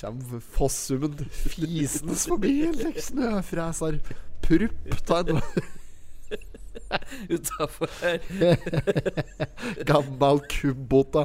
[0.00, 4.00] Kommer Fossummen fisende forbi like, snøfreser.
[4.44, 5.40] Prupp ta en
[7.34, 8.20] Utafor her.
[9.88, 11.24] Gammal kubbåta.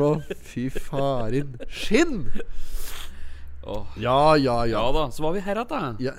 [0.00, 0.12] Å,
[0.44, 1.56] fy farin.
[1.68, 2.28] Skinn!
[3.62, 3.86] Oh.
[3.96, 4.80] Ja, ja, Ja ja.
[4.92, 5.92] da, så var vi her igjen, da.
[6.02, 6.14] ja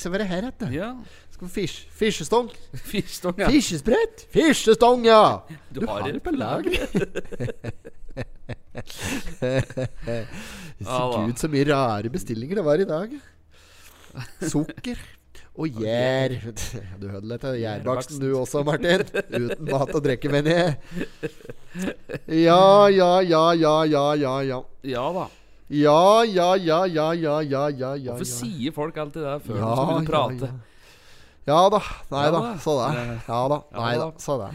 [0.00, 0.70] så var det her heter.
[0.72, 0.94] Ja.
[1.34, 2.48] Skal vi fish, Fiskestong.
[2.72, 3.50] Fiskestong, ja.
[3.50, 4.26] Fiskesprett.
[4.32, 5.42] Fiskestong, ja!
[5.74, 6.64] Du har det på lag.
[10.84, 13.12] Gud, så mye rare bestillinger det var i dag.
[14.42, 14.98] Sukker.
[15.54, 16.34] Og gjær.
[16.98, 19.04] Du hørte litt av gjærbaksten du også, Martin.
[19.30, 20.74] Uten mat og drikke, mener jeg.
[22.42, 24.60] Ja, ja, ja, ja, ja, ja, ja.
[24.82, 25.24] Ja da.
[25.74, 29.70] Ja, ja, ja, ja, ja, ja, ja, ja Hvorfor sier folk alltid det før Ja,
[29.74, 30.50] de skal prate?
[30.50, 30.58] Ja,
[31.46, 31.54] ja.
[31.54, 31.80] ja da.
[32.12, 32.42] Nei Ja da.
[32.44, 32.50] da.
[32.60, 32.90] Så det.
[33.30, 33.58] Ja da.
[33.72, 34.04] Ja Nei da.
[34.04, 34.22] da.
[34.26, 34.50] Så det.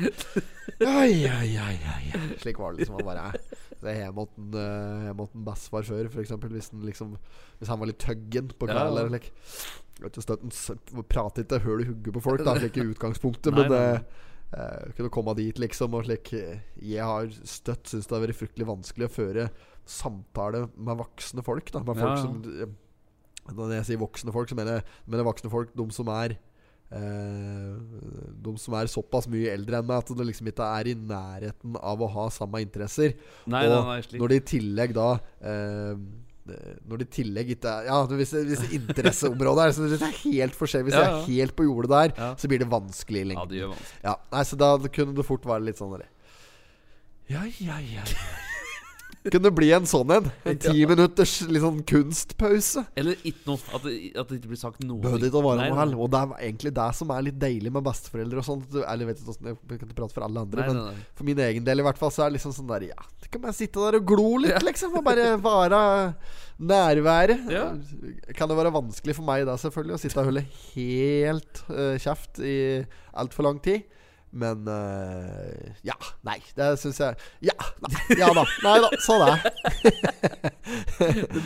[0.80, 2.04] Oi, oi, oi, oi.
[2.14, 2.22] ja.
[2.44, 3.00] Slik var det liksom.
[3.02, 3.32] å bare
[3.82, 6.34] det har hos uh, en bestefar før, f.eks.
[6.52, 7.14] Hvis, liksom,
[7.60, 8.82] hvis han var litt tøggen på kvelden.
[8.82, 8.88] ja.
[8.92, 9.32] Eller like.
[11.10, 13.52] Prater ikke høl i hugget på folk, da, slik i utgangspunktet.
[13.56, 14.28] Nei, men nei, eh,
[14.60, 15.96] eh, kunne komme dit, liksom.
[15.98, 19.50] Og slik Jeg har støtt syns det har vært fryktelig vanskelig å føre
[19.90, 21.72] samtale med voksne folk.
[21.76, 22.24] Da, med folk Ja, ja.
[22.24, 26.38] som eh, Når jeg sier voksne folk, så mener jeg, voksne folk de som er
[26.90, 31.76] De som er såpass mye eldre enn meg at de liksom ikke er i nærheten
[31.78, 33.14] av å ha samme interesser.
[33.46, 35.10] Nei, og nei, nei, når det i tillegg da
[35.44, 35.94] eh,
[36.90, 40.56] når det i tillegg ikke er Ja, hvis, hvis interesseområdet er så det er helt
[40.58, 41.20] forskjellig Hvis Ja, jeg ja.
[41.20, 42.30] er helt på jordet der, Ja.
[42.42, 43.52] så blir det vanskelig i Ja, lengden.
[43.52, 44.00] det gjør vanskelig.
[44.08, 46.08] Ja, nei, så da kunne det fort være litt sånn der.
[47.30, 48.49] Ja, ja, ja, ja.
[49.28, 50.28] Kunne bli en sånn en.
[50.48, 52.86] En ti minutters litt sånn kunstpause.
[53.00, 53.60] Eller ikke noe.
[53.76, 55.02] At det, at det ikke blir sagt noe.
[55.04, 56.00] Behøvde ikke å være noe heller.
[56.00, 58.78] Og det er egentlig det som er litt deilig med besteforeldre og sånt.
[58.80, 61.06] Eller jeg vet ikke hvordan Jeg kan prate for alle andre, Nei, men nei, nei.
[61.20, 63.32] for min egen del i hvert fall så er det liksom sånn der Ja, det
[63.34, 64.96] kan bare sitte der og glo litt, liksom.
[64.96, 65.84] Og bare være
[66.72, 67.46] nærværet.
[67.52, 67.68] Ja.
[68.40, 72.40] Kan det være vanskelig for meg da, selvfølgelig, å sitte og holde helt uh, kjeft
[72.40, 72.58] i
[73.20, 73.84] altfor lang tid.
[74.32, 75.96] Men uh, ja.
[76.28, 77.18] Nei, det syns jeg
[77.50, 77.56] Ja.
[77.82, 78.44] Nei, ja da.
[78.66, 78.92] Nei da.
[79.02, 79.34] Så det.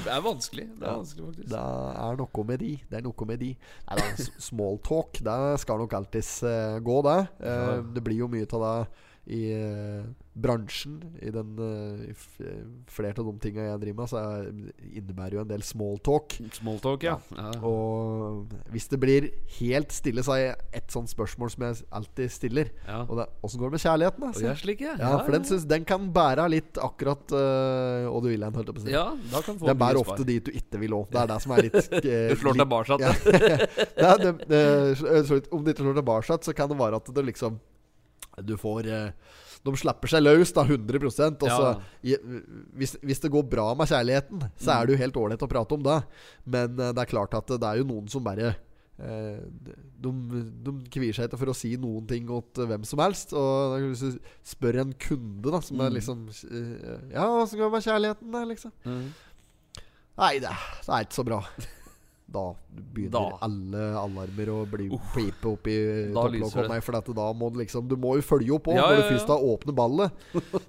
[0.04, 0.66] Det er vanskelig.
[0.76, 1.50] Det er vanskelig, faktisk.
[1.54, 2.74] Det er noe med de.
[2.90, 3.52] Det er noe med de.
[3.88, 7.20] Nei, da, Smalltalk, det skal nok alltids uh, gå, det.
[7.40, 7.80] Uh.
[7.96, 8.76] Det blir jo mye av det
[9.26, 10.04] i eh,
[10.34, 10.98] bransjen.
[11.24, 12.24] I den uh,
[12.92, 14.50] Flere av de tinga jeg driver med, så er,
[15.00, 16.36] innebærer jo en del smalltalk.
[16.58, 17.16] Smalltalk, ja.
[17.38, 17.52] ja.
[17.64, 19.30] Og hvis det blir
[19.60, 22.74] helt stille, så har jeg et sånt spørsmål som jeg alltid stiller.
[22.88, 23.04] ja.
[23.08, 24.28] Og det er åssen går det med kjærligheten?
[24.30, 24.46] Altså?
[24.52, 24.98] er slik, ja.
[25.00, 28.74] Ja, for den, synes, den kan bære litt akkurat uh, hva du vil hen, holdt
[28.74, 28.94] jeg på å si.
[28.94, 31.08] Ja, da kan få Den bærer ofte dit du ikke vil òg.
[31.14, 32.98] Det er det som er litt eh, Du slår tilbake
[34.04, 34.16] ja.
[34.20, 34.64] det, det,
[35.54, 37.62] Om du ikke slår tilbake, så kan det være at det liksom
[38.42, 39.12] Du får eh,
[39.64, 41.68] De slipper seg løs, da, 100% Og så
[42.04, 42.18] Ja.
[42.76, 45.74] hvis, hvis det går bra med kjærligheten, så er det jo helt ålreit å prate
[45.78, 46.00] om det.
[46.46, 48.56] Men eh, det er klart at det er jo noen som bare
[49.00, 49.40] eh,
[50.04, 50.12] de,
[50.66, 53.32] de kvier seg ikke for å si noen ting til hvem som helst.
[53.38, 55.96] Og hvis du spør en kunde, da, som er Mm.
[56.00, 56.26] liksom
[57.14, 58.72] Ja, åssen går det med kjærligheten, da, liksom?
[58.86, 59.08] Mm.
[60.18, 60.52] Nei, det,
[60.86, 61.40] det er ikke så bra.
[62.34, 63.38] Da begynner Da.
[63.46, 65.76] alle alarmer å bli pipe opp i
[66.16, 66.84] topplokket.
[66.84, 69.04] For dette, da må du liksom Du må jo følge opp òg, Ja, når ja,
[69.04, 70.12] du først har åpnet ballet.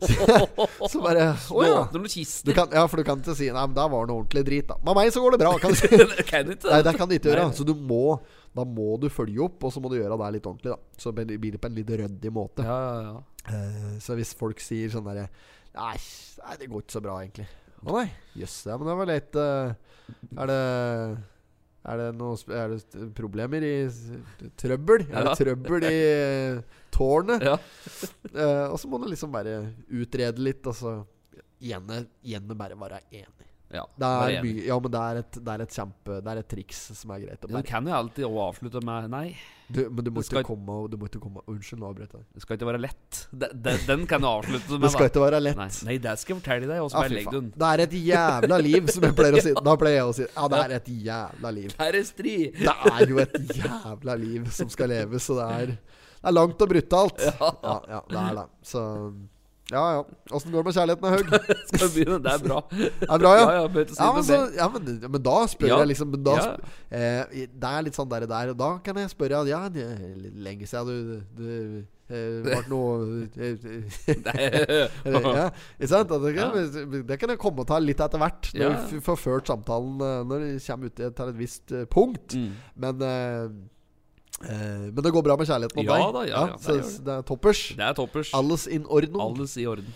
[0.93, 1.81] Så bare Du Å ja.
[1.93, 2.53] Du kister.
[2.57, 4.77] kan, ja, for du kan ikke si Nei, men der var det ordentlig drit, da.
[4.85, 5.55] Med meg så går det bra.
[5.63, 5.89] Kan du si.
[6.15, 7.49] Det kan ikke Nei, det kan du ikke gjøre.
[7.57, 8.19] Så du må
[8.55, 11.01] Da må du følge opp, og så må du gjøre det litt ordentlig, da.
[11.01, 11.27] Så blir
[11.57, 12.63] det på en litt ryddig måte.
[12.67, 13.17] Ja, ja, ja.
[13.45, 15.27] Uh, så hvis folk sier sånn derre
[15.75, 15.97] nei,
[16.41, 17.45] nei, det går ikke så bra, egentlig.
[17.85, 18.07] Å nei,
[18.41, 18.55] jøss.
[18.71, 19.75] ja, men det var litt uh,
[20.39, 20.61] Er det
[21.85, 23.75] er det noe Er det problemer i
[24.61, 25.07] Trøbbel?
[25.11, 27.45] Er det trøbbel i eh, tårnet?
[27.45, 27.59] ja.
[28.35, 29.59] uh, og så må du liksom bare
[29.93, 30.95] utrede litt, og så
[31.61, 33.44] gjerne, gjerne bare være enig.
[33.73, 33.83] Ja.
[33.97, 36.49] Det er mye Ja, men det er et, det er et kjempe Det er et
[36.51, 39.25] triks som er greit å Du kan jo alltid avslutte med Nei,
[39.73, 42.45] Du, men du må ikke komme Du må ikke komme Unnskyld, nå avbrøt jeg det
[42.45, 43.21] skal ikke være lett.
[43.33, 44.85] Den, de, den kan du avslutte med.
[44.85, 45.59] Det skal ikke være lett.
[45.59, 46.83] Nei, nei, det skal jeg fortelle deg.
[46.85, 47.51] Også Ja, faen.
[47.55, 49.55] Det er et jævla liv, som jeg pleier å si.
[49.69, 51.77] Da pleier jeg å si Ja, det er et jævla liv.
[51.81, 52.01] Er!
[52.05, 56.63] Det er jo et jævla liv som skal leves, så det er Det er langt
[56.65, 57.25] og brutalt.
[57.31, 58.47] Ja, ja, det er det.
[58.67, 58.83] Så
[59.73, 60.01] ja, ja.
[60.37, 61.31] Åssen går det med kjærligheten, Haug?
[61.71, 62.19] Skal vi begynne?
[62.25, 62.59] Det er bra.
[63.01, 63.45] Det er bra, ja?
[63.45, 66.35] Ja, ja, si Ja, men, så, ja, men, men da spør jeg liksom men da,
[66.37, 66.45] Ja.
[66.53, 66.61] sp-
[66.93, 70.05] eh, Det er litt sånn der, der Og da kan jeg spørre Ja, det er
[70.21, 71.49] litt lenge siden du, du
[72.13, 76.13] eh, ble noe eh, ja, ikke sant?
[76.13, 76.59] Det kan,
[77.09, 80.21] det kan jeg komme og ta litt etter hvert, når vi får ført samtalen eh,
[80.29, 82.37] Når vi kommer ut til et visst eh, punkt.
[82.37, 82.51] Mm.
[82.85, 83.49] Men eh,
[84.43, 86.15] Men det går bra med kjærligheten mot Ja deg?
[86.17, 87.05] da, ja, ja, det så det.
[87.07, 87.61] det er toppers.
[87.79, 88.33] Det er toppers.
[88.35, 89.21] Alles in orden.
[89.23, 89.95] Alles i orden.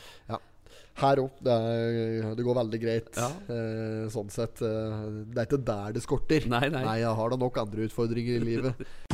[0.99, 1.31] Her òg.
[1.47, 1.57] Det,
[2.39, 3.11] det går veldig greit.
[3.15, 3.29] Ja.
[3.55, 4.63] Eh, sånn sett.
[4.67, 6.49] Eh, det er ikke der det skorter.
[6.51, 6.85] Nei, nei.
[7.05, 8.83] jeg har da nok andre utfordringer i livet.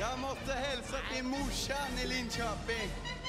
[0.00, 3.19] Jeg måtte helse til morsan i Linköping.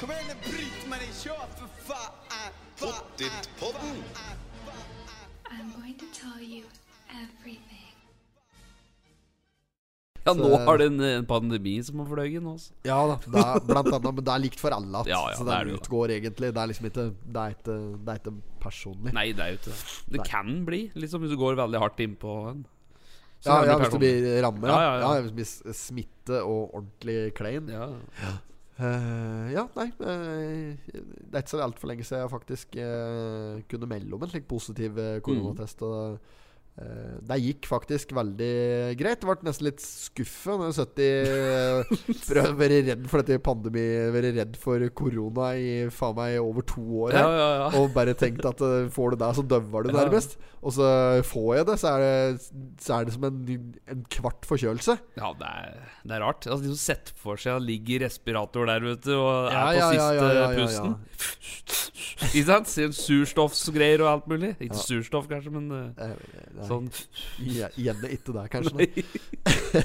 [0.00, 2.54] Kom igjen, bryt meg i kör for faen!
[2.80, 3.98] Pottit-podden!
[5.50, 6.64] I'm going to tell you
[7.10, 7.76] everything.
[10.24, 12.54] Ja, nå har det en, en pandemi som har fløyet nå.
[12.56, 12.74] altså.
[12.86, 15.00] Ja da, det er, blant annet, men det er likt for alle.
[15.04, 16.52] At, Ja, ja, så det det utgår egentlig.
[16.56, 19.14] Det er liksom ikke Det er ikke, det er ikke personlig.
[19.16, 19.80] Nei, det er jo ikke det.
[20.16, 22.62] Det kan bli, liksom hvis du går veldig hardt innpå en.
[23.40, 24.68] Så Ja, ja, hvis det blir rammer.
[24.68, 25.24] Ja, Ja, ja, ja.
[25.24, 27.68] hvis det blir smitte og ordentlig klein.
[27.72, 27.90] Ja.
[28.80, 33.88] Eh, ja, nei uh, Det er ikke så altfor lenge siden jeg faktisk uh, kunne
[33.90, 35.20] melde om en slik positiv Mm.
[35.26, 35.82] koronatest.
[35.84, 36.39] Og eh,
[37.28, 38.52] det gikk faktisk veldig
[38.96, 39.20] greit.
[39.26, 43.84] Ble nesten litt skuffa når jeg satt i eh, vært redd for dette pandemi
[44.14, 47.36] Vært redd for korona i faen meg over to år Ja, her.
[47.40, 47.66] ja, ja.
[47.80, 49.98] Og bare tenkt at eh, får du det, så døver du Ja.
[50.04, 50.38] nærmest.
[50.60, 50.88] Og så
[51.24, 52.48] får jeg det, så er det,
[52.84, 53.38] så er det som en,
[53.94, 54.96] en kvart forkjølelse.
[55.20, 56.44] Ja, det er, det er rart.
[56.48, 59.54] Altså, de som setter for seg å ligge i respirator der, vet du, og er
[59.54, 60.98] Ja, på ja, ja, siste ja, ja, ja, pusten.
[62.30, 62.68] Ikke sant?
[62.70, 64.50] Sier Surstoffsgreier og alt mulig.
[64.60, 64.84] Ikke Ja.
[64.84, 66.12] surstoff, kanskje, men uh, Eh,
[66.70, 66.90] sånn
[67.44, 68.90] gje- Gjerne ikke det, kanskje.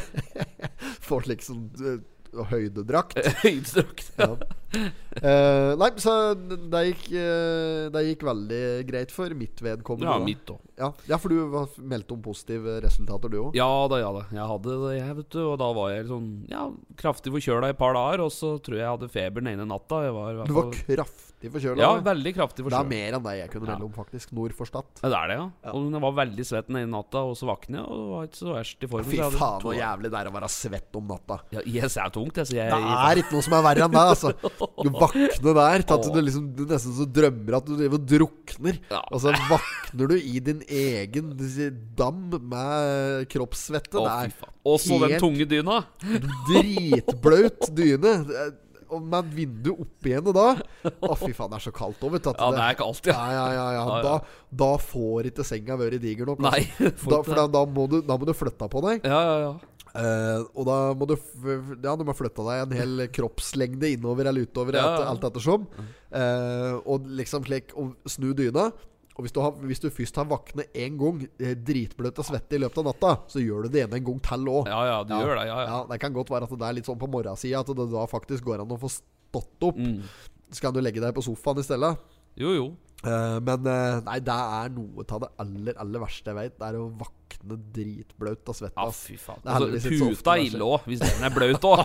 [1.05, 1.67] Får liksom
[2.35, 3.15] høydedrakt.
[3.45, 3.45] høydedrakt.
[3.45, 4.07] høydestrakt.
[4.19, 4.31] Ja.
[5.15, 8.59] Uh, nei, så det gikk, uh, det gikk veldig
[8.89, 10.09] greit for mitt vedkommende.
[10.09, 10.25] Ja, da.
[10.27, 10.59] mitt òg.
[10.75, 13.55] Ja, ja, for du meldte om positive resultater, du òg?
[13.55, 14.25] Ja da, ja da.
[14.35, 15.39] Jeg hadde det, jeg, vet du.
[15.53, 16.65] Og da var jeg sånn ja,
[16.99, 18.25] kraftig forkjøla i et par dager.
[18.27, 20.03] Og så tror jeg jeg hadde feber den ene natta.
[20.17, 21.07] Var, Du var fall-
[21.45, 21.81] kraftig forkjøla?
[21.81, 23.75] Ja, veldig kraftig det er mer enn det jeg kunne Ja.
[23.83, 24.31] om, faktisk.
[24.33, 24.83] Nord for Stad.
[25.03, 25.51] Ja, det er det, ja.
[25.65, 25.71] Ja.
[25.71, 28.23] Og jeg var veldig svett den ene natta, og så våkner jeg, og det var
[28.25, 29.09] ikke så verst i formen.
[29.11, 31.39] Fy så faen, så jævlig det er å være svett om natta.
[31.51, 34.05] Ja, IS er tungt, jeg, jeg Det er ikke noe som er verre enn det,
[34.15, 34.33] altså.
[34.83, 38.05] Du våkner der til at du liksom Du nesten så drømmer at du driver og
[38.05, 38.79] drukner.
[38.89, 39.01] Ja.
[39.11, 41.33] Og så våkner du i din egen
[41.95, 43.99] dam med kroppssvette.
[43.99, 44.51] Å, fy faen.
[44.65, 45.83] Og så den tunge dyna.
[46.49, 48.13] dritblaut dyne.
[49.03, 50.47] Det et vindu opp igjen, og da
[50.91, 52.31] Å, fy faen, det er så kaldt òg, vet du.
[52.33, 53.85] Ja, det er kaldt, ja, ja, ja, ja.
[53.85, 54.01] Ja.
[54.05, 54.15] Da,
[54.63, 56.43] da får ikke senga vært diger nok.
[56.43, 56.51] altså.
[56.55, 56.89] Nei.
[57.11, 59.07] Da, for da, da, må du, da må du flytte på deg.
[59.07, 59.53] Ja, ja, ja.
[59.95, 64.43] Uh, og da må du Ja, du må flytte deg en hel kroppslengde innover eller
[64.43, 65.05] utover, Ja, ja.
[65.13, 65.69] alt ettersom.
[66.11, 68.69] Uh, og liksom slik Og snu dyna.
[69.15, 72.57] Og hvis du, har, hvis du først har våknet én gang eh, dritbløt og svette
[72.57, 74.67] i løpet av natta, så gjør du det ene en gang til òg.
[74.67, 75.45] Ja, ja, du gjør det.
[75.47, 75.77] Ja, ja.
[75.87, 78.43] Det kan godt være at det er litt sånn på morgensida at det da faktisk
[78.43, 79.79] går an å få stått opp.
[79.79, 80.01] Mm.
[80.51, 81.93] Så kan du legge deg på sofaen i stedet.
[82.35, 82.65] Jo, jo.
[83.05, 86.57] Uh, men uh, nei, det er noe av det aller, aller verste jeg vet.
[86.59, 88.75] Det er å våkne dritblaut og svette.
[88.75, 89.43] Ja, fy faen.
[89.45, 91.83] Altså, ikke så ofte puta er ille òg, hvis den er blaut òg.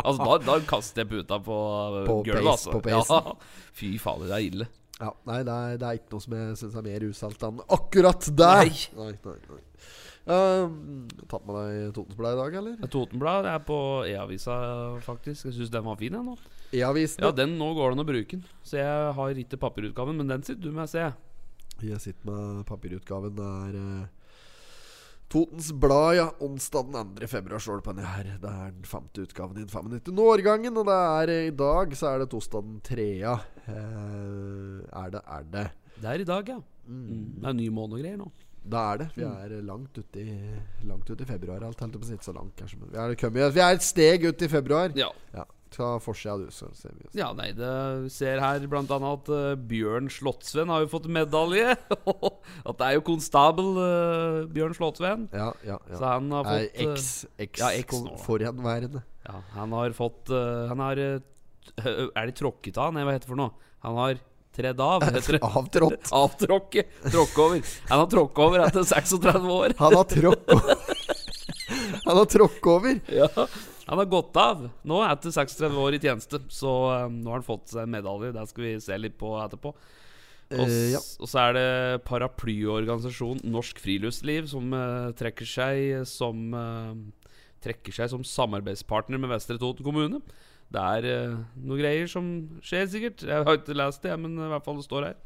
[0.00, 1.60] altså, da, da kaster jeg puta på,
[2.08, 2.80] På gulvet, altså.
[2.80, 2.96] på.
[2.96, 3.36] Ja.
[3.76, 4.70] Fy fader, det er ille.
[4.96, 7.58] Ja, nei, det er, det er ikke noe som jeg syns er mer usalt enn
[7.76, 8.70] akkurat der.
[8.70, 8.84] Nei.
[8.96, 9.62] nei, nei, nei.
[10.26, 12.88] Um, tatt med deg Totensblad i dag, eller?
[12.90, 13.76] Totenblad er på
[14.08, 14.56] E-avisa,
[15.04, 15.50] faktisk.
[15.50, 16.34] Jeg syns den var fin, jeg nå.
[16.74, 17.22] E-avisen?
[17.22, 18.48] Ja, den nå går det an å bruke den.
[18.66, 21.14] Så jeg har ikke papirutgaven, men den sitter du med, ser jeg.
[21.92, 23.36] Jeg sitter med papirutgaven.
[23.36, 24.25] Det er uh,
[25.28, 26.26] Totens Blad, ja.
[26.40, 27.26] Onsdag den 2.
[27.30, 28.28] februar står det på den her.
[28.42, 30.20] Det er den femte utgaven i den 95.
[30.22, 30.78] årgangen.
[30.78, 33.34] Og det er eh, i dag så er det torsdag den tredje.
[33.66, 35.66] Eh, er det, er det.
[35.96, 36.60] Det er i dag, ja.
[36.86, 37.24] Mm.
[37.40, 38.30] Det er ny måned og greier nå.
[38.66, 39.08] Det er det.
[39.14, 40.38] Vi er langt ute i,
[40.86, 41.66] langt ut i februar.
[41.66, 42.80] Alt holdt på å si ikke så langt, kanskje.
[42.82, 44.94] Men vi er, vi er et steg ut i februar.
[44.98, 45.10] Ja.
[45.34, 45.46] Ja.
[45.76, 47.14] Ta forsida, du, så ser vi oss.
[47.18, 47.68] Ja, nei, det
[48.14, 51.74] ser her blant annet at eh, Bjørn Slottsven har jo fått medalje.
[52.70, 55.26] at det er jo konstabel eh, Bjørn Slottsven.
[55.36, 55.98] Ja, ja, ja.
[55.98, 58.16] Så han har fått Er eks, eks, ja, eks nå.
[58.24, 59.04] forhenværende.
[59.26, 61.00] Ja, han har fått eh, Han har
[62.16, 62.94] Er det tråkket av?
[62.96, 63.52] Nei, hva heter det for noe?
[63.84, 64.24] Han har
[64.56, 65.04] tredd av.
[65.60, 66.08] Avtrådt.
[66.16, 66.86] Avtråkke.
[67.04, 67.72] Tråkke over.
[67.90, 69.76] Han har tråkket over etter 36 år.
[69.82, 70.94] Han har tråkket
[72.06, 73.00] Han har tråkk over.
[73.12, 73.28] Ja,
[73.86, 76.40] Han har gått av nå etter 36 år i tjeneste.
[76.50, 78.32] Så eh, nå har han fått seg en medalje.
[78.34, 79.72] Det skal vi se litt på etterpå.
[80.46, 81.00] Og, uh, ja.
[81.18, 86.92] og så er det paraplyorganisasjonen Norsk Friluftsliv som uh, trekker seg som uh,
[87.64, 90.20] Trekker seg som samarbeidspartner med Vestre Toten kommune.
[90.70, 92.28] Det er uh, noe greier som
[92.62, 93.24] skjer, sikkert.
[93.26, 95.16] Jeg har ikke lest det, men i hvert fall det står her.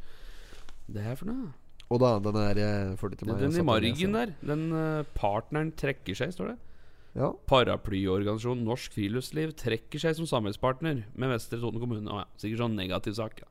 [0.89, 1.51] Det er for noe.
[1.91, 4.35] Og da, den er eh, får det til Den, meg, Den, den i margen der.
[4.47, 4.65] Den
[5.19, 6.59] partneren trekker seg, står det.
[7.19, 7.33] Ja.
[7.51, 12.07] Paraplyorganisasjonen Norsk Friluftsliv trekker seg som samarbeidspartner med Vestre Toten kommune.
[12.07, 13.43] Å ja, sikkert sånn negativ sak.
[13.43, 13.51] Ja.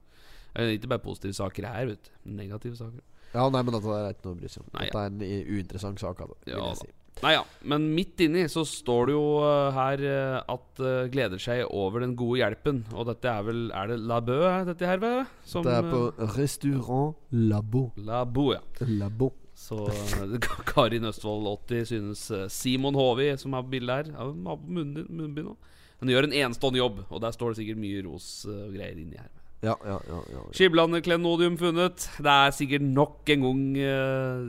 [0.73, 2.13] Ikke bare positive saker her, vet du.
[2.39, 3.03] Negative saker.
[3.33, 4.71] Ja, nei, men dette er ikke noe å bry seg om.
[4.73, 6.23] Nei, Dette er en uinteressant sak.
[6.23, 6.95] Altså, vil Ja, jeg si.
[7.19, 11.41] Nei ja, men midt inni så står det jo eh, her eh, at uh, gleder
[11.41, 12.79] seg over den gode hjelpen.
[12.95, 14.37] Og dette er vel Er det La Bø,
[14.69, 15.03] dette her?
[15.43, 17.89] Som, Det er på restaurant Labo.
[17.99, 18.63] Labo, ja.
[18.87, 19.33] Labo.
[19.59, 20.37] Så eh,
[20.71, 25.59] Karin Østfold 80 synes eh, Simon Håvi, som har bildet her har på munnbind også.
[25.99, 28.95] Han gjør en enestående jobb, og der står det sikkert mye ros eh, og greier
[28.95, 29.31] inni her.
[29.59, 30.41] Ja, ja, ja, ja.
[30.55, 32.07] Skiblanderklenodium funnet.
[32.23, 34.47] Det er sikkert nok en gang uh,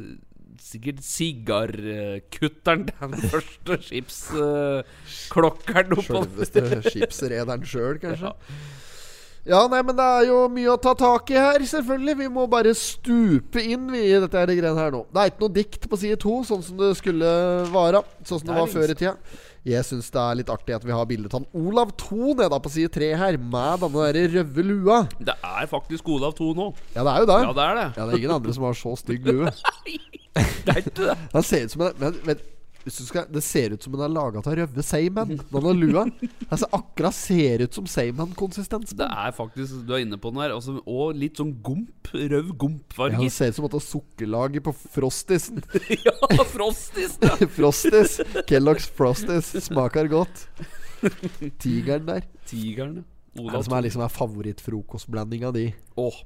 [0.60, 2.86] Sikkert sigarkutteren.
[2.92, 8.30] Den første skipsklokkeren uh, oppå Sjølveste skipsrederen sjøl, kanskje.
[8.30, 8.34] Ja,
[9.72, 12.16] nei, men det er jo mye å ta tak i her, selvfølgelig.
[12.18, 15.06] Vi må bare stupe inn vi i dette her greiene her nå.
[15.08, 17.30] Det er ikke noe dikt på side to, sånn som det skulle
[17.72, 18.02] være.
[18.20, 19.14] Sånn som det Det var før i tida.
[19.70, 22.72] Jeg syns det er litt artig at vi har bildet av Olav Thon nede på
[22.72, 25.02] side tre her, med denne der røde lua.
[25.20, 26.70] Det er faktisk Olav Thon nå.
[26.94, 27.40] Ja, det er jo det.
[27.44, 27.88] Ja, det er det.
[27.96, 29.52] Ja, det er ingen andre som har så stygg lue.
[30.30, 31.14] Det er ikke det.
[31.32, 34.12] Han ser ut som en men, vet, du skal, Det ser ut som den er
[34.12, 35.36] laga av røve seigmenn.
[35.50, 36.04] Den har lua.
[36.48, 38.94] Altså, akkurat ser ut som seigmenn-konsistens.
[38.96, 40.54] Det er faktisk Du er inne på den her.
[40.56, 42.12] Også, og litt sånn gomp.
[42.16, 43.20] Ja, gompfarge.
[43.20, 45.60] det ser ut som at det er sukkerlaget på Frostisen.
[46.06, 47.18] Ja, Frostis!
[47.22, 47.36] Ja.
[47.56, 48.16] Frostis.
[48.48, 50.46] Kellogg's Frostis smaker godt.
[51.60, 52.24] Tigeren der.
[52.48, 53.02] Tigeren.
[53.38, 55.68] Er det som er liksom favorittfrokostblandinga di?
[56.00, 56.16] Åh,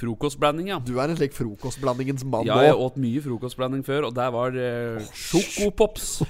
[0.00, 0.78] frokostblanding, ja.
[0.84, 4.56] Du er en slik frokostblandingens mann Ja, jeg åt mye frokostblanding før, og der var
[4.56, 6.10] eh, sjokopops.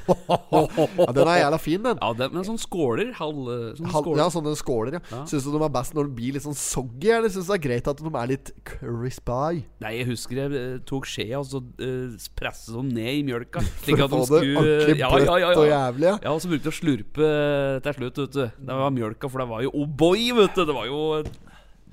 [0.97, 1.99] Ja, den er jævla fin, den.
[2.01, 3.11] Ja, den med sånne skåler.
[3.17, 3.47] Halv,
[3.79, 4.21] sånne Hal- skåler.
[4.21, 5.01] ja, sånne skåler, ja.
[5.13, 5.23] Ja.
[5.31, 7.59] Syns du de er best når de blir litt sånn soggy, eller syns du det
[7.59, 9.63] er greit at de er litt crispy?
[9.83, 13.63] Nei, jeg husker jeg eh, tok skjea og så eh, presset sånn ned i mjølka.
[13.87, 15.81] For å få det ordentlig ja, ja, ja, og ja.
[15.87, 16.17] jævlig, ja.
[16.23, 18.45] Ja, og så brukte jeg å slurpe eh, til slutt, vet du.
[18.71, 20.65] Det var mjølka, for det var jo O'boy, vet du.
[20.69, 21.31] Det var jo eh,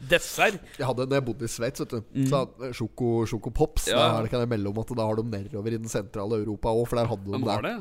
[0.10, 0.60] dessert.
[0.80, 3.88] Jeg hadde Da jeg bodde i Sveits, vet du Så hadde Sjoko, Sjoko Pops.
[3.90, 3.96] Mm.
[3.96, 4.06] Ja.
[4.16, 6.74] Da det kan jeg melde om at da har de nedover i den sentrale Europa
[6.74, 7.76] òg, for der hadde de det?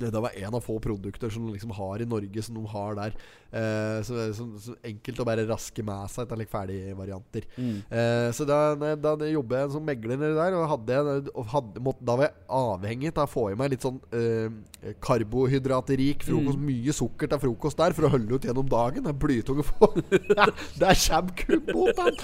[0.00, 2.66] Det det var en av få produkter som de liksom har i Norge, som de
[2.68, 3.14] har der.
[3.54, 7.44] Eh, så, så, så enkelt å bare raske med seg etter like ferdigvarianter.
[7.54, 7.76] Mm.
[7.86, 8.58] Uh, så da,
[8.98, 12.26] da jobba jeg som megler nedi der, og, hadde, jeg- og hadde, måtte, da var
[12.26, 16.58] jeg avhengig av å få i meg litt sånn uh, karbohydratrik frokost.
[16.58, 16.66] Mm.
[16.72, 19.06] Mye sukker til frokost der for å holde ut gjennom dagen.
[19.06, 19.90] Det er blytunge få.
[20.82, 22.20] Der kommer kubbåten!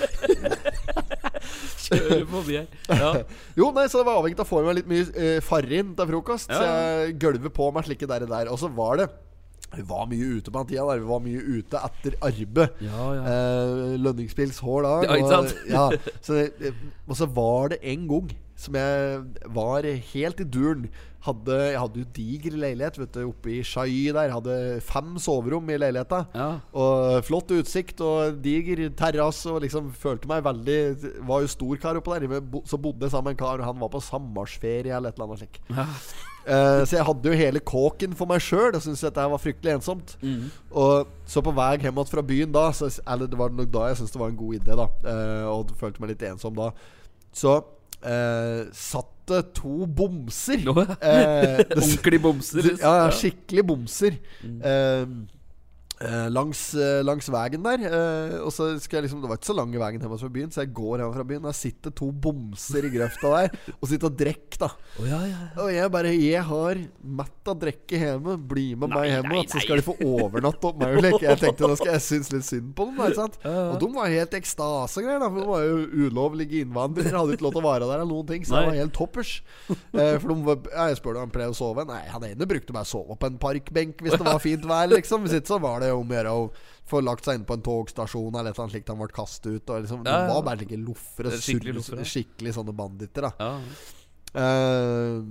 [1.86, 2.68] Kjøre forbi her.
[2.90, 3.14] Ja.
[3.60, 5.94] Jo, nei, så det var avhengig av å få i meg litt mye uh, farrin
[5.94, 6.50] til frokost.
[6.50, 8.50] Så jeg gølver på meg slike der og der.
[8.50, 9.12] Og så var det
[9.76, 10.84] Vi var mye ute på den tida.
[10.90, 10.98] Der.
[11.04, 12.80] Vi var mye ute etter arbeid.
[12.82, 13.22] Ja, ja.
[13.34, 14.94] Eh, Lønningspils hår da.
[15.14, 15.84] Og, ja,
[16.20, 16.74] så, det-
[17.06, 19.22] og så var det en gang som jeg
[19.54, 20.88] var helt i duren.
[21.20, 24.30] Hadde, jeg hadde jo diger leilighet vet du, oppe i Shai der.
[24.32, 26.22] Hadde fem soverom i leiligheta.
[26.34, 26.46] Ja.
[26.72, 29.52] Og flott utsikt og diger terrasse.
[29.52, 30.78] Og liksom følte meg veldig
[31.28, 32.40] Var jo stor kar oppå der.
[32.68, 35.28] Så bodde jeg sammen med en kar, og han var på sammarsferie eller et eller
[35.30, 35.60] annet slikt.
[35.76, 35.86] Ja.
[36.46, 39.74] Eh, så jeg hadde jo hele kåken for meg sjøl og syntes dette var fryktelig
[39.76, 40.14] ensomt.
[40.24, 40.48] Mm.
[40.72, 44.00] Og så på vei hjem fra byen da så, Eller det var nok da jeg
[44.00, 44.88] syntes det var en god idé, da.
[45.04, 46.70] Uh, og følte meg litt ensom da.
[47.36, 50.64] Så uh, satt det to bomser.
[50.66, 50.96] Nå, ja.
[50.98, 52.64] Eh, det- Ordentlig bomser.
[52.64, 52.80] liksom.
[52.82, 54.16] ja, ja, skikkelig bomser.
[54.42, 55.28] Mm.
[56.32, 57.82] Langs, eh, langs veien der.
[57.84, 60.52] Eh, og så skal jeg liksom Det var ikke så lang veien hjemme fra byen,
[60.52, 61.42] så jeg går hjem fra byen.
[61.44, 64.70] Der sitter to bomser i grøfta der og sitter og drikker, da.
[64.96, 65.40] Oh, ja, ja.
[65.60, 68.38] Og jeg bare Jeg har mett av drikke hjemme.
[68.50, 70.96] Bli med meg Nei, hjem, nei, så skal de få overnatte opp meg.
[70.96, 71.20] og.
[71.20, 73.00] Jeg tenkte da skal jeg synes litt synd på dem.
[73.00, 75.20] Og de var helt ekstase greier.
[75.20, 77.12] da For De var jo ulovlige innvandrere.
[77.12, 78.48] Hadde ikke lov til å være der eller noen ting.
[78.48, 78.64] Så Nei.
[78.64, 79.34] det var helt toppers.
[79.68, 81.84] Eh, for de var, ja, Jeg spurte om han pleier å sove.
[81.88, 84.88] Nei, han ene brukte bare å sove på en parkbenk hvis det var fint vær,
[84.90, 85.26] liksom.
[85.26, 86.50] Hvis ikke så var det om å gjøre å
[86.90, 89.70] få lagt seg inn på en togstasjon eller noe slikt han ble kastet ut.
[89.70, 90.26] Og liksom, Ja, ja.
[90.26, 91.30] De var bare slike loffere.
[91.38, 92.10] Skikkelig loffer loffere.
[92.14, 93.32] Skikkelig sånne banditter, da.
[93.38, 93.52] ja.
[94.30, 95.22] Uh,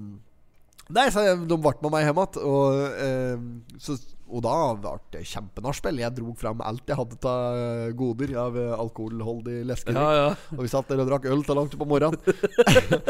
[0.92, 2.40] nei, så de ble med meg hjem igjen.
[2.44, 4.00] Og, eh, så-
[4.30, 5.98] og da ble det kjempenachspiel.
[6.04, 9.98] Jeg dro fram alt jeg hadde av goder av eh, alkoholholdig leskedrikk.
[9.98, 10.36] ja, ja.
[10.58, 12.20] Og vi satt der og drakk øl til langt utpå morgenen.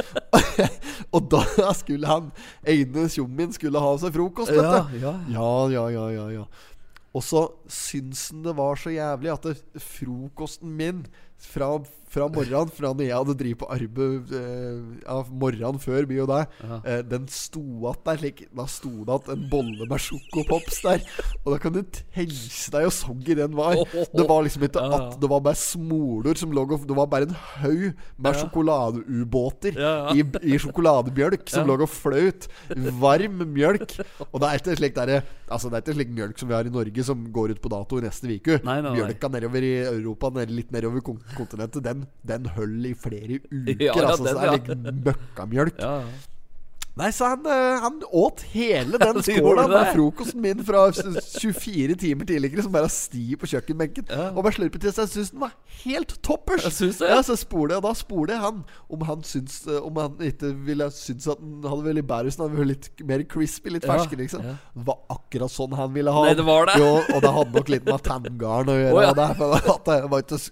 [1.15, 1.43] og da
[1.75, 2.31] skulle han
[2.63, 4.99] ene tjommien skulle ha seg frokost, vet du.
[5.03, 6.45] Ja, ja, ja, ja, ja.
[7.17, 11.05] Og så syns han det var så jævlig at det, frokosten min
[11.39, 11.71] fra,
[12.09, 16.55] fra morgenen Fra når jeg hadde drevet på arbeid eh, morgenen før mye og deg,
[16.79, 21.03] eh, den sto att der slik Da sto det att en bolle med sjokopops der.
[21.45, 22.25] Og da kan du tenke
[22.73, 23.79] deg hvor soggy den var.
[24.13, 27.29] Det var liksom ikke at det var bare smoler som lå og Det var bare
[27.29, 29.77] en haug med sjokoladeubåter
[30.15, 30.23] i,
[30.53, 32.49] i sjokoladebjølk som lå og fløt.
[32.99, 33.97] Varm mjølk.
[34.31, 36.67] Og det er ikke slik der, Altså det er ikke slik mjølk som vi har
[36.67, 38.59] i Norge, som går ut på dato i neste uke.
[38.93, 43.75] Mjølka nedover i Europa, nede, litt nedover kon kontinentet, den, den holder i flere uker.
[43.79, 44.57] Ja, ja, altså, den, så det er ja.
[44.57, 45.79] like møkkamjølk.
[45.79, 45.95] Ja.
[46.99, 52.27] Nei, så han, eh, han åt hele den skåla med frokosten min fra 24 timer
[52.27, 54.09] tidligere, som bare sti på kjøkkenbenken.
[54.11, 54.29] Ja.
[54.33, 55.05] Og bare slurpet til seg.
[55.07, 55.53] Jeg syns den var
[55.85, 56.65] helt toppers.
[56.67, 57.11] Jeg synes det.
[57.13, 60.51] Ja, så spoler jeg, da spoler jeg han om han syns eh, Om han ikke
[60.65, 63.73] ville synes at den hadde vært litt bedre hvis den hadde vært litt mer crispy,
[63.77, 64.19] litt ferskere.
[64.25, 64.43] Liksom.
[64.43, 64.57] ja.
[64.75, 66.75] Det var akkurat sånn han ville ha Nei, det var det.
[66.81, 68.97] Jo, og det hadde nok litt med tanngarn å gjøre.
[68.97, 69.15] Oh, ja.
[69.15, 69.93] det, for at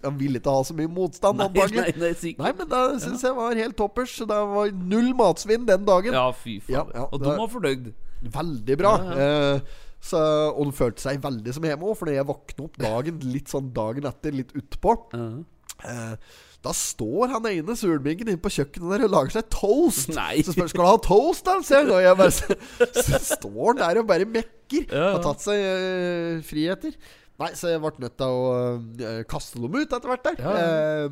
[0.08, 2.34] han ville ikke ha så mye motstand, Nei, nei, nei.
[2.38, 4.16] Nei, men det syns jeg var helt toppers.
[4.18, 6.16] Så det var null matsvinn den dagen.
[6.16, 6.74] Ja, fy faen.
[6.75, 7.91] Ja, ja, og de var fornøyd.
[8.34, 8.94] Veldig bra.
[9.13, 9.77] Eh,
[10.08, 10.20] så,
[10.53, 13.50] og de følte seg veldig som hjemme òg, for når jeg våkna opp dagen litt
[13.53, 19.06] sånn dagen etter, litt utpå eh, Da står han ene sulbingen inne på kjøkkenet der
[19.08, 20.12] og lager seg toast.
[20.13, 20.41] Nei.
[20.46, 21.58] Så spør skal du ha toast, da?
[21.82, 22.58] Og jeg bare så,
[22.94, 24.86] så står han der og bare mekker.
[24.89, 25.13] Ja.
[25.15, 26.98] Har tatt seg eh, friheter.
[27.38, 28.53] Nei, så jeg ble nødt til å
[28.98, 30.39] eh, kaste dem ut etter hvert der.
[30.41, 31.10] Ja, Eh,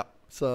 [0.00, 0.48] ja så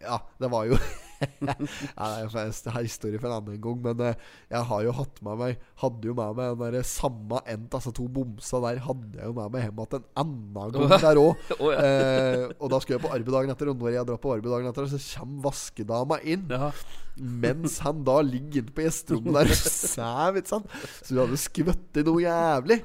[0.00, 0.78] Ja, det var jo
[1.46, 4.18] Nei, jeg har historie for en annen gang, men eh,
[4.52, 7.92] jeg har jo hatt med meg Hadde jo med meg den der samme end, altså
[7.96, 11.50] to bomsa der, hadde jeg jo med meg hjem igjen en annen gang der òg.
[11.56, 11.80] Oh, ja.
[11.80, 14.54] eh, og da skulle jeg på arbeid dagen etter, og når jeg drar på arbeid
[14.56, 16.46] dagen etter, så kommer vaskedama inn.
[16.52, 16.70] Ja.
[17.16, 20.80] Mens han da ligger inne på gjesterommet der og sover, ikke sant.
[21.00, 22.82] Så du hadde skvøtt i noe jævlig.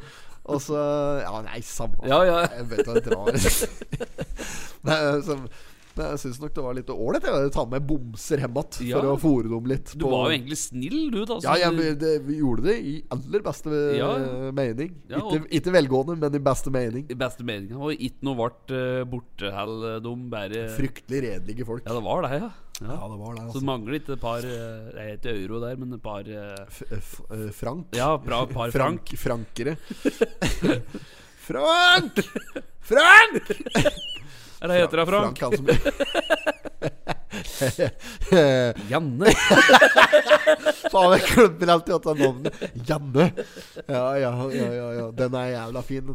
[0.50, 0.78] Og så
[1.22, 2.40] Ja, nei, samme Ja, ja.
[2.50, 3.28] Jeg vet hva jeg drar
[4.88, 5.50] Nei, så, nei,
[5.98, 9.00] Jeg syns nok det var litt ålreit å ta med bomser hjem igjen Ja.
[9.02, 9.92] for å fôre dem litt.
[10.00, 11.40] Du var jo egentlig snill, du, da.
[11.44, 14.10] ja, jeg, det, vi gjorde det i aller beste Ja.
[14.18, 14.96] eh, mening.
[15.12, 17.06] Ja, ikke, ikke velgående, men i beste mening.
[17.12, 18.82] I beste mening Og ikke noe ble borte
[19.12, 21.84] bortehell, de bare Fryktelig redelige folk.
[21.86, 22.52] Ja, det var det, ja.
[22.82, 22.96] ja.
[22.96, 23.42] Ja, det var det.
[23.42, 23.60] Så Altså.
[23.60, 26.66] det mangler ikke et par Jeg er ikke euro der, men et par eh,
[26.98, 27.92] F eh, Frank.
[27.94, 29.12] Ja, bra par frank.
[29.18, 29.76] Frankere.
[31.42, 32.20] Frank!
[32.80, 33.44] Frank!
[34.62, 35.40] Er det heter det, Frank?
[35.42, 35.66] han som
[38.92, 39.32] Janne.
[40.92, 42.62] Faen, jeg glemmer alltid at han navnet.
[42.88, 43.26] Janne.
[43.88, 45.08] Ja, ja, ja, ja, ja.
[45.18, 46.14] Den er jævla fin.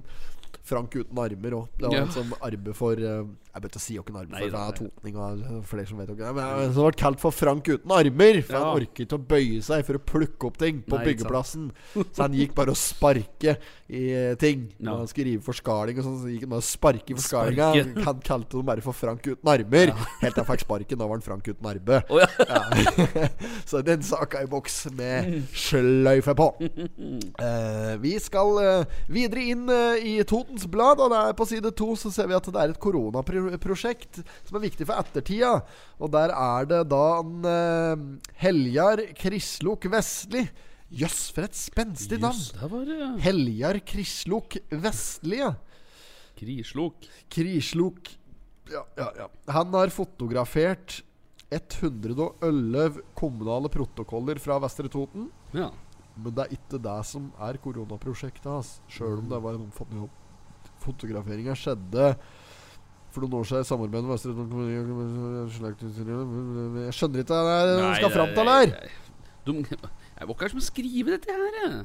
[0.66, 1.66] Frank uten armer òg.
[1.78, 2.02] Det var Ja.
[2.06, 3.22] en sånn arme for eh,
[3.56, 6.00] Jeg begynte å si hvem arme for, det er totning og det er flere som
[6.02, 6.32] vet ikke.
[6.36, 8.42] Men jeg- har ble kalt for Frank uten armer.
[8.44, 8.64] For Ja.
[8.74, 11.70] han ikke å bøye seg for å plukke opp ting på Nei, byggeplassen.
[11.94, 13.56] Så han gikk bare og sparke
[13.88, 14.66] i eh, ting.
[14.78, 14.90] Ja.
[14.90, 18.04] Når han skulle rive forskaling og sånn, så gikk han bare og sparke i forskalinga.
[18.04, 19.94] Han kalte dem bare for Frank uten armer.
[20.20, 20.98] Helt til han fikk sparken.
[20.98, 22.02] Da var han Frank uten arme.
[22.10, 22.28] Oh, ja.
[22.44, 23.28] Ja.
[23.70, 26.50] så den saka i boks med sløyfe på.
[27.40, 31.94] Uh, vi skal uh, videre inn uh, i Totens Blad, og der på side to
[31.96, 32.80] så ser vi at det er et
[33.46, 35.52] koronaprosjekt som er viktig for ettertida.
[36.00, 38.06] Og der er det da en uh,
[38.42, 40.46] Heljar Krislok Vestli.
[40.86, 42.38] Jøss, for et spenstig navn!
[42.38, 45.50] Yes, Heljar Krislok Vestli, ja.
[46.38, 47.08] krislok.
[47.32, 48.12] Krislok
[48.70, 49.26] ja, ja, ja.
[49.54, 51.00] Han har fotografert
[51.50, 55.28] 111 kommunale protokoller fra Vestre Toten.
[55.54, 55.70] Ja.
[56.16, 58.76] Men det er ikke det som er koronaprosjektet hans.
[58.90, 60.22] Sjøl om det var en omfattende jobb.
[60.82, 62.10] Fotograferinga skjedde
[63.16, 64.70] for noen år siden i samarbeid med Vestre kommune
[66.84, 68.74] Jeg skjønner ikke hva det du skal fram til her.
[69.46, 71.78] De, jeg var ikke her som skriver skrive dette her.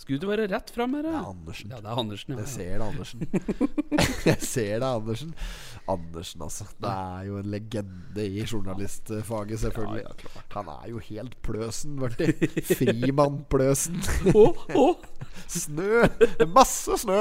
[0.00, 1.04] Skulle det være rett fram her?
[1.04, 1.72] Det er Andersen.
[1.74, 2.32] Ja, det er Andersen.
[2.32, 2.38] Ja.
[2.40, 3.24] Jeg ser det, Andersen.
[4.30, 5.34] Jeg ser det, Andersen.
[5.92, 6.64] Andersen, altså.
[6.80, 10.06] Det er jo en legende i journalistfaget, selvfølgelig.
[10.06, 10.44] Ja, ja.
[10.56, 12.30] Han er jo helt pløsen, Børti.
[12.70, 14.00] Frimann-pløsen.
[14.40, 14.88] Å, å.
[15.50, 16.06] Snø!
[16.48, 17.20] Masse snø!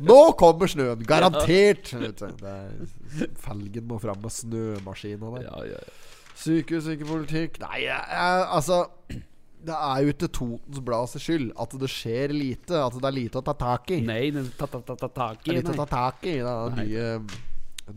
[0.00, 1.04] Nå kommer snøen!
[1.04, 1.92] Garantert!
[1.92, 2.74] Er,
[3.42, 5.88] felgen må fram med snømaskina der.
[6.36, 8.82] Sykehus, ikke politikk Nei, jeg, jeg, altså
[9.66, 12.78] Det er jo ikke Totens Blads skyld at det skjer lite.
[12.78, 14.00] At det er lite å ta tak i.
[14.06, 15.54] Nei, den ta, ta, ta, ta tak Det i.
[15.56, 16.36] er lite å ta tak i.
[16.44, 17.06] Den nye,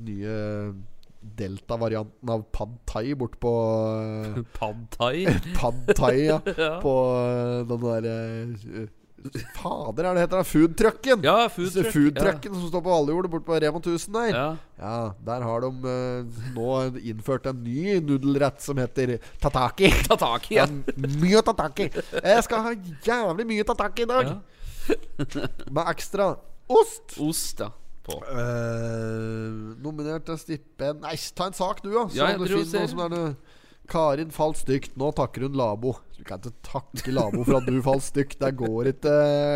[0.08, 0.38] nye
[1.19, 3.51] Delta-varianten av pad thai bort på
[3.99, 5.25] eh, Pad thai.
[5.58, 6.39] Pad thai, ja.
[6.58, 6.77] Ja.
[6.82, 8.88] På eh, den derre
[9.58, 10.47] Fader, er det heter det?
[10.49, 11.23] Foodtrucken!
[11.25, 11.89] Ja, food truck.
[11.93, 14.29] Foodtrucken som står på Valjord bort på Rema 1000 der.
[14.36, 14.45] Ja.
[14.79, 14.93] Ja,
[15.27, 16.69] der har de uh, nå
[17.03, 19.91] innført en ny nudelrett som heter tataki.
[20.10, 20.67] Tataki, Ja.
[20.69, 21.12] ja.
[21.19, 21.89] mye tataki.
[22.23, 22.73] Jeg skal ha
[23.05, 24.32] jævlig mye tataki i dag.
[24.34, 24.39] ja.
[25.75, 26.32] Med ekstra
[26.69, 27.19] ost.
[27.21, 27.69] Ost, ja.
[28.10, 28.15] På.
[28.25, 32.08] Eh, nominert til stipend Nei, ta en sak du, da.
[32.10, 33.27] Så Ja, du finner noe som er noe
[33.89, 34.95] Karin falt stygt.
[34.99, 35.95] Nå takker hun Labo.
[36.17, 38.39] Du kan ikke takke Labo for at du falt stygt.
[38.41, 39.13] Det går ikke,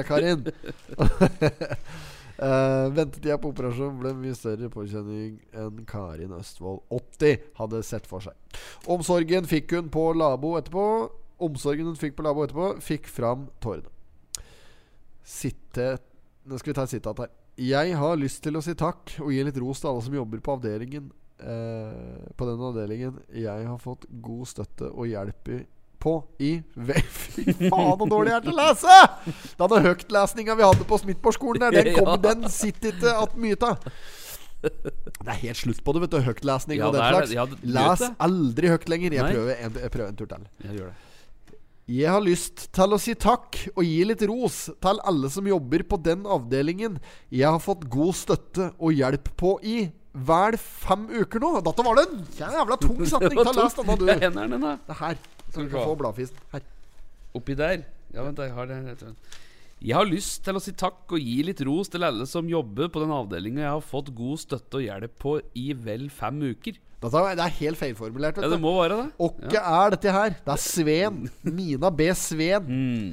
[0.09, 0.45] Karin.
[2.33, 8.25] Uh, ventetida på operasjon ble mye større påkjenning enn Karin Østfold 80 hadde sett for
[8.25, 8.37] seg.
[8.89, 10.87] Omsorgen fikk hun på Labo etterpå.
[11.43, 13.89] Omsorgen hun fikk på Labo etterpå, fikk fram tårene.
[15.23, 15.95] Sitte
[16.43, 17.29] Nå skal vi ta et sitat her.
[17.55, 20.41] Jeg har lyst til å si takk og gi litt ros til alle som jobber
[20.43, 21.05] på avdelingen.
[21.43, 25.61] Eh, på den avdelingen jeg har fått god støtte og hjelp i
[26.03, 26.53] på i
[27.15, 28.97] Fy faen, så dårlig jeg er til å lese!
[29.59, 32.17] Denne høytlesninga vi hadde på Smithborgskolen der, den, kom, Ja.
[32.29, 33.87] den sitter ikke att mye av.
[34.63, 36.19] Det er helt slutt på det, vet du.
[36.23, 37.33] Høytlesning Ja, og den slags.
[37.35, 39.15] Ja, Les aldri høyt lenger.
[39.17, 40.45] Jeg prøver, en, jeg prøver en tur til.
[40.63, 40.93] Jeg.
[41.99, 45.83] Jeg har lyst til å si takk og gi litt ros til alle som jobber
[45.83, 46.95] på den avdelingen
[47.27, 49.75] jeg har fått god støtte og hjelp på i
[50.13, 51.53] vel fem uker nå.
[51.65, 53.39] Dette var det en jævla tung setning.
[53.39, 54.05] Ta Les denne, du.
[54.05, 54.75] Det er den, da.
[54.89, 55.17] Det her.
[55.49, 56.37] Så du kan få bladfisen.
[56.53, 56.63] Her.
[57.37, 57.83] Oppi der.
[58.13, 59.11] Ja, vent, jeg har det.
[59.83, 62.87] Jeg har lyst til å si takk og gi litt ros til alle som jobber
[62.93, 66.77] på den avdelinga jeg har fått god støtte og hjelp på i vel fem uker.
[67.03, 68.37] Dette er, det er helt feilformulert.
[68.39, 69.07] Ja, det må være det.
[69.27, 70.37] Åkke er dette her?
[70.45, 71.17] Det er Sveen.
[71.57, 72.07] Mina B.
[72.15, 72.69] Sveen.
[72.69, 73.09] Mm.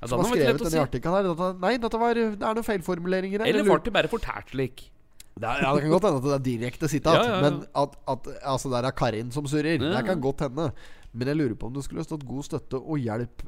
[0.00, 0.80] Ja, Som har skrevet denne si.
[0.80, 1.28] artikkelen her.
[1.28, 3.50] Dette, nei, dette var, det er noen feilformuleringer her.
[3.52, 4.86] Eller ble det bare fortalt slik?
[5.36, 7.18] Det er, ja, det kan godt hende at det er direkte sitat.
[7.18, 7.40] Ja, ja.
[7.44, 9.82] Men at, at altså, der er Karin som surrer.
[9.82, 10.70] Det kan godt hende.
[11.12, 13.44] Men jeg lurer på om det skulle stått god støtte og hjelp.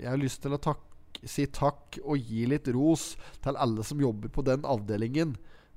[0.00, 0.80] Jeg har lyst til å takk,
[1.28, 3.10] si takk og gi litt ros
[3.44, 5.36] til alle som jobber på den avdelingen.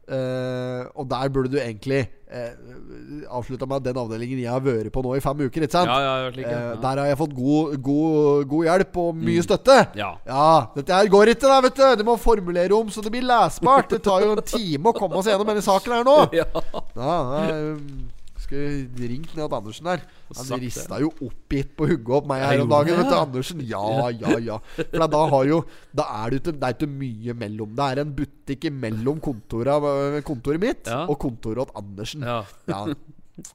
[0.09, 1.99] Eh, og der burde du egentlig
[2.33, 5.65] uh, avslutta med den avdelingen jeg har vært på nå i fem uker.
[5.69, 6.49] Ja, ja, slik, ja.
[6.49, 6.71] uh, Ja.
[6.73, 6.81] Mm.
[6.85, 9.77] der har jeg fått god, god, god hjelp og mye støtte.
[9.99, 10.11] Ja.
[10.25, 11.85] Ja, dette her går ikke, da, vet du.
[12.01, 13.89] Du må formulere om så det blir lesbart.
[13.93, 16.17] Det tar jo en time å komme oss gjennom denne saken her nå.
[16.39, 16.47] Ja.
[18.49, 20.01] Skulle ringt ned til Andersen der.
[20.39, 22.97] Han rista jo oppgitt på hugget opp meg her om dagen.
[22.97, 23.21] Vet du, ja.
[23.27, 23.61] Andersen.
[23.69, 24.57] Ja, ja, ja.
[24.79, 25.59] For da har jo
[25.95, 27.75] Da er det ikke, det er ikke mye mellom.
[27.77, 31.03] Det er en butikk mellom kontoret, kontoret mitt Ja.
[31.05, 32.25] og kontoret til Andersen.
[32.25, 32.41] Ja.
[32.67, 32.81] Ja.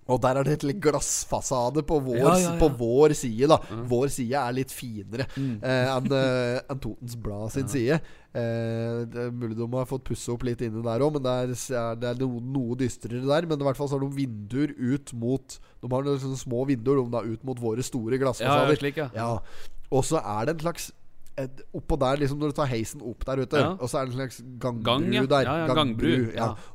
[0.09, 2.59] Og der er det et litt glassfasade på vår, Ja, ja, ja.
[2.59, 3.49] På vår side.
[3.51, 3.59] da
[3.91, 5.59] Vår side er litt finere Mm.
[5.63, 8.01] eh, enn eh, enn Totens Blad sin side.
[8.35, 11.35] Eh, det er mulig de har fått pusse opp litt inne der òg, men det
[11.45, 13.47] er, det er noe, noe dystrere der.
[13.47, 16.99] Men i hvert fall så har de vinduer ut mot De har noen små vinduer
[17.05, 18.75] de da, ut mot våre store glassfasader.
[18.75, 19.09] ja, slik, ja.
[19.15, 19.31] Ja.
[19.95, 20.91] Og så er det en slags
[21.39, 23.71] et, Oppå der, liksom når du tar heisen opp der ute, Ja.
[23.75, 25.25] og så er det en slags gangbru Gang, ja.
[25.27, 25.49] der.
[25.49, 26.13] Ja, gangbru.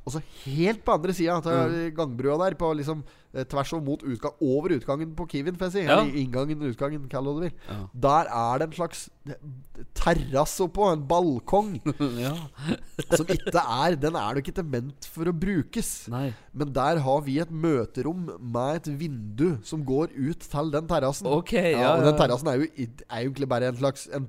[0.04, 4.34] Og så helt på andre sida av gangbrua der, på liksom tvers og mot utgang,
[4.42, 5.84] over utgangen på Kiwien, får jeg si.
[5.86, 6.00] Ja.
[6.02, 7.52] Inngangen, utgangen, kall det du vil.
[7.70, 7.78] Ja.
[8.08, 9.38] Der er det en slags eh,
[9.98, 11.76] terrasse oppå, en balkong,
[12.26, 12.34] ja.
[13.13, 15.92] som ikke er Den er nok ikke ment for å brukes.
[16.12, 16.32] Nei.
[16.58, 21.30] Men der har vi et møterom med et vindu som går ut til den terrassen.
[21.30, 24.26] Ok, ja, ja, og den terrassen er jo er jo egentlig bare en slags En,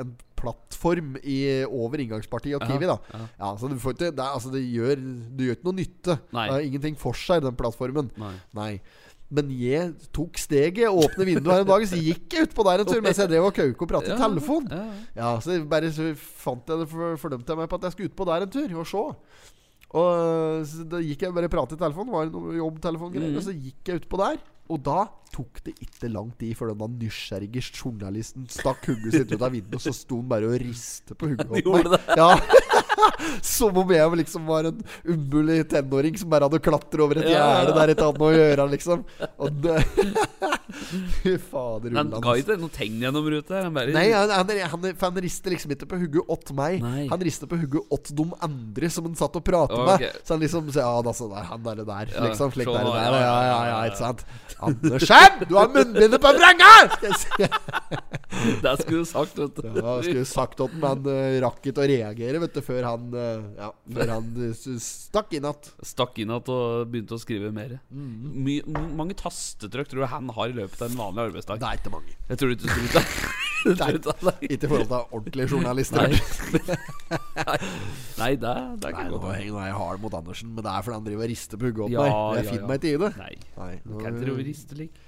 [0.00, 2.88] en plattform i, over inngangspartiet og Kiwi.
[2.90, 3.22] da ja.
[3.38, 6.18] Ja, så du får ikke det, er, altså, det, gjør, du gjør ikke noe nytte.
[6.34, 6.48] Nei.
[6.48, 8.10] Det har ingenting for seg, den plattformen.
[8.20, 8.34] Nei.
[8.58, 8.72] Nei.
[9.32, 12.90] Men jeg tok steget, åpne vinduet her en dag, så gikk jeg utpå der en
[12.90, 14.66] tur mens jeg drev og kauka og pratet i Ja, telefon.
[14.68, 14.82] ja,
[15.16, 15.30] ja.
[15.40, 18.28] Så bare så fant jeg det for, fordømte jeg meg på at jeg skulle utpå
[18.28, 19.04] der en tur og se.
[20.02, 23.40] Og så da gikk jeg bare og pratet i telefonen, var det noe jobbtelefongreier, mm.
[23.40, 24.38] og så gikk jeg utpå der.
[24.72, 29.44] Og da tok det ikke lang tid før den nysgjerrige journalisten stakk hugget sitt ut
[29.44, 32.12] av vinduet, og så sto han bare og ristet på åt Gjorde meg.
[32.20, 32.30] Ja.
[33.54, 37.74] Som om jeg liksom var en umulig tenåring som bare hadde klatret over et gjerde
[37.76, 39.04] der ikke hadde noe å gjøre, liksom.
[39.42, 39.78] Og det
[40.72, 42.36] Fy fader Han ulland, ga altså.
[42.40, 43.58] ikke noe tegn gjennom ruta.
[43.66, 46.78] Han bare Nei, han, han, han, han rister liksom ikke på hugget åt meg.
[46.84, 47.06] Nei.
[47.12, 50.08] Han rister på hugget åt de andre som han satt og pratet okay.
[50.08, 50.22] med.
[50.22, 52.54] Så han liksom Ja, da, så der, han der, der liksom.
[52.54, 54.24] Slik der, der, der, ja, ja, ja, ikke sant?
[54.62, 55.44] Andersen!
[55.50, 56.72] Du har munnbindet på vranga!
[58.62, 59.66] Det skulle du sagt, vet du.
[59.76, 63.44] Ja, skulle sagt at han uh, rakk ikke å reagere, vet du, før han uh,
[63.58, 65.70] Ja, før han uh, stakk inn igjen.
[65.86, 67.76] Stakk inn igjen og begynte å skrive mer.
[67.92, 68.32] Mm.
[68.46, 68.56] My,
[68.98, 71.62] mange tastetrykk tror du han har i løpet av en vanlig arbeidsdag?
[71.62, 72.16] Det er ikke mange.
[72.30, 72.90] Jeg tror du ikke tror.
[72.92, 73.04] Ikke.
[73.62, 76.02] Ikke i forhold til ordentlige journalister.
[76.02, 76.18] Nei.
[78.22, 79.12] Nei, det, det er Nei, godt.
[79.12, 79.36] nå godt.
[79.38, 81.94] henger jeg hard mot Andersen, men det er fordi han driver og rister på åt
[81.94, 82.12] Ja, meg.
[82.12, 82.68] Jeg ja, finner ja.
[82.72, 83.10] meg ikke i det.
[83.22, 83.32] Nei.
[83.60, 85.02] Nei, nå- kan ikke drive riste lik.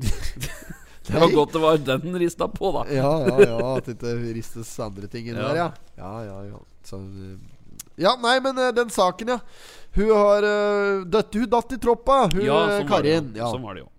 [1.10, 2.82] Det var godt det var den rista på, da.
[2.92, 3.70] Ja, ja, ja.
[3.78, 5.68] At det ikke ristes andre ting inni der, ja.
[5.96, 6.58] Ja, ja, ja.
[6.86, 9.40] Så, uh, ja, nei, men uh, den saken, ja.
[9.96, 13.32] Hun har uh, døtt, Hun datt i troppa, hun Ja, sånn Karin.
[13.36, 13.50] Ja.
[13.50, 13.90] Sånn var det jo.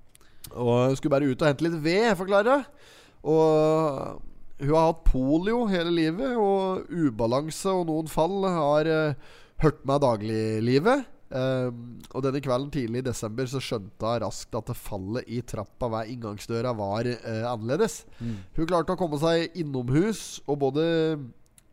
[0.51, 2.89] Og skulle bare ut og hente litt ved, forklarer jeg.
[3.31, 4.21] Og
[4.61, 10.03] hun har hatt polio hele livet, og ubalanse og noen fall har uh, hørt meg
[10.03, 11.07] dagliglivet.
[11.31, 15.39] Um, og denne kvelden tidlig i desember så skjønte hun raskt at det fallet i
[15.47, 18.01] trappa ved inngangsdøra var uh, annerledes.
[18.19, 20.85] Hun klarte å komme seg innomhus, og både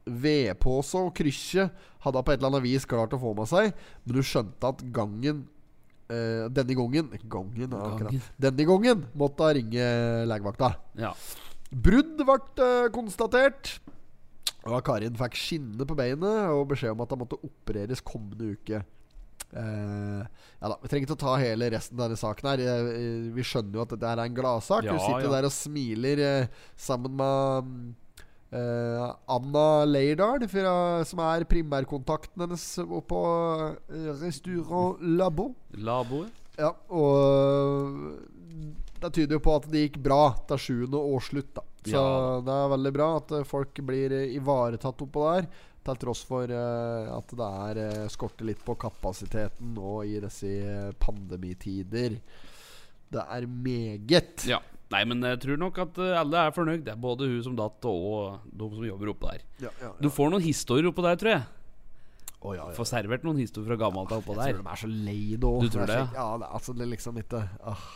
[0.09, 1.69] vedpose og krysje
[2.05, 3.71] hadde hun på et eller annet vis klart å få med seg.
[4.05, 5.45] Men hun skjønte at gangen
[6.09, 8.33] eh, Denne gangen Gangen, ja, akkurat.
[8.41, 9.89] Denne gangen måtte hun ringe
[10.31, 10.73] legevakta.
[11.01, 11.15] Ja.
[11.69, 13.79] Brudd ble eh, konstatert.
[14.69, 18.83] Og Karin fikk skinne på beinet og beskjed om at hun måtte opereres kommende uke.
[19.49, 20.27] Uh,
[20.61, 22.51] ja da, Vi trenger ikke å ta hele resten av denne saken.
[22.51, 24.85] her Eh, Vi skjønner jo at dette er en gladsak.
[24.85, 25.33] Ja, Hun sitter ja.
[25.37, 27.73] der og smiler uh, sammen med
[28.53, 30.47] eh, Anna Leirdal,
[31.07, 33.77] som er primærkontakten hennes uh,
[34.23, 35.53] Restaurant Labo.
[35.77, 36.25] Labo.
[36.59, 38.19] Ja, og
[38.99, 41.55] det tyder jo på at det gikk bra til sjuende årsslutt.
[41.55, 42.41] da Så Ja.
[42.43, 45.49] det er veldig bra at eh, folk blir eh, ivaretatt oppå der.
[45.89, 50.51] Til tross for uh, at det er uh, skorter litt på kapasiteten nå i disse
[50.61, 52.19] eh, pandemitider.
[53.09, 54.45] Det er meget.
[54.45, 54.59] Ja.
[54.91, 56.83] Nei, men jeg tror nok at eh, alle er fornøyd.
[56.87, 59.43] Det er både hun som datt, og de som jobber oppå der.
[59.67, 61.43] Ja, ja, Du får noen historier oppå der, tror jeg.
[62.41, 62.75] Oh, ja, ja.
[62.77, 65.49] Får servert noen historier fra gammelt av oppå Jeg tror de er så lei nå.
[65.61, 67.87] Du tror det, slik- Ja, det, altså, det er liksom ikke ah.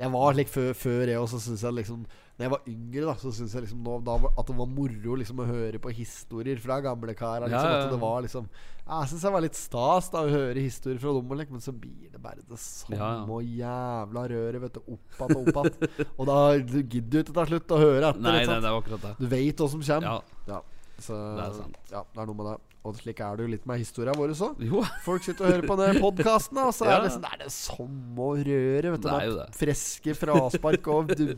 [0.00, 3.14] Jeg var slik før, før jeg også syns jeg liksom Når jeg var yngre, da
[3.20, 6.60] Så syns jeg liksom nå, da, at det var moro liksom å høre på historier
[6.62, 7.44] fra gamle karer.
[7.44, 7.84] Liksom, Ja, ja, ja.
[7.84, 8.48] At det var liksom
[8.88, 12.08] Jeg syns det var litt stas da å høre historier fra dem, men så blir
[12.10, 13.38] det bare det samme Ja, ja.
[13.60, 14.82] jævla røret, vet du.
[14.96, 16.10] Opp igjen og opp igjen.
[16.18, 18.26] og da du gidder du ikke til slutt å høre etter.
[18.26, 19.14] Nei, nei, det var akkurat det.
[19.20, 20.08] Du veit hva som kommer.
[20.10, 20.44] Ja.
[20.56, 20.62] Ja.
[21.02, 21.80] Så, Det er sant.
[21.92, 22.58] Ja, det er noe med det.
[22.82, 24.48] Og slik er det jo litt med historia vår også.
[24.66, 24.80] Jo.
[25.04, 27.52] Folk sitter og hører på den podkasten, og så er det, liksom, det er det
[27.54, 28.88] samme røret.
[28.96, 29.46] Vet du, Det er jo det.
[29.60, 31.28] Friske fraspark og du,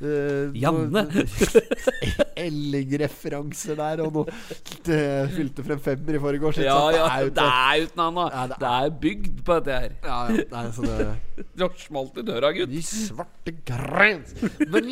[0.00, 1.02] eh, Janne.
[2.40, 4.36] Elling-referanser der, og noe
[4.86, 5.00] det
[5.34, 6.60] fylte frem femmer i forgårs.
[6.64, 7.08] Ja, ja.
[7.28, 8.36] Det er Det uten annet.
[8.36, 9.96] Ja, det Det er bygd på dette her.
[10.04, 12.72] ja, ja, nei, så det Du har smalt i døra, gutt.
[12.72, 14.34] De svarte grens
[14.66, 14.90] Men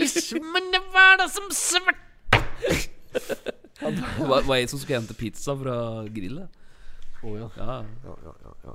[0.52, 2.04] Men det var da som svart
[3.78, 6.48] Hva var, det som skulle hente pizza fra grillet.
[7.22, 7.46] Å ja.
[7.56, 7.76] Ja.
[8.04, 8.74] Ja, ja, ja,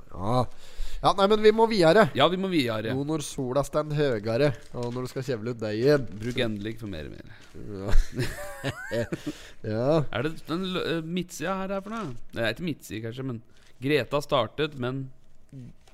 [1.04, 1.12] ja.
[1.18, 2.06] nei, men vi må videre.
[2.16, 2.94] ja, vi må videre.
[2.96, 6.06] Nå når sola står høyere, og når du skal kjevle ut deigen.
[6.20, 7.34] Bruk endelig for mer og mer.
[7.78, 9.04] Ja.
[9.74, 9.88] ja.
[10.10, 12.14] Er det den eh, midtsida her er for noe?
[12.32, 13.42] Det er ikke midtside, kanskje, men
[13.84, 15.06] Greta startet, men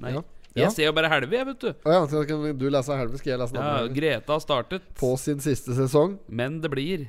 [0.00, 0.14] Nei.
[0.16, 0.22] Ja.
[0.50, 0.64] Ja.
[0.64, 1.68] Jeg ser jo bare halve, jeg, vet du.
[1.86, 3.92] Oh, ja, så kan du lese helvete, skal jeg lese den Ja?
[4.00, 7.06] Greta startet, På sin siste sesong men det blir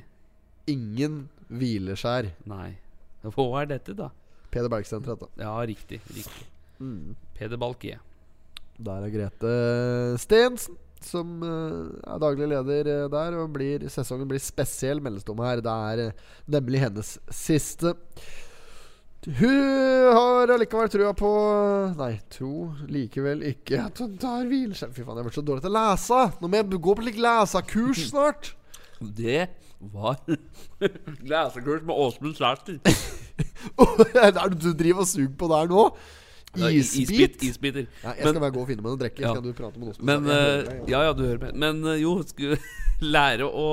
[0.70, 2.30] ingen hvileskjær.
[2.46, 2.76] Nei.
[3.26, 4.12] Hva er dette, da?
[4.54, 5.42] Peder Bergsenter, dette.
[5.42, 5.98] Ja, riktig.
[6.14, 6.51] riktig
[6.82, 7.16] Mm.
[7.38, 7.92] Peder Balki
[8.82, 9.50] Der er Grete
[10.18, 13.36] Stensen, som eh, er daglig leder eh, der.
[13.42, 15.62] Og blir, sesongen blir spesiell, meldes det om her.
[15.62, 17.94] Det er eh, nemlig hennes siste.
[19.22, 21.28] Hun har allikevel trua på
[21.94, 24.90] Nei, tro likevel ikke at hun tar hvileskjær.
[24.96, 26.22] Fy faen, jeg blir så dårlig til å lese.
[26.40, 28.50] Nå må jeg gå på litt lesekurs snart.
[28.98, 29.44] Det
[29.92, 30.18] var
[31.34, 32.82] lesekurs med Åsmund Sæter.
[34.26, 35.86] er du driver og suger på der nå?
[36.54, 37.40] Ja, i- Isbit?
[37.42, 37.86] Isbiter.
[38.02, 39.20] Ja, jeg Men- skal bare gå og finne meg noe å drikke.
[39.24, 39.34] Ja.
[39.34, 41.54] Så du prate med noen som Men deg, Ja, ja, du hører med.
[41.56, 42.58] Men eh, jo, skulle
[43.00, 43.68] lære å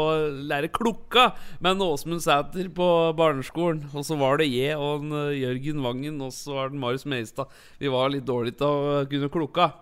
[0.48, 2.88] lære klokka med Åsmund Sæter på
[3.20, 3.84] barneskolen.
[3.94, 7.04] Og så var det jeg og en, eh, Jørgen Vangen, og så var det Marius
[7.06, 7.48] Meistad.
[7.80, 9.74] Vi var litt dårlige til å kunne klokka.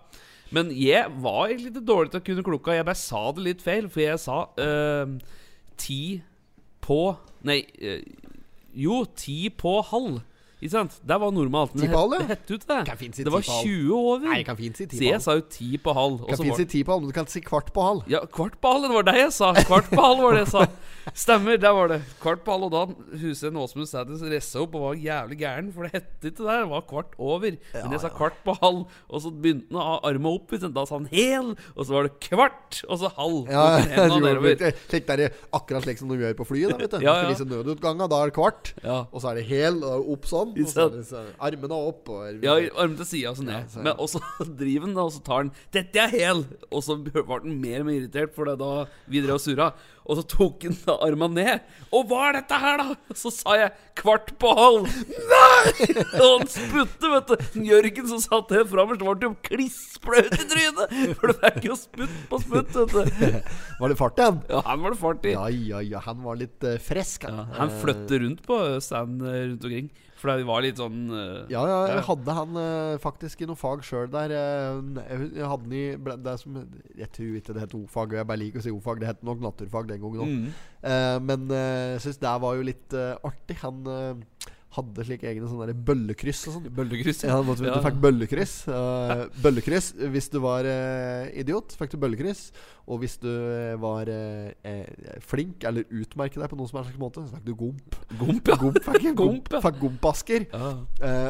[0.50, 2.74] Men jeg var egentlig litt dårlig til å kunne klokka.
[2.74, 4.46] Jeg bare sa det litt feil, for jeg sa
[5.76, 6.20] ti
[6.82, 7.60] på Nei,
[8.74, 10.22] jo, ti på halv.
[10.58, 10.96] Ikke sant?
[11.06, 11.74] Det var normalt.
[11.78, 12.18] Men halv, ja?
[12.18, 13.14] det het ikke det.
[13.14, 14.24] Si Det var ti på 20 over.
[14.26, 16.16] Nei, kan fint si ti Så på jeg sa jo ti på halv.
[16.26, 18.02] Kan så fint si ti på halv, men du kan si kvart på halv.
[18.10, 19.52] ja, kvart på halv, det var det jeg sa.
[19.68, 20.66] Kvart på halv var det jeg sa.
[21.14, 22.00] Stemmer, der var det.
[22.20, 25.86] Kvart på halv, og da Hussein Åsmund Sæther ressa opp og var jævlig gæren, for
[25.86, 26.56] det het ikke det.
[26.58, 27.54] Det var kvart over.
[27.76, 30.56] Men jeg sa kvart på halv, og så begynte han å ha arma opp.
[30.58, 33.54] Da sa han hel, og så var det kvart, og så halv.
[33.54, 33.64] Ja,
[34.10, 34.66] så nedover.
[34.90, 36.74] slik der, akkurat slik som de gjør på flyet.
[36.74, 36.98] Da, vet du.
[37.06, 37.16] Ja, ja.
[37.22, 38.74] skal vise nødutganga, da er det kvart.
[38.82, 39.00] Ja.
[39.12, 40.47] Og så er det hel, og opp sånn.
[40.54, 42.08] Og så så, armene opp.
[42.08, 43.58] Og, Ja, armene til sida og så ned.
[43.60, 44.20] Ja, så- Men og så
[44.62, 47.86] driver han, og så tar han 'Dette er hel!' Og så ble han mer og
[47.86, 49.72] mer irritert, for det da vi drev og surra.
[50.08, 51.60] Og så tok han da armene ned.
[51.92, 54.88] 'Og hva er dette her, da?' Så sa jeg 'kvart på halv'.
[54.88, 56.04] Nei!
[56.22, 57.60] Og han sputte, vet du.
[57.68, 61.14] Jørgen som satt helt framerst, ble jo klissblaut i trynet.
[61.18, 63.40] For det er ikke å sputte på sputt, vet du.
[63.80, 64.40] Var det fart han?
[64.48, 65.32] Ja, han var det fart i.
[65.36, 66.00] Ja, ja, ja.
[66.08, 67.52] Han var litt uh, frisk, Ja, han.
[67.58, 69.90] han Eh, flytter rundt på stand eh, rundt omkring.
[70.18, 73.58] For det var litt sånn uh, Ja, ja, jeg hadde han uh, faktisk i noe
[73.58, 74.34] fag sjøl der.
[74.34, 76.58] eh, jeg, jeg hadde han i det som,
[76.98, 79.02] Jeg tror ikke det het O-fag, og jeg bare liker å si O-fag.
[79.02, 80.34] Det het nok naturfag den gangen òg.
[80.34, 80.64] mm.
[80.78, 82.94] Uh, men jeg syns det var jo litt
[83.26, 83.56] artig.
[83.64, 83.80] Han
[84.78, 86.72] hadde slik egne sånne der bøllekryss og sånn.
[86.78, 87.22] Bøllekryss?
[87.26, 87.76] Ja, måtte, Ja.
[87.76, 88.56] Du fikk bøllekryss.
[88.70, 92.48] Uh, bøllekryss hvis du var uh, idiot, fikk du bøllekryss.
[92.88, 94.86] Og hvis du eh, var eh,
[95.28, 97.98] flink eller utmerket deg på noen som helst måte, så fikk du gomp.
[98.16, 98.56] Gomp, ja.
[98.62, 99.60] Gomp fikk, Gomp, ja.
[99.64, 100.46] fikk gompasker.
[100.48, 100.70] Ja.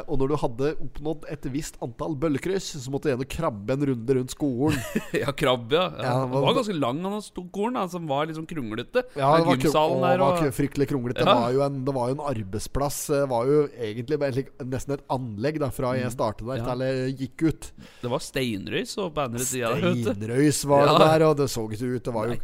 [0.06, 3.88] Og når du hadde oppnådd et visst antall bøllekryss, så måtte du igjen krabbe en
[3.92, 4.78] runde rundt skolen.
[5.18, 5.86] Ja, krabbe, ja.
[6.04, 6.12] ja.
[6.20, 9.02] Han var, var ganske lang, han skolen, som var litt sånn kronglete.
[9.18, 11.24] Ja, det var, det var fryktelig kronglete.
[11.24, 12.98] Det, var jo en, det var jo en arbeidsplass.
[13.10, 16.66] Det var jo egentlig slik- nesten et anlegg da fra jeg startet der Mm.
[16.66, 16.74] Ja.
[16.74, 17.72] til jeg gikk ut.
[18.02, 19.76] Det var steinrøys og på andre sida.
[19.76, 22.02] Steinrøys var det der, og det så ikke ut.
[22.04, 22.36] Det var jo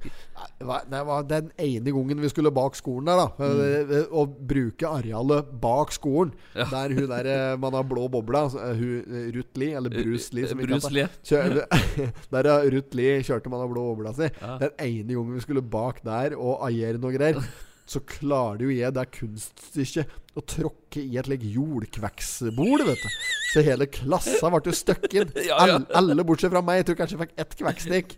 [0.91, 3.29] det var, den ene gangen vi skulle bak skolen der, da.
[3.39, 4.07] Mm.
[4.13, 6.33] Å bruke arealet bak skolen.
[6.55, 6.59] Mm.
[6.61, 6.65] Ja.
[6.71, 10.33] Der hun der eh, man har blå bobla, eh, hun, eh, Ruth Lie, eller Bruce
[10.35, 11.09] Lie, som vi Lee.
[11.25, 11.67] Kjør,
[12.35, 14.29] der ja, Ruth Lie kjørte man av blå bobla si.
[14.41, 14.59] Ja.
[14.59, 17.41] Den ene gangen vi skulle bak der og aiere noe greier,
[17.87, 23.18] så klarer jo jeg det kunststykket å tråkke i et like jordkveksbol, vet du.
[23.53, 25.31] Så hele klassa ble jo støkket.
[25.44, 25.77] Ja, ja.
[25.94, 26.81] Alle, alle bortsett fra meg.
[26.81, 28.14] Jeg tror kanskje jeg fikk ett kvekkstikk.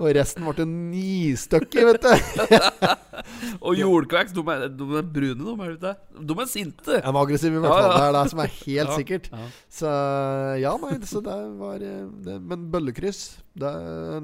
[0.00, 2.56] Og resten ble nistøkket, vet du.
[3.68, 5.92] Og jordkveks, de er, de er brune, de er ute.
[6.30, 6.88] De er sinte.
[6.88, 7.86] De er aggressive, i hvert fall.
[7.86, 8.00] ja.
[8.00, 9.30] Det er det som er helt sikkert.
[9.80, 9.94] Så
[10.64, 13.22] ja, nei, så det var eh, det, Men bøllekryss,
[13.62, 13.72] det,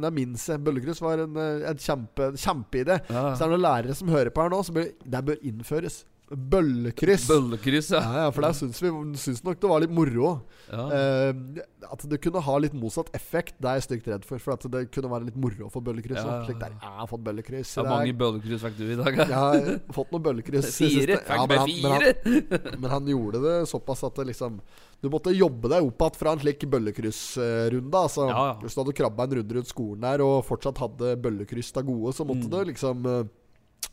[0.03, 0.65] det minnes jeg.
[0.67, 2.99] Bøllekryss var en, eh, en kjempe, kjempeidé.
[3.07, 6.03] Så er det noen lærere som hører på her nå, så bør, det bør innføres.
[6.27, 7.29] Bøllekryss.
[7.31, 8.01] Bøllekryss, ja.
[8.03, 10.41] Ja, ja, for der syns vi syns nok det var litt moro.
[10.73, 10.87] ja.
[10.91, 14.41] Eh, at det kunne ha litt motsatt effekt, det er jeg stygt redd for.
[14.43, 16.19] For at det kunne være litt moro få bøllekryss.
[16.19, 17.71] Ja, Slik der, jeg har fått bøllekryss.
[17.71, 19.21] i Hvor mange bøllekryss fikk du i dag?
[19.23, 20.73] Jeg har fått noen bøllekryss.
[20.75, 21.21] Fire?
[21.21, 22.79] Fikk Ja, du men han- men han- fire?
[22.81, 24.61] Men han gjorde det såpass at det liksom
[25.03, 27.95] Du måtte jobbe deg opp igjen fra en slik bøllekryssrunde.
[27.95, 28.27] Altså.
[28.63, 32.13] Hvis du hadde krabba en runde rundt skolen der og fortsatt hadde bøllekryss av gode,
[32.17, 32.51] så måtte Mm.
[32.51, 33.25] du liksom eh,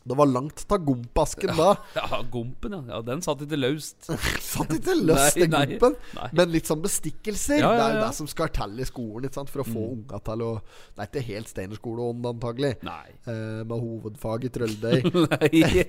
[0.04, 1.70] Det var langt ta gompasken da.
[1.96, 2.80] Ja, Gompen, ja.
[2.92, 2.98] ja.
[3.06, 4.04] Den satt ikke løst.
[4.54, 5.96] Satt ikke løst nei, gompen.
[6.18, 6.28] nei.
[6.36, 7.62] Men litt sånn bestikkelser.
[7.62, 9.48] Ja, ja, Det er jo det som skal til i skolen sant?
[9.52, 9.94] for å få Mm.
[10.04, 10.50] unga til å
[10.94, 12.74] Det er ikke helt Steinerskoleånd, antagelig.
[12.86, 13.14] Nei.
[13.26, 15.00] Eh, med hovedfag i Trøldøy.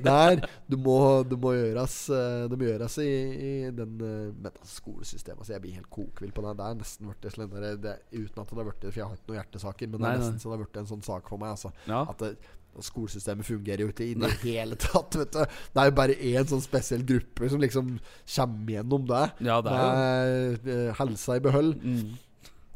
[0.05, 0.97] Der du må,
[1.27, 5.53] du må gjøres eh, Det må gjøres i, i den eh, Men altså, skolesystemet altså,
[5.57, 6.55] Jeg blir helt kokvill på det.
[6.59, 9.91] Det er nesten blitt Uten at det har blitt For jeg har ikke noen hjertesaker,
[9.91, 11.55] men det er nesten så det har blitt en sånn sak for meg.
[11.55, 11.71] Altså.
[11.89, 12.03] Ja.
[12.09, 12.35] At det,
[12.83, 15.15] skolesystemet fungerer jo ikke i det hele tatt.
[15.21, 15.41] Vet du.
[15.45, 17.95] Det er jo bare én sånn spesiell gruppe som liksom
[18.35, 19.25] kommer gjennom det.
[19.47, 21.77] Ja, det Med eh, helsa i behold.
[21.81, 22.15] Mm.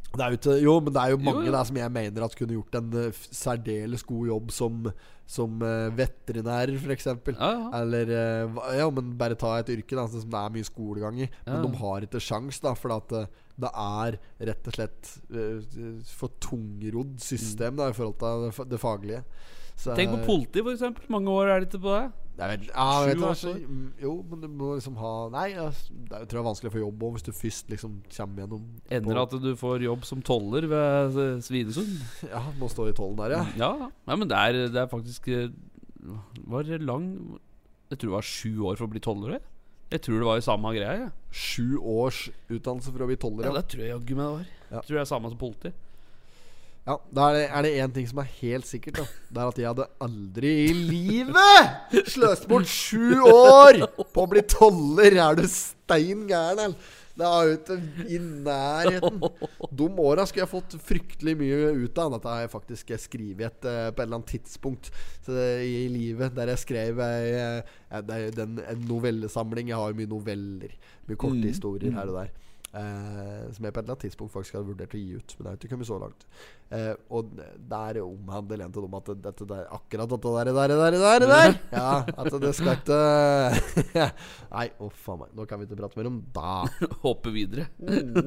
[0.09, 1.53] Det er jo ikke, jo, men det er jo mange jo.
[1.53, 4.87] der som jeg mener at kunne gjort en uh, særdeles god jobb som,
[5.29, 7.05] som uh, veterinær, f.eks.
[7.11, 7.67] Ja, ja.
[7.81, 11.29] Eller uh, Ja, men bare ta et yrke da som det er mye skolegang i.
[11.45, 13.13] Men de har ikke sjans da For at
[13.59, 14.17] det er
[14.49, 15.13] rett og slett
[16.15, 19.23] for tungrodd system da i forhold til det, det faglige.
[19.79, 21.05] Så, Tenk på politi, for eksempel.
[21.13, 22.07] Mange år er det ikke på det?
[22.39, 23.51] det er vel, ja, vet du, altså,
[23.99, 26.75] Jo, men du må liksom ha Nei, ja, det jeg tror det er vanskelig å
[26.75, 28.63] få jobb òg hvis du først liksom kommer gjennom
[28.95, 31.97] Ender at du får jobb som toller ved Svinesund.
[32.31, 33.43] Ja, må stå i tollen der, ja.
[33.59, 35.51] Ja, ja men det er, det er faktisk eh,
[36.47, 37.09] Var lang
[37.91, 39.35] Jeg tror det var sju år for å bli toller.
[39.35, 39.45] jeg.
[39.89, 40.95] Jeg tror det var i samme greia.
[41.07, 41.11] Ja.
[41.33, 43.49] Sju års utdannelse for å bli toller.
[43.49, 44.49] Ja, Ja, det tror jeg jaggu meg det var.
[44.69, 44.75] Ja.
[44.77, 45.71] Jeg tror det er samme som politi.
[46.89, 49.01] Ja, Da er det, én ting som er helt sikkert.
[49.01, 54.29] Da Det er at jeg hadde aldri i livet sløst bort sju år på å
[54.31, 55.19] bli toller.
[55.29, 56.95] Er du stein gæren, eller?
[57.19, 57.75] Det er ikke
[58.15, 59.17] i nærheten.
[59.75, 62.13] De åra skulle jeg fått fryktelig mye ut av.
[62.15, 64.87] Dette har jeg faktisk skrevet et, eh, på et eller annet tidspunkt
[65.25, 66.31] så det, i livet.
[66.37, 67.59] Der jeg skrev eh,
[68.07, 69.73] den, en novellesamling.
[69.73, 70.77] Jeg har mye noveller.
[71.09, 72.31] Mye korte Mm, historier her og der.
[72.69, 75.33] Eh, som jeg på et eller annet tidspunkt faktisk hadde vurdert å gi ut.
[75.37, 76.25] Men det har ikke kommet så langt.
[76.69, 77.31] Eh, og
[77.71, 81.25] der omhandler en til dem at det- dette der, akkurat dette der, der, der, der,
[81.25, 82.99] der Ja, at det skal ikke
[84.55, 85.33] Nei, å faen meg.
[85.33, 86.89] Nå kan vi ikke prate mer om det.
[87.07, 87.65] Hoppe videre.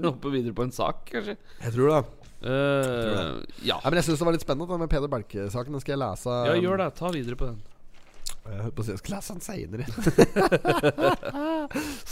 [0.02, 1.37] Hoppe videre på en sak, kanskje.
[1.62, 2.02] Jeg tror det.
[2.42, 3.78] Eh, ja.
[3.78, 5.76] Ja, men jeg syns det var litt spennende, den med Peder Berke-saken.
[5.78, 6.35] Den skal jeg lese.
[6.50, 6.90] ja, gjør det.
[6.98, 7.62] Ta videre på den.
[8.42, 9.85] Jeg holdt på å si jeg skal lese den seinere.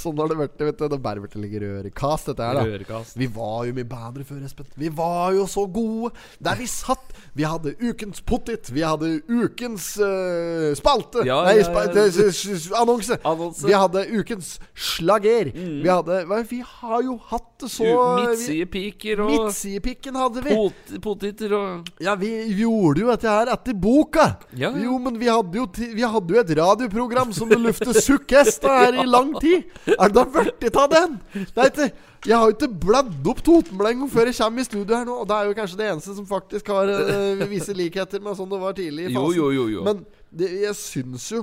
[0.01, 0.61] sånn har det vært.
[0.63, 0.85] Vet du.
[0.93, 2.63] Det bærer blitt å ligge rørekast, dette her, da.
[2.69, 3.17] Rørekast.
[3.19, 4.69] Vi var jo mye bedre før, Espen.
[4.79, 6.13] Vi var jo så gode.
[6.39, 7.11] Der vi satt.
[7.35, 8.71] Vi hadde ukens pottit.
[8.71, 11.27] Vi hadde ukens uh, spalte.
[11.27, 12.79] Ja, Nei, ja, ja.
[12.79, 13.19] annonse.
[13.27, 13.67] Annonse.
[13.67, 15.51] Vi hadde ukens slager.
[15.55, 17.85] Vi hadde Vi har jo hatt det så
[18.23, 20.55] Midtsidepiker og Midtsidepikken hadde vi.
[20.57, 24.31] pot poteter og Ja, vi gjorde jo dette her etter boka.
[24.57, 28.99] Jo, men vi hadde jo, vi hadde jo et radioprogram som det luftet sukkhester her
[29.03, 29.65] i lang tid.
[29.97, 31.19] Er det da blitt av den?
[31.33, 31.91] Det er ikke
[32.27, 35.15] Jeg har jo ikke bladd opp Totenblengo før jeg kommer i studio her nå.
[35.23, 38.51] Og det er jo kanskje det eneste som faktisk har uh, visse likheter med sånn
[38.51, 39.39] det var tidlig i fasen.
[39.39, 39.65] jo, jo.
[39.73, 39.85] jo.
[39.87, 41.41] Men det, jeg syns jo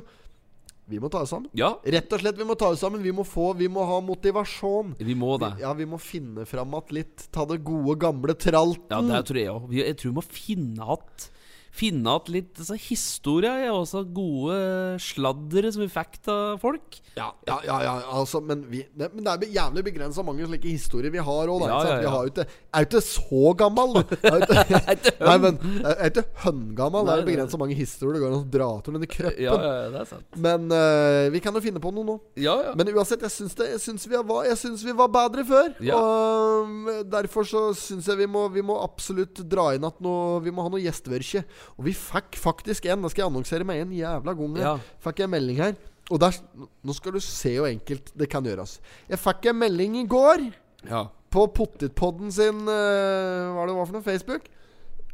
[0.88, 1.50] Vi må ta oss sammen.
[1.58, 3.02] ja, Rett og slett, vi må ta oss sammen.
[3.04, 4.94] Vi må få Vi må ha motivasjon.
[5.00, 5.50] vi må det.
[5.60, 7.26] Ja, vi må finne fram att litt.
[7.32, 9.10] Ta det gode, gamle tralten.
[9.10, 9.74] Ja, det tror jeg òg.
[9.76, 11.32] Jeg tror vi må finne att
[11.78, 14.58] finne igjen litt altså, historie og også gode
[15.04, 16.98] sladdere som vi fikk av folk.
[17.18, 20.70] Ja, ja, ja, ja altså, men, vi, det, men det er jævlig begrensa mange slike
[20.70, 21.66] historier vi har òg.
[21.66, 24.20] Ja, ja, Vi har jo ikke, er jo ikke så gammel, da.
[24.30, 25.60] Er jo ikke, nei, men
[25.94, 27.08] er ikke høngammal.
[27.08, 30.26] Det er jo begrensa mange historier det går an å dra til under krøppen.
[30.48, 32.18] Men uh, vi kan jo finne på noe nå.
[32.40, 32.76] Ja, ja.
[32.78, 35.74] Men uansett, jeg syns, det, jeg syns, vi, var, jeg syns vi var bedre før.
[35.84, 35.98] Ja.
[35.98, 40.42] Og um, derfor så syns jeg vi må, vi må absolutt dra inn at noe,
[40.46, 41.44] vi må ha noe gjestevørkje.
[41.76, 43.04] Og vi fikk faktisk en.
[43.04, 44.60] Da skal jeg annonsere med en jævla gang.
[44.64, 44.74] Ja.
[45.04, 45.78] Fikk jeg melding her.
[46.08, 48.78] Og der, nå skal du se hvor enkelt det kan gjøres.
[49.10, 50.46] Jeg fikk en melding i går
[50.88, 51.04] ja.
[51.34, 54.06] på Pottitpodden sin uh, Hva det var for noe?
[54.06, 54.48] Facebook?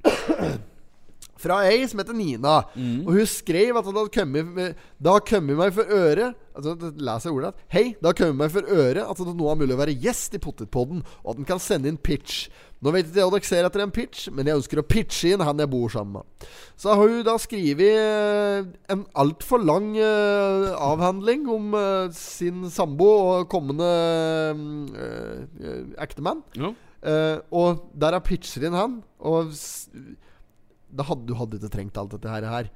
[1.43, 2.60] Fra ei som heter Nina.
[3.04, 7.30] Og hun skrev at det hadde kommet Det har kommet meg for øre altså, leser
[7.30, 9.82] jeg ordet Hei, det har kommet meg for øre at det nå er mulig å
[9.82, 12.45] være gjest i Pottitpodden, og at en kan sende inn pitch.
[12.84, 15.31] Nå vet ikke jeg hva dere ser etter en pitch, men jeg ønsker å pitche
[15.31, 16.47] inn han jeg bor sammen med.
[16.79, 23.07] Så har hun da skrevet eh, en altfor lang eh, avhandling om eh, sin sambo
[23.07, 23.89] og kommende
[24.99, 26.43] eh, ektemann.
[26.59, 26.73] ja.
[27.03, 28.93] Og der er pitcher inn han.
[29.19, 29.49] Og
[30.88, 32.69] da hadde, du hadde ikke trengt alt dette her.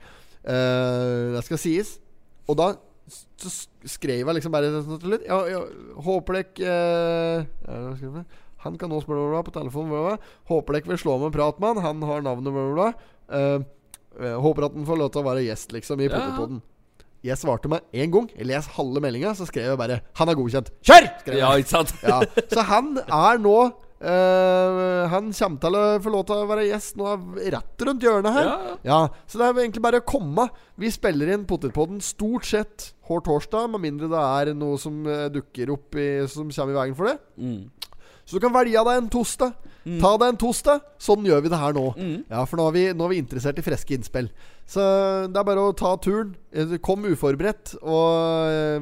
[0.44, 1.94] det skal sies.
[2.52, 2.74] Og da
[3.40, 3.52] så
[3.88, 5.62] skrev jeg liksom bare sånn til slutt Ja, ja,
[6.04, 8.26] håper dere
[8.66, 9.92] Han kan nå spørre bla, bla, på telefonen.
[9.94, 10.32] Bla, bla.
[10.50, 11.84] Håper dere vil slå med en prat med han.
[12.02, 12.90] Han har navnet bla, bla, bla.
[13.38, 16.16] Eh, håper at han får lov til å være gjest, liksom, i Ja.
[16.16, 16.62] Potterpodden.
[17.26, 18.30] Jeg svarte meg én gang.
[18.38, 20.72] Jeg les halve meldinga, så skrev jeg bare 'Han er godkjent'.
[20.82, 21.20] Kjør!
[21.20, 21.42] Skrev jeg.
[21.42, 21.94] ja, ikke sant?
[22.04, 26.68] Ja, så han er nå Uh, Han kommer til å få lov til å være
[26.70, 27.16] gjest nå
[27.50, 28.46] rett rundt hjørnet her.
[28.46, 28.76] Ja, ja.
[28.86, 30.50] Ja, Så det er egentlig bare å komme.
[30.78, 35.72] Vi spiller inn Potetpodden stort sett hver torsdag, med mindre det er noe som dukker
[35.74, 37.18] opp i, som kommer i veien for det.
[37.42, 37.72] Mm.
[38.28, 39.56] Så du kan velge deg en torsdag.
[40.02, 40.82] Ta deg en torsdag.
[41.00, 41.86] Sånn gjør vi det her nå.
[41.96, 42.16] Mm.
[42.28, 44.28] Ja, For nå er, vi, nå er vi interessert i friske innspill.
[44.68, 44.84] Så
[45.32, 46.34] det er bare å ta turen.
[46.52, 48.80] Eh, Kom uforberedt og eh,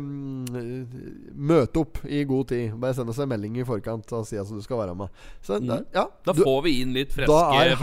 [1.36, 2.74] møte opp i god tid.
[2.82, 5.14] Bare send oss en melding i forkant og si at du skal være med.
[5.46, 7.76] Så da, ja, Da du- får vi inn litt friske her.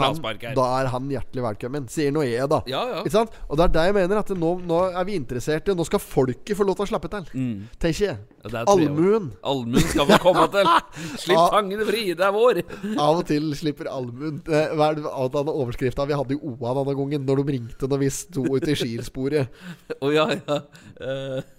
[0.55, 1.87] da er han hjertelig velkommen.
[1.89, 2.61] Sier jeg, da.
[2.67, 3.03] Ja, ja.
[3.03, 3.31] Ikke sant?
[3.49, 4.17] Og det er det jeg mener.
[4.23, 7.09] At nå, nå er vi interessert i Nå skal folket få lov til å slappe
[7.09, 7.23] til.
[7.33, 7.67] Mm.
[7.79, 8.17] Tenker jeg.
[8.43, 8.63] Ja.
[8.67, 9.31] Allmuen.
[9.43, 10.67] Allmuen skal få komme til.
[11.23, 12.59] Slipp fangene fri, det er vår.
[12.99, 15.05] Av og til slipper allmuen eh, Hva er det
[15.53, 18.79] overskrifta vi hadde i OA denne gangen, når de ringte når vi sto ute i
[18.79, 19.63] skilsporet.
[20.03, 20.61] Å ja, ja.
[20.99, 21.53] Uh,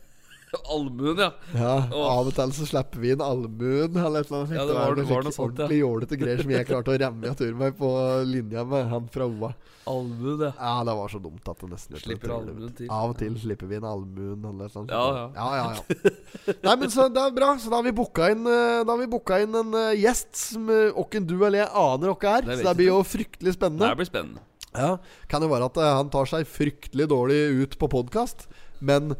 [0.70, 1.30] Allmuen, ja.
[1.54, 2.06] Ja, oh.
[2.08, 4.56] Av og til så slipper vi inn allmuen eller et eller annet.
[4.56, 5.66] Ja, det var- det var noe sånt, ja.
[5.66, 7.90] Ordentlig jålete greier som jeg klarte å remme i tur meg på
[8.28, 9.54] linja med han fra OA.
[9.86, 10.52] Allmuen, ja.
[10.56, 12.88] Ja, det var så dumt at det nesten Slipper allmuen til.
[12.88, 14.94] Av og til slipper vi inn allmuen eller et eller annet.
[14.94, 15.26] Ja, ja.
[15.34, 16.54] ja, ja, ja.
[16.62, 17.50] Nei, men så det er bra.
[17.60, 20.32] Så da har vi booka inn, eh, Da har vi booka inn en uh, gjest
[20.54, 22.56] som åkken uh, du eller jeg aner hvem er.
[22.56, 23.92] Så det blir jo fryktelig spennende.
[23.92, 24.40] Det blir spennende.
[24.74, 24.96] Ja,
[25.30, 28.48] Kan jo være at eh, han tar seg fryktelig dårlig ut på podkast.
[28.84, 29.14] Men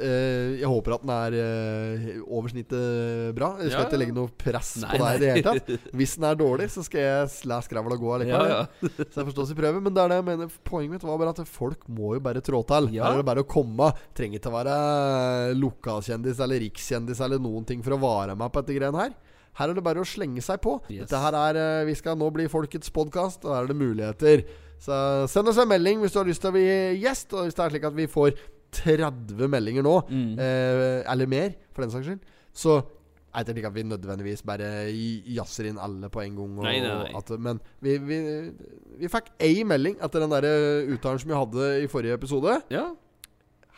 [0.00, 3.48] eh, jeg håper at den er eh, over snittet bra.
[3.60, 5.90] Jeg skal Ja, ikke legge noe press Nei, på deg i det hele tatt.
[6.00, 8.54] Hvis den er dårlig, så skal jeg la skravla gå Ja, allikevel.
[8.54, 8.92] ja.
[9.10, 11.34] Så jeg forstår i prøve Men det er det jeg mener poenget mitt var bare
[11.34, 12.88] at folk må jo bare trå til.
[12.96, 13.04] Ja.
[13.10, 13.90] Her er det bare å komme.
[14.16, 14.78] Trenger ikke å være
[15.58, 19.14] lokalkjendis eller rikskjendis eller noen ting for å vare meg på dette greiene her.
[19.58, 20.78] Her er det bare å slenge seg på.
[20.88, 21.04] Yes.
[21.10, 24.46] Dette her er eh, Vi skal nå bli folkets podkast, og her er det muligheter.
[24.82, 24.96] Så
[25.30, 26.64] send oss en melding hvis du har lyst til å bli
[27.02, 27.30] gjest.
[27.36, 28.32] Og hvis det er slik at vi får
[28.72, 30.32] 30 meldinger nå, Mm.
[30.40, 32.20] eh, eller mer, for den saks skyld,
[32.52, 32.80] så
[33.34, 36.56] er det ikke at vi nødvendigvis bare jazzer inn alle på en gang.
[36.66, 37.12] Nei, nei, nei.
[37.16, 38.18] At, men vi, vi,
[39.00, 40.48] vi fikk ei melding etter den der
[41.00, 42.58] som vi hadde i forrige episode.
[42.72, 42.90] Ja.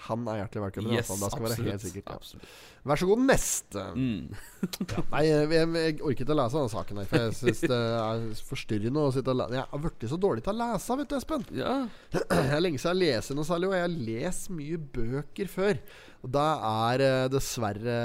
[0.09, 0.95] Han er hjertelig velkommen.
[0.95, 2.41] Yes, da skal absolutt, være helt sikkert ja.
[2.85, 3.85] Vær så god, neste.
[3.97, 4.35] Mm.
[5.15, 8.27] Nei, jeg, jeg, orker ikke å lese denne saken her, for jeg syns det er
[8.51, 9.57] forstyrrende å sitte og lese.
[9.57, 11.47] Jeg har blitt så dårlig til å lese, vet du, Espen.
[11.57, 11.75] Ja.
[12.35, 15.81] Jeg er lenge siden jeg leser noe særlig, og jeg har lest mye bøker før.
[16.25, 17.97] Og da er eh, dessverre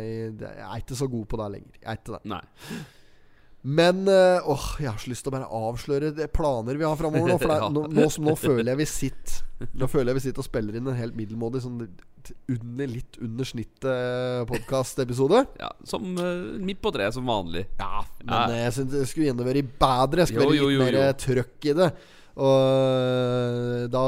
[0.00, 1.78] eh, Jeg er ikke så god på det lenger.
[1.80, 2.22] Jeg er ikke det.
[2.32, 2.42] Nei.
[3.66, 6.94] Men eh, åh, jeg har så lyst til å bare avsløre de planer vi har
[7.00, 7.38] framover nå.
[7.42, 7.70] For er- Ja.
[7.72, 9.42] nå, nå, som- nå føler jeg vi sitter
[9.80, 11.78] Nå føler jeg vi sitter og spiller inn en helt middelmådig sånn
[12.52, 15.44] under, litt under snittet podkastepisode.
[15.62, 17.62] Ja, som uh, midt på treet, som vanlig.
[17.80, 18.42] Ja, men Ja.
[18.50, 20.24] eh, jeg syns det skulle gjerne vært bedre.
[20.26, 21.88] Jeg Skulle Jo, vært litt mer eh, trøkk i det.
[22.36, 24.04] Og eh, da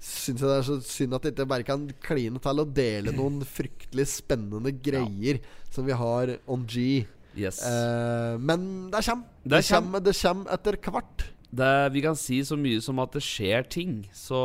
[0.00, 3.12] syns jeg det er så synd at jeg ikke bare kan kline til å dele
[3.14, 5.38] noen fryktelig spennende greier
[5.70, 7.04] som vi har on G.
[7.38, 7.60] Yes.
[7.66, 9.26] Eh, men det kommer.
[9.44, 10.00] Det Det kommer.
[10.00, 11.26] kommer, det kommer etter hvert.
[11.50, 14.38] Det, vi kan si så mye som at det skjer ting, så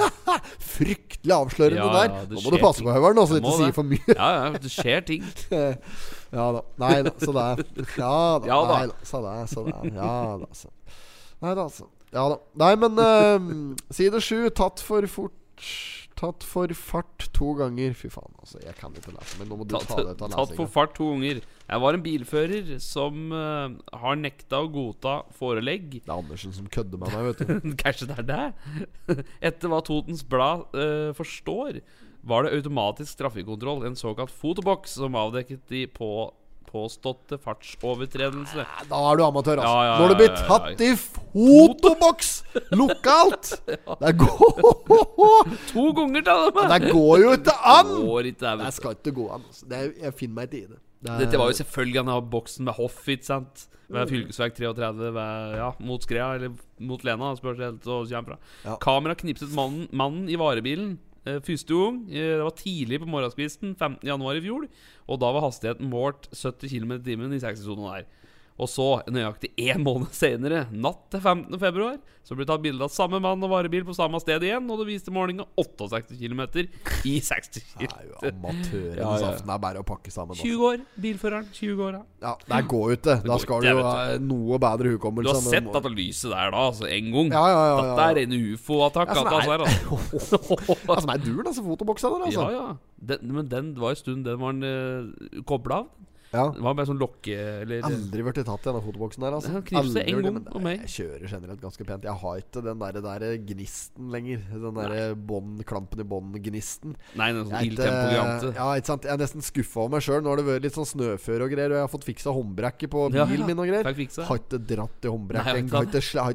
[0.72, 2.14] Fryktelig avslørende Ja, der.
[2.14, 4.14] ja, Nå må du passe på, Høveren, så du ikke sier for mye.
[4.14, 5.26] Ja, ja, det skjer ting.
[6.38, 6.62] ja da.
[6.80, 7.64] Nei da, så det er
[8.00, 8.48] Ja da.
[8.48, 8.78] Ja da.
[8.78, 8.96] Nei da.
[9.04, 9.90] Så det er, så det er.
[10.00, 10.72] Ja da, så.
[11.44, 11.88] Nei da, altså.
[12.16, 12.38] Ja da.
[12.64, 14.38] Nei, men uh, side sju.
[14.56, 15.68] Tatt for fort
[16.20, 17.94] Tatt for fart to ganger.
[17.96, 18.58] Fy faen, altså.
[18.60, 20.68] Jeg kan ikke lese, men nå må du Tatt, ta det ut av tatt for
[20.68, 21.40] fart to ganger.
[21.64, 26.02] Jeg var en bilfører som uh, har nekta å godta forelegg.
[26.02, 27.72] Det er Andersen som kødder med meg, vet du.
[27.80, 29.24] Kanskje det er det?
[29.50, 31.80] Etter hva Totens Blad uh, forstår,
[32.20, 36.10] var det automatisk trafikkontroll, en såkalt fotoboks, som avdekket de på
[36.70, 38.64] påståtte fartsovertredelse.
[38.90, 39.72] Da er du amatør, altså.
[39.74, 40.50] Ja, ja, Når du blir ja, ja, ja.
[40.50, 42.30] tatt i fotoboks
[42.78, 43.50] lokalt!
[44.04, 44.62] Det går
[45.72, 46.70] To ganger til med!
[46.74, 47.90] Det går jo ikke an!
[47.96, 49.44] Går ikke, det, Det skal ikke gå an.
[49.50, 49.66] Altså.
[49.70, 50.80] Det er, jeg finner meg ikke i det.
[51.00, 53.66] det er, Dette var jo selvfølgelig han har boksen med hoff, ikke sant?
[53.90, 56.52] Ved fylkesvei 33 ved, ja, mot Skrea, eller
[56.86, 58.36] mot Lena, spørs helt det kommer fra.
[58.62, 58.76] Ja.
[58.82, 60.92] Kamera knipset mannen, mannen i varebilen
[61.24, 62.00] første gang.
[62.08, 64.08] Eh, det var tidlig på morgenskvisten 15.
[64.08, 64.66] januar i fjor.
[65.08, 68.08] Og da var hastigheten målt 70 km i timen i 60-sonen der.
[68.60, 71.54] Og så, nøyaktig én måned senere, natt til 15.
[71.62, 74.66] februar, så ble det tatt bilde av samme mann og varebil på samme sted igjen,
[74.70, 76.42] og det viste målinga 68 km
[77.08, 77.94] i 60 det km.
[77.96, 79.30] er jo amatørenes Ja, ja.
[79.30, 79.52] aften.
[79.54, 80.36] Er bare å pakke sammen.
[80.36, 80.66] 20 Altså.
[80.68, 80.84] år.
[81.06, 81.48] Bilføreren.
[81.56, 82.02] 20 år, ja.
[82.26, 83.16] Ja, det går ut, det.
[83.24, 85.30] Da skal du ha noe bedre hukommelse.
[85.30, 87.32] Du har sett dette lyset der da, altså, en gang.
[87.32, 89.08] Ja, ja, ja, ja, Dette er en ufo-attakk.
[89.08, 89.64] Ja, som er-
[90.20, 90.42] altså,
[90.84, 91.08] altså.
[91.16, 91.64] Er duren, altså.
[91.64, 92.46] Fotoboksa der, altså.
[92.52, 92.76] Ja, ja.
[93.00, 95.90] Den, men den var en stund den var uh, kobla av.
[96.30, 96.44] Ja.
[96.54, 97.34] Det var bare sånn lokke...
[97.64, 99.62] Eller Aldri vært tatt i denne fotoboksen der, altså.
[99.66, 100.84] Knipse en gang men på meg.
[100.84, 102.06] Jeg kjører generelt ganske pent.
[102.06, 104.44] Jeg har ikke den der, der gnisten lenger.
[104.52, 106.94] Den der bond, klampen i bånd-gnisten.
[107.18, 108.54] Nei, den sånn Il ikke- Tempo-grante.
[108.54, 110.22] Ja, ikke sant Jeg er nesten skuffa over meg sjøl.
[110.22, 112.94] Nå har det vært litt sånn snøføre og greier, og jeg har fått fiksa håndbrekket
[112.94, 113.50] på bilen ja.
[113.50, 113.90] min og greier.
[114.30, 115.74] Har ikke dratt i håndbrekket.
[115.74, 116.34] Har har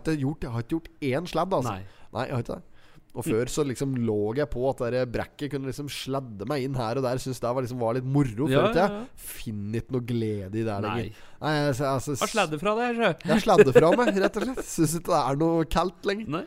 [0.55, 1.71] har ikke gjort én sladd, altså.
[1.71, 1.83] Nei.
[2.15, 2.74] Nei, jeg har ikke det.
[3.15, 6.75] Og før så liksom lå jeg på at det brekket kunne liksom sladde meg inn
[6.75, 7.21] her og der.
[7.21, 8.49] Syns det var, liksom, var litt moro.
[8.51, 9.01] Ja, ja, ja.
[9.15, 11.09] Finner ikke noe glede i det lenger.
[11.39, 13.11] Nei, jeg, altså, Har sladde fra her, sjø.
[13.31, 14.63] Jeg sladder fra meg, rett og slett.
[14.67, 16.31] Syns ikke det er noe kaldt lenger.
[16.39, 16.45] Nei.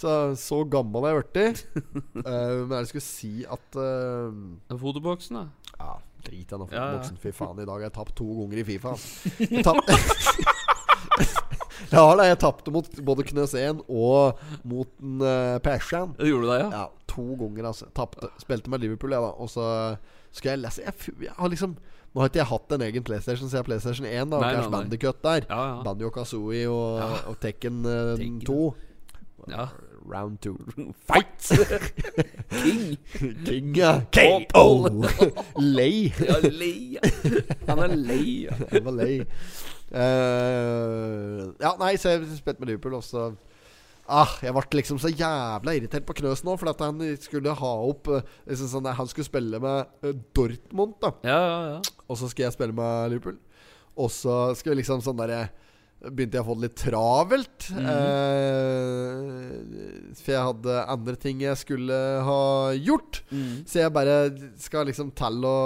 [0.00, 1.64] Så, så gammel er jeg blitt.
[2.22, 5.74] uh, men jeg skulle si at uh, Fotoboksen, da.
[5.80, 7.20] Ja, drit i den fotoboksen.
[7.20, 8.96] Fy faen, i dag har jeg tapt to ganger i Fifa.
[8.96, 10.56] altså.
[11.80, 16.12] Jeg ja da, jeg tapte mot både Knøs 1 og mot uh, Persian.
[16.18, 16.68] Gjorde du det, ja?
[16.74, 17.88] Ja, to ganger, altså.
[17.96, 18.28] Tapte.
[18.42, 19.32] Spilte med Liverpool, jeg, da.
[19.40, 19.66] Og så
[20.32, 21.72] skal jeg lese Jeg, jeg har liksom
[22.10, 24.30] Nå har ikke jeg hatt en egen PlayStation siden PlayStation 1.
[24.32, 24.70] da Nei, nei, nei.
[24.72, 25.44] Bandicut der.
[25.46, 25.82] Ja, ja.
[25.86, 27.10] Banjo Kazooie og, Ja.
[27.30, 28.40] og Tekken uh, Tekken.
[28.48, 28.74] 2.
[29.52, 29.68] ja.
[30.10, 30.56] Round 2.
[31.06, 31.52] Fight!
[32.62, 32.96] King!
[33.46, 34.00] King, ja.
[34.10, 35.04] KO.
[35.60, 36.10] Lei.
[36.18, 36.98] Ja, lei.
[37.68, 38.48] Han er lei.
[38.72, 39.20] Han var lei.
[39.90, 43.30] Eh, ja, nei, så jeg spilte med Liverpool, og så
[44.10, 47.72] Ah, jeg ble liksom så jævla irritert på Knøs nå, for at han skulle ha
[47.86, 51.12] opp eh, liksom sånn, Han skulle spille med eh, Dortmund, da.
[51.22, 51.80] Ja, ja, ja.
[52.10, 53.38] Og så skal jeg spille med Liverpool.
[54.00, 55.44] Og så skal vi liksom sånn derre
[56.00, 57.66] Begynte jeg å få det litt travelt.
[57.76, 59.50] eh,
[60.16, 62.38] for jeg hadde andre ting jeg skulle ha
[62.72, 63.20] gjort.
[63.68, 64.14] Så jeg bare
[64.64, 65.60] skal liksom telle å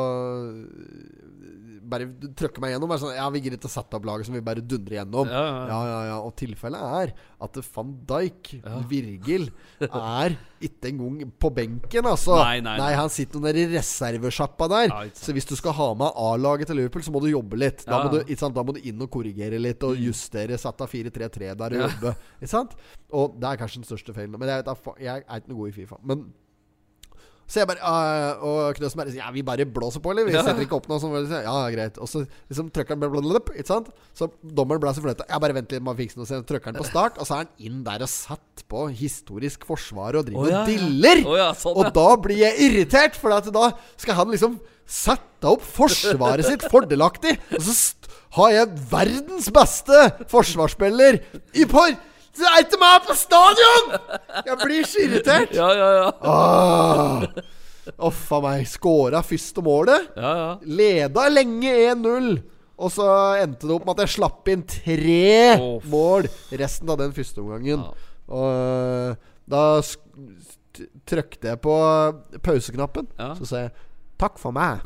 [1.94, 2.92] Bare trøkke meg gjennom.
[2.94, 5.30] Er sånn, ja, Vi gidder ikke å sette opp laget som vi bare dundrer gjennom.
[5.30, 6.00] Ja, ja, ja.
[6.10, 6.18] Ja.
[6.26, 7.14] Og tilfellet er
[7.44, 8.52] at van Dijk.
[8.90, 9.48] Virgil,
[9.84, 12.36] er ikke engang på benken, altså.
[12.40, 12.90] Nei, nei, nei.
[12.96, 14.94] han sitter nede i reservesjappa der.
[15.16, 17.84] Så hvis du skal ha med A-laget til Liverpool, så må du jobbe litt.
[17.88, 20.58] Da, må, du, da må du inn og korrigere litt, og justere.
[20.60, 22.14] Sette av 4-3-3 der og jobbe.
[22.40, 22.78] Ikke sant?
[23.14, 24.38] Og det er kanskje den største feilen.
[24.38, 26.00] Men jeg, vet jeg er ikke noe god i Fifa.
[26.06, 26.26] Men
[27.44, 30.24] så jeg bare uh, Og Knøsen bare Ja, vi bare blåser på, eller?
[30.24, 30.42] Vi Ja.
[30.46, 31.98] setter ikke opp noe sånt Ja, ja, greit.
[32.00, 33.90] Og så liksom trykker han blablabla, Ikke sant?
[34.16, 35.26] Så dommeren blåser fløyta.
[35.28, 36.28] Jeg bare venter litt man fikser fikse noe.
[36.30, 39.66] Så trykker han på start, og så er han inn der og satt på historisk
[39.68, 41.24] forsvar og driver oh, ja, og diller.
[41.24, 43.70] Å, ja, sånn, og da blir jeg irritert, for da
[44.00, 47.36] skal han liksom sette opp forsvaret sitt fordelaktig.
[47.56, 47.76] Og så
[48.38, 51.22] har jeg verdens beste forsvarsspiller
[51.54, 51.94] i par...
[52.34, 53.92] Så er ikke meg på stadion!
[54.44, 55.52] Jeg blir så irritert.
[55.54, 56.08] Ja, ja, ja.
[56.26, 57.26] Ah.
[58.08, 58.64] Uff a meg.
[58.68, 60.10] Skåra første målet.
[60.16, 60.50] ja, ja.
[60.64, 62.34] Leda lenge 1-0.
[62.74, 63.06] Og så
[63.38, 65.28] endte det opp med at jeg slapp inn tre
[65.60, 65.84] oh.
[65.92, 66.26] mål
[66.58, 67.84] resten av den første omgangen.
[67.84, 68.10] Ja.
[68.34, 69.62] Og øh, da
[71.06, 71.74] trykte jeg på
[72.42, 73.06] pauseknappen.
[73.20, 73.34] Ja.
[73.38, 73.74] Så sa jeg
[74.18, 74.84] 'takk for meg'.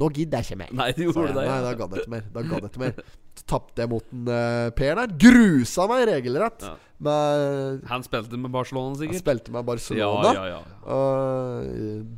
[0.00, 0.70] Nå gidder jeg ikke mer.
[0.80, 1.42] Nei, du gjorde det.
[1.42, 1.60] Nei, Ja.
[1.66, 2.22] da gadd jeg ikke mer.
[2.34, 3.02] Da gadd jeg ikke mer.
[3.40, 5.12] Så tapte jeg mot en uh, Per der.
[5.22, 6.64] Grusa meg regelrett.
[6.66, 6.72] Ja.
[7.00, 9.14] Med, Han spilte med Barcelona, sikkert?
[9.16, 10.32] Han spilte med Barcelona.
[10.36, 10.62] ja, ja.
[10.84, 11.68] Og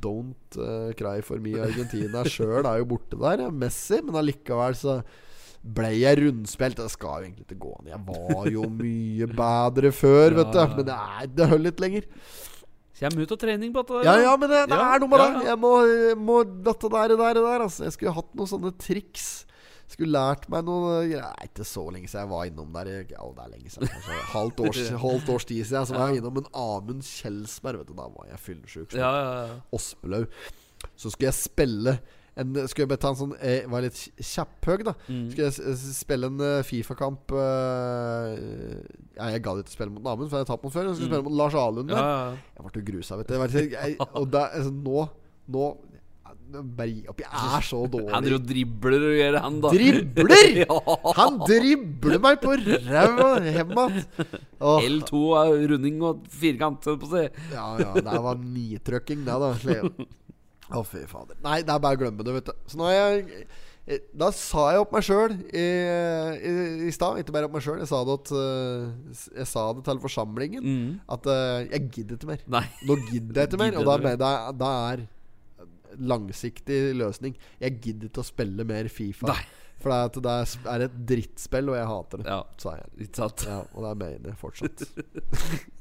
[0.03, 1.53] don't uh, cry for me.
[1.62, 3.44] Argentina sjøl er jo borte der.
[3.46, 3.50] Ja.
[3.50, 5.00] Messi, men allikevel så
[5.62, 6.80] ble jeg rundspilt.
[6.80, 7.90] Det skal jo egentlig ikke gå an.
[7.92, 10.62] Jeg var jo mye bedre før, vet du.
[10.80, 12.09] Men det, er, det holder litt lenger.
[13.03, 14.03] Kjem ut av trening på dette.
[14.07, 15.46] Ja, ja, men det, det Ja, er noe med ja, det.
[15.50, 15.72] Jeg må,
[16.22, 17.86] må Dette der, og der, og der altså.
[17.88, 19.26] Jeg skulle hatt noen sånne triks
[19.90, 22.92] Skulle lært meg noe Det er ikke så lenge siden jeg var innom der.
[23.11, 23.90] Ja, det er lenge siden.
[23.92, 25.90] Kanskje halvt års, halvt års tid siden.
[25.90, 27.82] Så var jeg innom en Amund Kjelsberg.
[27.82, 28.96] Vet du, da var jeg fyllesyk.
[28.96, 29.61] Ja, ja, ja.
[29.76, 30.30] Ospelaug.
[30.94, 31.98] Så skulle jeg spille
[32.36, 34.94] en, Skulle jeg bare ta en sånn Jeg var litt kjapphøg, da.
[35.08, 35.26] Mm.
[35.32, 38.32] Skulle jeg spille en eh, Fifa-kamp uh,
[39.18, 40.88] jeg gadd ikke spille mot Amund, for jeg har tapt mot før.
[40.88, 41.14] Jeg skulle Mm.
[41.14, 41.90] spille mot Lars Alund.
[41.92, 42.36] ja, ja, ja.
[42.56, 43.34] Jeg ble jo grusa, vet du.
[43.76, 45.08] Jeg, og er- altså, nå
[45.52, 45.76] Nå.
[46.52, 48.12] Jeg er så Han dårlig.
[48.12, 49.68] driver og dribler og gjør, han, da.
[49.72, 50.66] Dribler?!
[51.18, 54.04] Han dribler meg på ræva hjem igjen!
[54.60, 56.98] L2 er runding og firkant, å.
[57.52, 59.52] Ja, ja, det var nitrøkking, det, da.
[60.72, 61.36] Å, fy fader.
[61.44, 62.64] Nei, det er bare å glemme det, vet du.
[62.70, 63.46] Så nå har jeg
[63.86, 66.52] eh, Da sa jeg opp meg sjøl i, i,
[66.88, 67.20] i stad.
[67.20, 67.82] Ikke bare opp meg sjøl.
[67.82, 70.68] Jeg, eh, jeg sa det til forsamlingen.
[70.68, 70.92] Mm.
[71.16, 72.46] At eh, jeg gidder ikke mer.
[72.58, 72.66] Nei.
[72.88, 73.80] Nå gidder jeg ikke mer.
[73.80, 75.08] Og da, mener da er
[76.00, 79.28] langsiktig løsning Jeg gidder ikke å spille mer Fifa.
[79.28, 79.42] Nei.
[79.82, 82.26] For det er, at det er- er et drittspill, og jeg hater det.
[82.30, 82.86] Ja, Sa jeg.
[83.02, 83.44] ikke sant?
[83.48, 84.78] Ja, og det mener jeg fortsatt.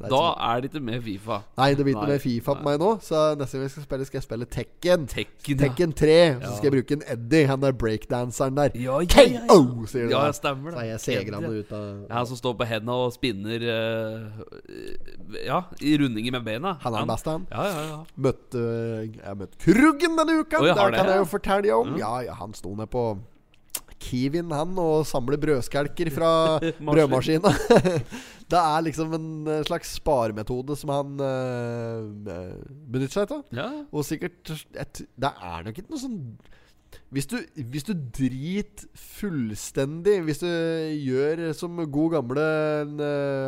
[0.01, 1.37] Det er Da er det ikke med Fifa.
[1.59, 2.89] Nei, det blir ikke mer Fifa på meg nå.
[3.05, 5.05] Så neste gang jeg skal spille, skal jeg spille Tekken.
[5.11, 5.59] Tekken.
[5.61, 6.15] Tekken 3.
[6.41, 8.71] Så skal jeg bruke en Eddie, han der breakdanseren der.
[8.73, 9.43] Ja, ja, ja, ja.
[9.51, 10.79] KO, sier du Ja, jeg stemmer det.
[10.79, 15.61] Så er jeg segrende ut av Han som står på hendene og spinner eh, Ja,
[15.81, 16.73] i rundinger med beina.
[16.81, 17.47] Han er den beste, han.
[17.51, 18.01] Ja, ja, ja.
[18.17, 18.65] Møtte
[19.11, 20.57] Jeg møtte møtt Kruggen denne uka.
[20.59, 21.87] Oh, der det det, kan jeg jo fortelle om.
[21.93, 21.97] Mm.
[22.01, 23.05] Ja, ja, han sto ned på
[24.01, 26.31] Kiwien, han, og samler brødskalker fra
[26.61, 26.87] Maskin.
[26.91, 27.51] brødmaskina.
[28.51, 32.55] det er liksom en eh, slags sparemetode som han uh,
[32.91, 33.45] benytter seg av.
[33.55, 33.67] ja.
[33.91, 36.17] Og sikkert et, Det er nok ikke noe sånn
[37.15, 37.37] hvis du,
[37.71, 42.43] hvis du driter fullstendig Hvis du gjør som god gamle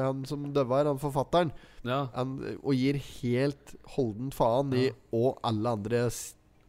[0.05, 1.51] Han som døva her, han forfatteren,
[1.83, 2.05] ja.
[2.15, 4.95] han, og gir helt holdent faen i Ja.
[5.11, 6.05] hva alle andre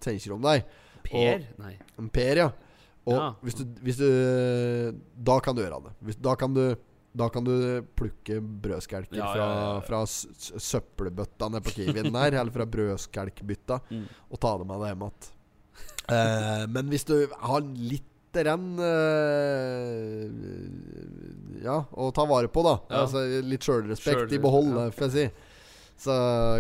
[0.04, 0.66] tenker om deg.
[1.06, 1.46] Per?
[1.62, 1.74] Nei.
[2.12, 2.48] Per, ja.
[3.06, 3.26] Og Ja.
[3.44, 4.08] hvis, du, hvis du
[5.24, 5.92] Da kan du gjøre det.
[6.08, 6.64] Hvis, da kan du
[7.14, 7.52] da kan du
[7.94, 9.46] plukke brødskelker Ja, fra,
[9.86, 10.00] fra
[10.58, 14.08] søppelbøtta nede på Kiwien der, eller fra brødskelkbytta, Mm.
[14.32, 15.30] og ta det med deg hjem igjen.
[16.10, 20.26] Eh, men hvis du har litt renn eh,
[21.64, 22.74] Ja, å ta vare på, da.
[22.98, 25.24] Altså, litt sjølrespekt i behold, får jeg si.
[25.96, 26.12] Så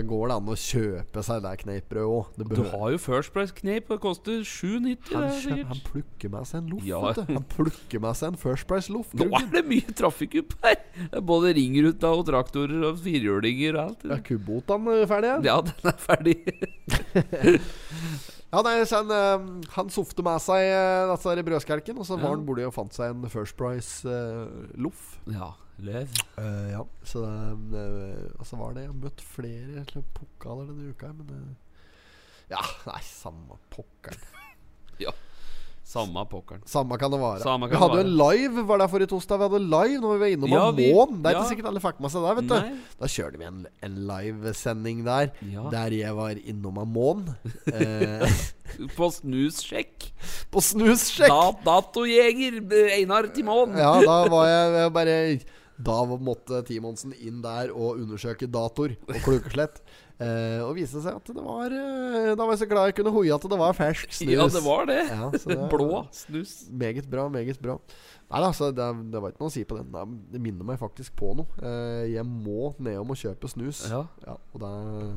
[0.06, 2.52] går det an å kjøpe seg det kneippbrødet òg.
[2.54, 3.88] Du har jo First Price-kneip.
[3.90, 5.10] Det koster 7,90.
[5.10, 5.26] han,
[5.58, 6.84] er han plukker med seg en loff.
[6.86, 7.00] Ja.
[7.28, 9.10] Han plukker med seg en First Price-loff.
[9.18, 10.78] Nå er det mye trafikk opp her!
[11.10, 14.06] Er både ringruta og traktorer og firhjulinger og alt.
[14.14, 15.40] Ja, Kubotan er ferdig, ja.
[15.50, 16.38] Ja, den er ferdig.
[18.54, 22.14] Ja, nei, så han, eh, han softe med seg uh, disse der brødskelken, og så
[22.14, 22.34] var Ja.
[22.36, 25.00] han borti og fant seg en First Price-loff.
[25.26, 25.48] Ja,
[25.82, 26.08] løv.
[26.38, 31.30] Uh, ja, så uh, altså var det Jeg har møtt flere pokaler denne uka, men
[31.34, 31.52] uh,
[32.52, 34.20] Ja, nei, samme pokkeren.
[35.84, 36.62] Samme pokkeren.
[36.64, 37.42] Samme kan det være.
[37.44, 39.98] Samme vi hadde jo en live, var det forrige torsdag vi hadde live?
[40.00, 41.18] Når vi var innom Ja, ja, vi- Mån.
[41.20, 41.40] Det er ja.
[41.42, 42.78] ikke sikkert alle fikk med seg det, vet du.
[43.02, 45.66] Da kjørte vi en, en livesending der, Ja.
[45.74, 47.26] der jeg var innom Amon.
[47.68, 48.24] Eh,
[48.96, 50.08] På snussjekk.
[50.50, 51.28] på snussjekk!
[51.28, 52.62] Da, datojeger
[52.96, 53.76] Einar Timon.
[53.76, 55.18] Ja, da var jeg jeg bare
[55.76, 59.80] Da måtte Timonsen inn der og undersøke dator og klukkeslett.
[60.14, 63.10] Eh, og viste seg at det var eh, Da var jeg så glad jeg kunne
[63.10, 64.30] hoie at det var fersk snus.
[64.30, 64.98] Ja, det var det.
[65.10, 66.52] Ja, det- Blå snus.
[66.70, 67.74] Meget bra, meget bra.
[68.30, 69.90] Nei da, altså, det, det var ikke noe å si på den.
[70.30, 71.50] Det- minner meg faktisk på noe.
[71.58, 73.82] Eh, jeg må nedom og kjøpe snus.
[73.90, 74.04] Ja.
[74.54, 74.72] og det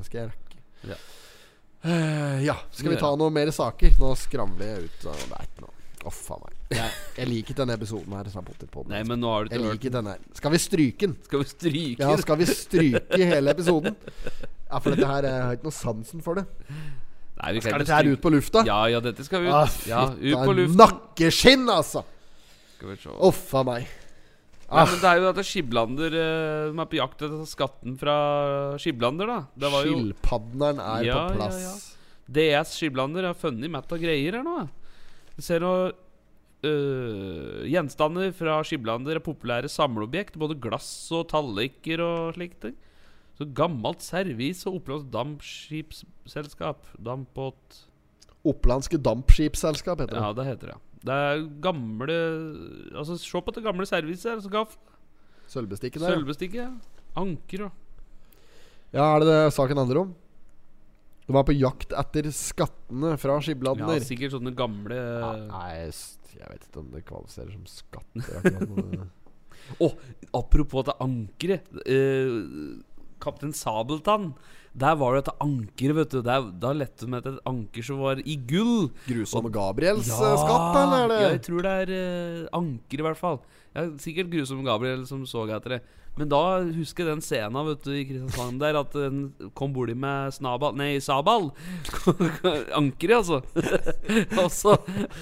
[0.09, 0.65] skal jeg rekke.
[0.95, 0.97] Ja.
[1.93, 2.57] Eh, ja.
[2.73, 3.93] Skal vi ta noen mer saker?
[4.01, 4.97] Nå skramler jeg ut.
[5.05, 5.76] Det er ikke noe
[6.07, 6.53] Å, a meg.
[6.77, 8.29] Jeg, jeg liker denne episoden her.
[8.31, 8.91] er.
[8.93, 10.21] Nei, men nå har du jeg ikke liker den her.
[10.39, 11.17] Skal vi stryke den?
[11.27, 13.97] Skal vi stryke Ja, skal vi stryke hele episoden?
[14.67, 16.47] Ja, for dette her Jeg har ikke noe sansen for det.
[17.37, 18.63] Nei, vi Skal dette her ut på lufta?
[18.67, 19.53] Ja, ja, dette skal vi ut.
[19.53, 20.79] Ah, ja, ut på luften.
[20.81, 22.03] Nakkeskinn, altså!
[22.77, 23.13] Skal vi se.
[23.27, 23.87] Uff a meg.
[24.67, 28.15] Nei, men det er jo dette Skiblander eh, De er på jakt etter skatten fra
[28.81, 29.69] Skiblander, da.
[29.77, 31.61] Skilpadderen er Ja, på ja, plass.
[31.63, 31.75] ja.
[32.27, 34.57] DS Skiblander har funnet mett av greier her nå.
[35.37, 35.91] Ser noe
[36.65, 40.37] øh, Gjenstander fra Skiblander er populære samleobjekt.
[40.41, 42.75] Både glass og talliker og slike ting.
[43.37, 46.87] Så gammelt servis og oppblåst dampskipsselskap.
[47.05, 47.83] Dampbåt
[48.47, 50.23] Opplandske Dampskipsselskap heter det.
[50.23, 50.77] Ja, det heter det.
[51.07, 52.15] Det er gamle
[52.97, 54.31] Altså, se på det gamle serviset.
[54.41, 54.49] her.
[54.49, 54.77] gaff,
[55.47, 56.09] Sølvbestikket der.
[56.09, 56.15] ja.
[56.15, 56.71] Sølvbestikket.
[57.17, 57.71] Anker og
[58.93, 60.15] Ja, er det det saken handler om?
[61.27, 65.71] De var på jakt etter skattene fra Ja, sikkert sånne gamle Ja, nei,
[66.37, 69.07] jeg vet ikke om det kvalifiserer som skatter.
[69.77, 69.95] Å, oh,
[70.37, 71.67] apropos dette ankeret.
[71.83, 72.77] Eh,
[73.19, 74.31] Kaptein Sabeltann.
[74.77, 76.19] Der var det et anker, vet du.
[76.23, 78.91] Der, da lette de etter et anker som var i gull.
[79.07, 83.19] Grusomme Gabriels ja, skatt, eller er Ja, jeg tror det er eh, anker, i hvert
[83.19, 83.41] fall.
[83.73, 85.81] Ja, sikkert Grusom Gabriel som så etter det.
[86.17, 89.93] Men da husker jeg den scenen vet du, i Kristiansand der at den kom borti
[89.97, 91.51] med snabal Nei, sabal.
[92.79, 93.41] Ankeret, altså.
[94.41, 94.77] og, så,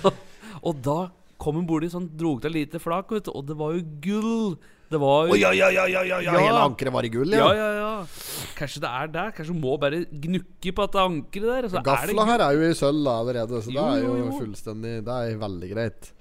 [0.05, 0.23] og,
[0.61, 0.99] og da
[1.41, 3.83] kom hun borti sånn Drog til et lite flak, vet du, og det var jo
[4.03, 4.55] gull.
[4.85, 6.33] Det var jo oh, ja, ja, ja, ja, ja, ja.
[6.37, 7.53] Hele ankeret var i gull, ja, ja.
[7.57, 8.49] ja, ja.
[8.55, 9.31] Kanskje det er der.
[9.35, 11.57] Kanskje hun må bare gnukke på dette ankeret der.
[11.57, 14.35] er det Gafla her er jo i sølv allerede, så det er jo jo, jo.
[14.43, 16.13] fullstendig Det er veldig greit.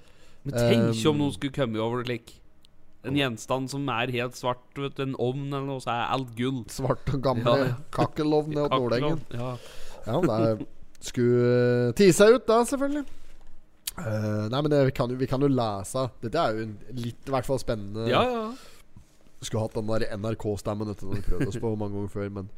[0.45, 2.35] Men tenk Um, om noen skulle komme over slik.
[3.05, 6.31] En gjenstand som er helt svart, vet du, en ovn eller noe, så er alt
[6.37, 6.63] gull.
[6.73, 7.73] Svart og gamle Ja.
[7.95, 9.21] kakkelovn ned Nordengen.
[9.33, 9.55] Ja.
[10.05, 10.67] Ja, det
[11.05, 13.05] skulle uh, tie seg ut da, selvfølgelig.
[13.95, 16.65] Uh, nei, men det, vi, kan jo, vi kan jo lese Dette er jo
[16.99, 18.09] litt, i hvert fall spennende.
[18.11, 18.47] ja, ja.
[19.45, 22.49] Skulle hatt den der NRK-stemmen Dette har vi prøvde oss på mange ganger før, men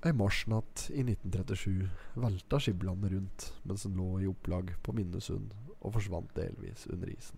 [0.00, 1.84] Ei marsnatt i 1937
[2.16, 7.36] velta Skiblandet rundt mens den lå i opplag på Minnesund og forsvant delvis under isen.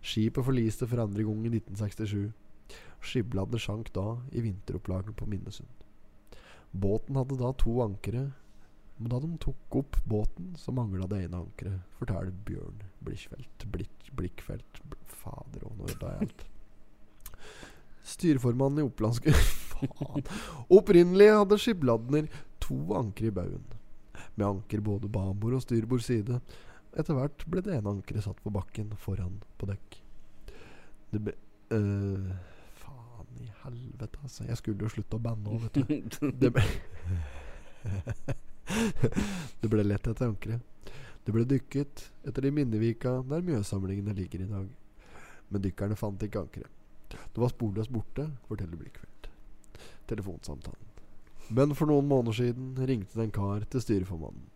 [0.00, 2.30] Skipet forliste for andre gang i 1967.
[3.00, 5.68] Skiblandet sank da i vinteropplaget på Minnesund.
[6.70, 8.28] Båten hadde da to ankere,
[9.00, 13.66] men da de tok opp båten, så mangla det ene ankeret, forteller Bjørn Blikkfelt.
[13.72, 14.80] Blikk, Blikkfelt
[15.20, 16.44] Fader òg, nå ødela jeg alt.
[18.10, 19.32] Styreformannen i Opplandske
[19.72, 20.24] Faen.
[20.72, 22.28] Opprinnelig hadde Skibladner
[22.62, 23.64] to anker i baugen,
[24.36, 26.40] med anker både babord og styrbord side.
[26.98, 30.00] Etter hvert ble det ene ankeret satt på bakken foran på dekk.
[31.10, 31.34] Det ble
[31.76, 32.30] øh,
[32.80, 34.46] Faen i helvete, altså.
[34.48, 36.30] Jeg skulle jo slutte å banne òg, vet du.
[36.42, 36.64] Det ble
[39.60, 40.66] Det ble lett etter ankeret.
[41.24, 44.68] Det ble dykket etter de minnevika der Mjøssamlingene ligger i dag.
[45.50, 46.76] Men dykkerne fant ikke ankeret.
[47.10, 49.28] Det var sporløst borte, forteller Blikkfeldt.
[50.10, 50.86] Telefonsamtalen.
[51.50, 54.49] Men for noen måneder siden ringte det en kar til styreformannen.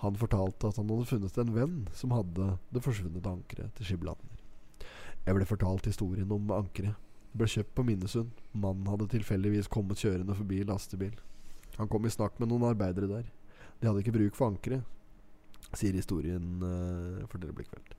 [0.00, 4.38] Han fortalte at han hadde funnet en venn som hadde det forsvunne ankeret til Skibladner.
[5.26, 6.96] Jeg ble fortalt historien om ankeret.
[7.30, 8.30] Det ble kjøpt på Minnesund.
[8.56, 11.12] Mannen hadde tilfeldigvis kommet kjørende forbi lastebil.
[11.76, 13.28] Han kom i snakk med noen arbeidere der.
[13.80, 14.82] De hadde ikke bruk for ankeret,
[15.76, 17.94] sier historien, uh, forteller Blikkfeldt.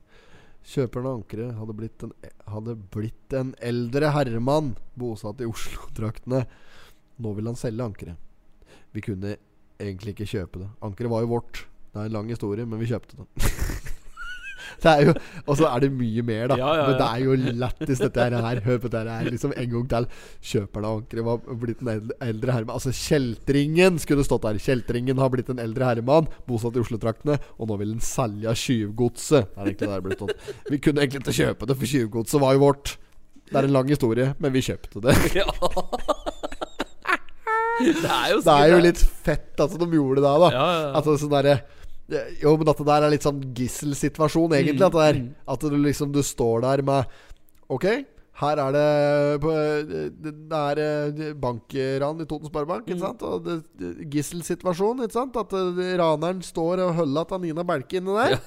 [0.71, 2.11] Kjøperen av ankeret hadde
[2.51, 6.43] hadde blitt en eldre herremann bosatt i Oslo-traktene.
[7.21, 8.29] Nå ville han selge ankeret.
[8.93, 9.37] Vi kunne
[9.81, 10.69] egentlig ikke kjøpe det.
[10.85, 11.63] Ankeret var jo vårt.
[11.91, 13.27] Det er en lang historie, men vi kjøpte den.
[14.83, 15.13] det er jo
[15.43, 16.57] Og så er det mye mer, da.
[16.59, 18.61] Ja, ja, Men det er jo lættis, dette her.
[18.63, 19.27] Hør på dette her.
[19.27, 20.07] Liksom en gang til.
[20.53, 22.77] Kjøperen av ankeret var blitt en eldre, herremann.
[22.77, 24.61] Altså Kjeltringen skulle stått der.
[24.63, 29.51] Kjeltringen har blitt en eldre herremann bosatt i Oslo-traktene, og nå vil han selge tjuvgodset.
[29.51, 30.51] Det er egentlig der det ble stått.
[30.71, 32.95] Vi kunne egentlig ikke kjøpe det, for tjuvgodset var jo vårt.
[33.51, 35.17] Det er en lang historie, men vi kjøpte det.
[37.81, 40.49] Det er jo Det er jo litt fett at de gjorde det, da.
[40.53, 40.89] Ja, ja, ja.
[40.99, 41.55] Altså sånn derre
[42.41, 44.85] Jo, men at det der er litt sånn gisselsituasjon, egentlig.
[44.87, 45.19] At, det er,
[45.55, 47.21] at du liksom Du står der med
[47.71, 47.85] Ok,
[48.39, 49.51] her er det på,
[50.23, 53.21] Det det er eh, bankran i Toten Sparebank, sant?
[53.27, 53.49] Og
[54.11, 55.37] gisselsituasjon, ikke sant?
[55.37, 58.39] At eh, raneren står og holder at Nina Belke inni der.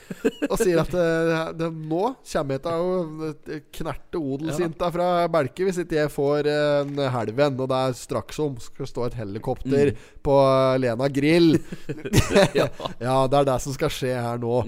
[0.49, 5.68] Og sier at eh, det, nå kommer jeg til å eh, knerte odelsjenta fra Belke
[5.68, 7.61] hvis ikke jeg får eh, en helven.
[7.61, 11.55] Og det er straks om skal stå et helikopter på eh, Lena Grill.
[12.61, 12.68] ja.
[12.99, 14.64] det er det som skal skje her nå.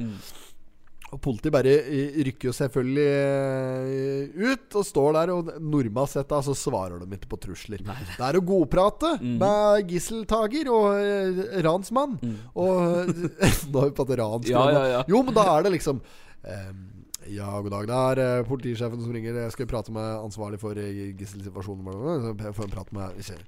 [1.17, 6.29] Og politiet bare eh, rykker jo selvfølgelig eh, ut og står der, og normalt sett
[6.29, 7.81] da så svarer de ikke på trusler.
[7.87, 12.19] Det er å godprate med gisseltaker og eh, ransmann.
[12.53, 13.09] Og
[13.73, 14.51] Nå har vi pratet et ransmann.
[14.53, 15.01] Ja, ja, ja.
[15.09, 16.03] Jo, men da er det liksom
[16.45, 16.85] ehm,
[17.33, 17.89] ja, god dag.
[18.21, 19.41] Det er politisjefen som ringer.
[19.47, 22.37] Jeg skal prate med ansvarlig for gisselsituasjonen.
[22.45, 23.41] Jeg får en prat med ikke-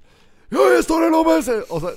[0.49, 1.93] Ja, jeg står her nå med Og så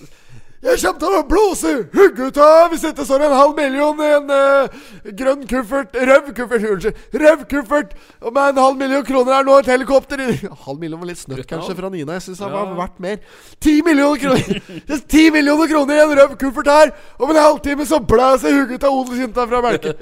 [0.62, 4.10] jeg kommer til å blåse hugget ut av hvis det står en halv million i
[4.14, 4.82] en uh,
[5.18, 7.00] grønn kuffert Rød kuffert, unnskyld.
[7.22, 10.28] Rød kuffert med en halv million kroner er nå et helikopter i
[10.66, 12.18] Halv million var litt snøtt kanskje fra Nina.
[12.20, 12.76] Jeg syns han var Ja.
[12.78, 13.18] verdt mer.
[13.60, 14.62] Ti millioner kroner
[14.94, 16.94] er Ti millioner kroner i en rød kuffert her!
[17.18, 19.96] Om en halvtime så blæser hugget av odelsjenta fra Belke.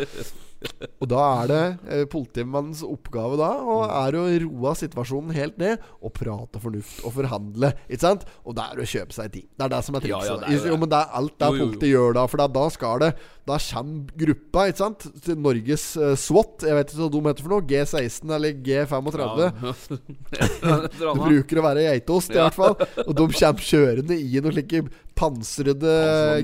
[1.00, 5.80] Og da er det eh, politimannens oppgave da Og er å roe situasjonen helt ned
[6.04, 7.70] og prate fornuft og forhandle.
[7.88, 8.26] Ikke sant?
[8.44, 9.46] Og det er å kjøpe seg tid.
[9.56, 10.28] Det er det som er Ja, trikset.
[10.28, 12.26] ja, ja, det er jo men det er alt det politiet gjør da.
[12.28, 13.10] For da, da skal det
[13.50, 16.66] Da kommer gruppa, ikke sant, til Norges uh, SWAT.
[16.68, 17.66] Jeg vet ikke hva de heter for noe.
[17.70, 19.90] G16 eller G35.
[21.00, 22.76] Det bruker å være geitost, i hvert fall.
[23.06, 24.84] Og de kommer kjørende i noen slike
[25.20, 25.94] pansrede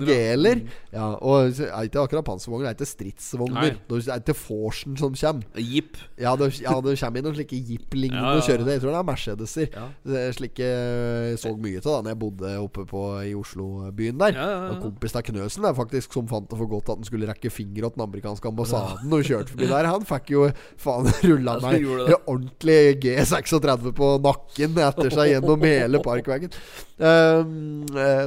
[0.04, 0.60] geler.
[0.60, 0.66] ja.
[0.66, 0.82] Mm.
[0.96, 3.74] Ja, og det er ikke akkurat panservogner, det er ikke stridsvogner.
[3.90, 5.44] Det er ikke Forsen som kommer.
[5.60, 5.98] Jeep.
[6.20, 8.70] Ja, det, ja, det kommer inn noen slike jeep-lignende Ja, ja, kjøretøy.
[8.72, 9.68] Jeg tror det er Mercedeser.
[9.76, 10.22] Ja.
[10.36, 14.38] Slike jeg så mye til da Når jeg bodde oppe på i Oslo-byen der.
[14.38, 17.28] Ja, ja, kompis av Knøsen der faktisk som fant det for godt at han skulle
[17.28, 19.90] rekke finger åt den amerikanske ambassaden og kjørte forbi der.
[19.92, 20.46] Han fikk jo
[20.80, 26.56] faen rulla meg en ordentlig G36 på nakken etter seg gjennom hele parkveggen.
[26.96, 27.42] Eh,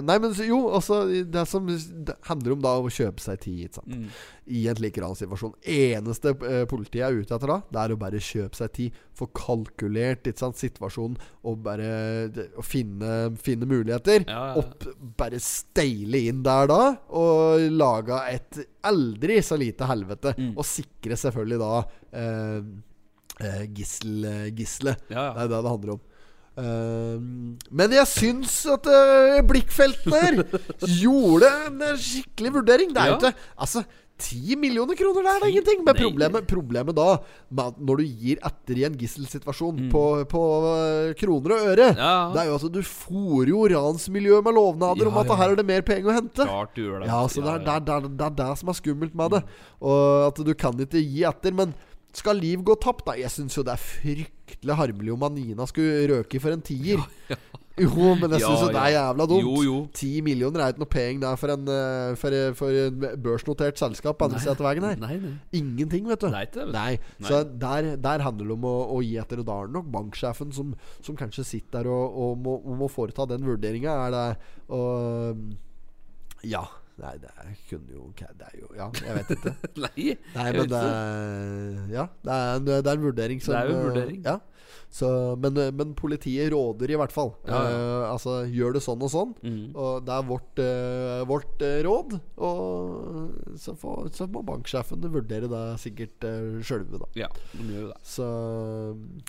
[0.06, 3.80] nei, men så- jo, altså Det som det handler om da å kjøpe seg tid.
[3.86, 4.08] Mm.
[4.50, 5.52] i en slik ransituasjon.
[5.70, 9.28] Eneste eh, politiet er ute etter da, det er å bare kjøpe seg tid, få
[9.38, 11.92] kalkulert situasjonen og bare
[12.34, 14.26] det, å finne, finne muligheter.
[14.26, 14.64] Ja, ja.
[14.64, 14.88] Opp,
[15.22, 16.80] bare steile inn der da,
[17.14, 18.58] og lage et
[18.90, 20.34] aldri så lite helvete.
[20.40, 20.56] Mm.
[20.58, 21.74] Og sikre selvfølgelig da
[22.18, 22.62] eh,
[23.46, 24.96] eh, gissel.
[25.14, 26.02] Ja, Det er det det handler om.
[26.60, 30.43] Ehm, men jeg syns at uh, blikkfeltene her
[30.99, 32.93] gjorde en eh, skikkelig vurdering.
[32.93, 33.20] Det er jo Ja.
[33.32, 33.84] ikke Altså,
[34.20, 35.84] 10 millioner kroner, det er da ingenting.
[35.88, 37.05] Men problemet, problemet da,
[37.80, 39.89] når du gir etter i en gisselsituasjon Mm.
[39.93, 40.41] på, på
[40.76, 42.32] eh, kroner og øre Ja.
[42.34, 45.36] Det er jo altså Du fòrer jo ransmiljøet med lovnader om at ja.
[45.39, 46.43] her er det mer penger å hente.
[46.43, 47.07] Klart du gjør det.
[47.07, 49.43] Ja, så er det, er- det, er- det er det som er skummelt med det.
[49.80, 51.53] Og at du kan ikke gi etter.
[51.55, 51.74] Men
[52.12, 53.05] skal liv gå tapt?
[53.05, 53.14] Da?
[53.16, 54.28] Jeg syns jo det er fryktelig
[54.68, 56.99] harmelig om Anina skulle røke for en tier.
[57.80, 59.93] Jo, men jeg Ja, syns jo det er jævla dumt.
[59.95, 64.20] Ti millioner er ikke noe penger der for en eh, For, for en børsnotert selskap
[64.26, 64.97] andre siden av veien her.
[64.99, 65.32] Nei, nei.
[65.55, 66.28] Ingenting, vet du.
[66.28, 66.66] Er det.
[66.74, 66.97] Nei.
[67.24, 69.39] Så der, der handler det om å, å gi etter.
[69.39, 72.91] Og da er det nok banksjefen som, som kanskje sitter der og, og må, må
[72.91, 73.95] foreta den vurderinga.
[74.10, 74.28] Er det
[74.76, 75.55] Og
[76.51, 76.66] Ja.
[77.00, 79.54] Nei, det er, kunne jo Det er jo Ja, jeg vet ikke.
[79.86, 83.70] Nei, Nei, men det er Ja, det er det er en vurdering som Det er
[83.72, 84.22] jo en vurdering.
[84.26, 84.38] Ja.
[84.90, 87.30] Så, men, men politiet råder i hvert fall.
[87.46, 87.74] Ja, ja.
[87.78, 89.34] Uh, altså, gjør det sånn og sånn.
[89.46, 89.76] Mm.
[89.78, 92.16] Og det er vårt, uh, vårt uh, råd.
[92.48, 97.10] Og så, får, så må banksjefen vurdere det sikkert uh, sjølve, da.
[97.22, 98.00] Ja, de gjør det.
[98.10, 98.30] Så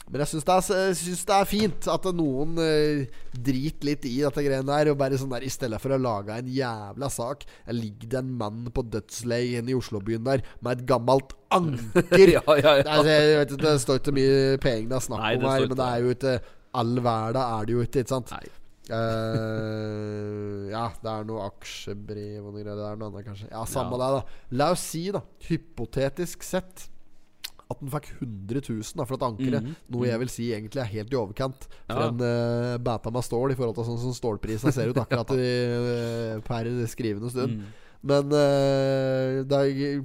[0.08, 4.92] Men jeg syns det, det er fint at noen driter litt i dette greiene her.
[4.94, 8.32] Og bare sånn der I stedet for å lage en jævla sak ligger det en
[8.40, 12.32] mann på dødsleiet inne i Oslobyen der med et gammelt anker.
[12.36, 12.84] Ja, ja, ja.
[12.86, 15.86] Altså, vet Det står ikke mye penger det er snakk Nei, om her, men det
[15.90, 16.34] er jo ikke
[16.80, 18.30] All verden er det jo ikke, ikke sant?
[18.30, 18.46] Nei.
[18.90, 22.78] Uh, ja, det er noe aksjebrev og noe greier.
[22.78, 23.50] Det er noe annet, kanskje.
[23.50, 24.38] Ja, samme det, da.
[24.60, 26.86] La oss si, da, hypotetisk sett
[27.70, 29.66] at den fikk 100 000 da, for et ankeret.
[29.66, 29.76] Mhm.
[29.94, 32.08] Noe jeg vil si egentlig er helt i overkant for Ja.
[32.08, 35.52] en uh, bæta med stål, i forhold til sånn som stålprisen ser ut akkurat i,
[35.70, 37.60] uh, per skrivende stund.
[37.60, 37.70] Mm.
[38.10, 40.02] Men uh, det er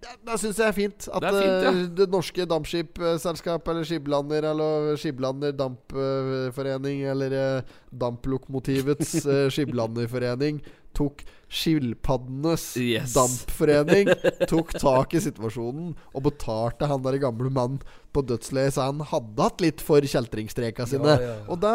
[0.00, 1.08] det, det syns jeg er fint.
[1.12, 1.70] At Det er fint, ja.
[1.70, 10.62] eh, det norske dampskipselskap, eller Skiblander, eller Skiblander Dampforening, eller uh, Damplokomotivets uh, Skiblanderforening,
[10.96, 13.14] tok Skilpaddenes Yes.
[13.16, 14.06] Dampforening
[14.52, 17.80] tok tak i situasjonen og betalte han der gamle mannen
[18.14, 21.12] på dødsleiet, så han hadde hatt litt for kjeltringstreka sine.
[21.14, 21.34] ja, ja.
[21.50, 21.72] Og da,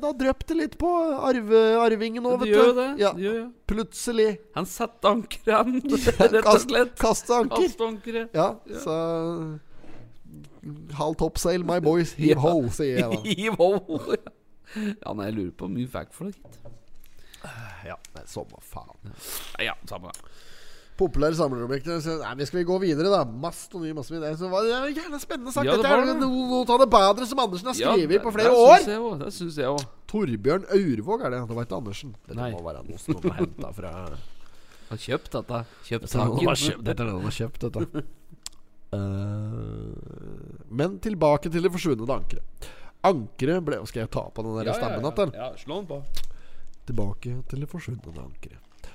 [0.00, 2.72] da drøp det litt på arve, arvingen òg, vet du.
[2.76, 2.88] det.
[3.00, 3.46] Ja, det jo.
[4.56, 5.78] Han satte ankeret, han.
[6.34, 6.96] Rett og slett.
[7.00, 7.64] kaste anker.
[7.68, 8.36] Kaste ankeret.
[8.36, 8.50] Ja,
[8.84, 8.98] så
[10.98, 12.12] Halv topsail, my boys.
[12.18, 12.40] Heave Ja.
[12.44, 13.20] ho, sier jeg da.
[13.24, 13.70] Hiv ho.
[14.76, 16.77] Ja, nei, jeg lurer på hvor mye fikk for det, gitt.
[17.86, 19.12] Ja, det er Samme faen.
[19.58, 20.30] Ja, ja, samme det.
[20.98, 22.00] Populære samlerobjekter.
[22.02, 23.20] Så, Nei, men skal vi gå videre, da?
[23.22, 24.32] Mastomy, masse mye.
[24.34, 25.62] Det var en jævla spennende sak.
[25.68, 26.16] Ja, det Dette er det.
[26.24, 28.82] noe, av det bedre som Andersen har skrevet ja, på flere det år.
[28.82, 29.84] også, Det syns jeg òg.
[30.10, 31.40] Torbjørn Aurvåg er det.
[31.46, 32.16] Det var ikke Andersen.
[32.26, 32.50] Dette Nei.
[32.56, 33.92] må være noe som er har henta fra
[34.88, 35.62] Har kjøpt dette.
[35.86, 36.82] Kjøpt saken.
[36.82, 38.04] dette er det han har kjøpt dette.
[38.98, 42.68] uh, men tilbake til det forsvunne ankeret.
[43.06, 45.12] Ankeret ble Skal jeg ta på den der Ja, ja, stemmen ja.
[45.12, 45.30] igjen?
[45.30, 45.38] eller?
[45.38, 46.02] Ja, slå den på.
[46.88, 48.90] Tilbake til det forsvunne ankeret.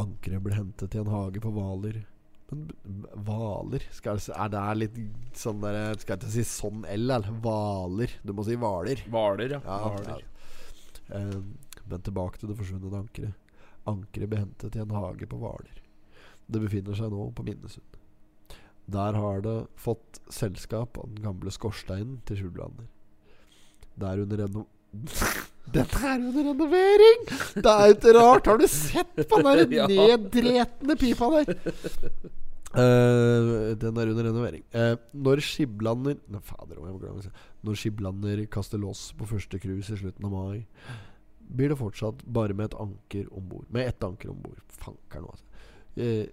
[0.00, 2.00] Ankeret ble hentet i en hage på Hvaler.
[2.50, 2.64] Men
[3.26, 4.96] Hvaler skal jeg Er det litt
[5.38, 7.30] sånn der Skal jeg ikke si sånn L, eller?
[7.44, 8.16] Hvaler.
[8.24, 9.04] Du må si Hvaler.
[9.08, 9.60] Hvaler, ja.
[9.64, 10.24] Ja, Hvaler.
[10.24, 11.20] ja.
[11.20, 11.40] Eh,
[11.84, 13.34] men tilbake til det forsvunne ankeret.
[13.90, 15.82] Ankeret ble hentet i en hage på Hvaler.
[16.48, 18.00] Det befinner seg nå på Minnesund.
[18.94, 22.88] Der har det fått selskap av den gamle skorsteinen til Skjulblander.
[23.96, 24.64] Det er under reno...
[25.74, 27.26] Dette er under renovering!
[27.56, 28.48] Det er jo ikke rart!
[28.50, 31.54] Har du sett på den der neddretne pipa der?
[32.74, 34.62] Uh, den er under renovering.
[34.74, 39.94] Uh, når Skiblander Nei, fader, jeg må glemme Når Skiblander kaster loss på første cruise
[39.94, 40.64] i slutten av mai,
[41.54, 43.66] blir det fortsatt bare med et anker om bord.
[43.70, 44.58] Med ett anker om bord.
[44.80, 45.44] Fanker'n, altså.
[45.94, 46.26] Eh,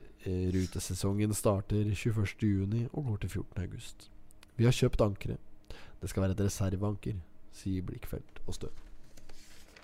[0.54, 4.10] rutesesongen starter 21.6 og går til 14.8.
[4.58, 5.76] Vi har kjøpt ankeret.
[6.02, 7.20] Det skal være et reserveanker,
[7.56, 8.72] sier Blikkfelt og Stø.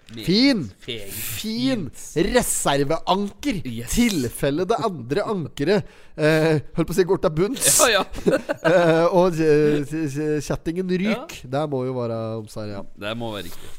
[0.08, 0.62] Fin!
[0.80, 1.10] Feg.
[1.12, 1.82] Fin
[2.16, 3.58] reserveanker!
[3.68, 3.92] Yes.
[3.92, 7.68] Tilfelle det andre ankeret eh, Holdt på å si går til bunns.
[7.92, 8.38] Ja, ja.
[8.72, 9.98] eh, og eh,
[10.48, 11.42] kjettingen ryk.
[11.44, 12.86] Det må jo være omsær, ja.
[12.96, 13.74] Det må være riktig.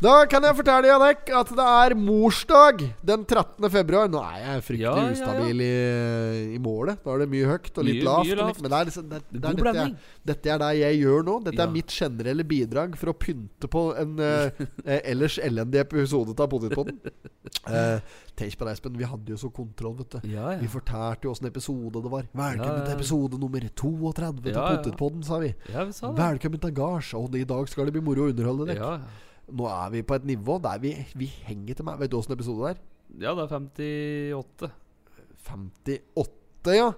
[0.00, 3.66] Da kan jeg fortelle Janek, at det er morsdag den 13.
[3.68, 4.06] februar.
[4.08, 5.12] Nå er jeg fryktelig Ja, ja, ja.
[5.12, 7.02] ustabil i, i målet.
[7.04, 8.30] Da er det mye høyt og litt Mye- lavt.
[8.30, 8.62] mye lavt.
[8.64, 9.92] Men det er, liksom, det, det er dette, jeg,
[10.30, 11.34] dette er det jeg gjør nå.
[11.50, 11.66] Dette Ja.
[11.68, 16.48] er mitt generelle bidrag for å pynte på en eh, eh, ellers elendig episode av
[16.48, 16.96] Potetpotten.
[17.68, 18.00] Uh,
[18.40, 18.96] Tenk på det, Espen.
[18.96, 20.28] Vi hadde jo så kontroll, vet du.
[20.32, 22.24] Ja, Vi fortalte jo åssen episode det var.
[22.32, 22.86] Velkommen Ja, ja.
[22.88, 24.68] til episode nummer 32 av Ja, ja.
[24.80, 25.52] Potetpodden, sa vi.
[25.74, 26.16] Ja, vi sa det.
[26.24, 27.12] Velkommen til gards.
[27.20, 28.80] Og i dag skal det bli moro å underholde dere.
[28.80, 32.00] Ja, Nå er vi på et nivå der vi, vi henger til meg.
[32.00, 32.86] Vet du åssen episode det er?
[33.18, 33.50] ja, det er
[34.36, 34.70] 58.
[36.14, 36.90] 58, ja.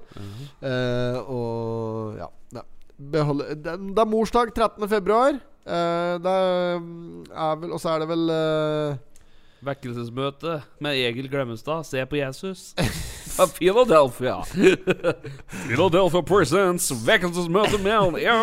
[0.61, 2.28] Eh, og ja.
[2.53, 2.64] ja.
[3.12, 4.88] Beholde, det, det er morsdag 13.
[4.90, 5.38] februar.
[5.62, 8.96] Eh, det er vel Og så er det vel eh,
[9.62, 11.84] Vekkelsesmøte med Egil Glemmestad.
[11.86, 12.72] Se på Jesus.
[13.36, 14.40] Fra Philadelphia.
[15.68, 18.34] Philadelphia presents vekkelsesmøte med ja.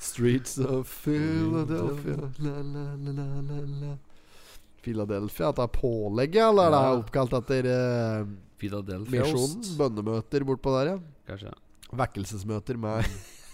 [0.00, 3.96] Streets of Philadelphia la, la, la, la, la, la.
[4.80, 8.30] Philadelphia, at det er pålegget, eller er det er oppkalt etter uh,
[8.62, 9.66] Philadelphia Misjonen?
[9.76, 11.00] Bønnemøter bortpå der, ja.
[11.28, 11.52] Kanskje.
[12.00, 13.10] Vekkelsesmøter med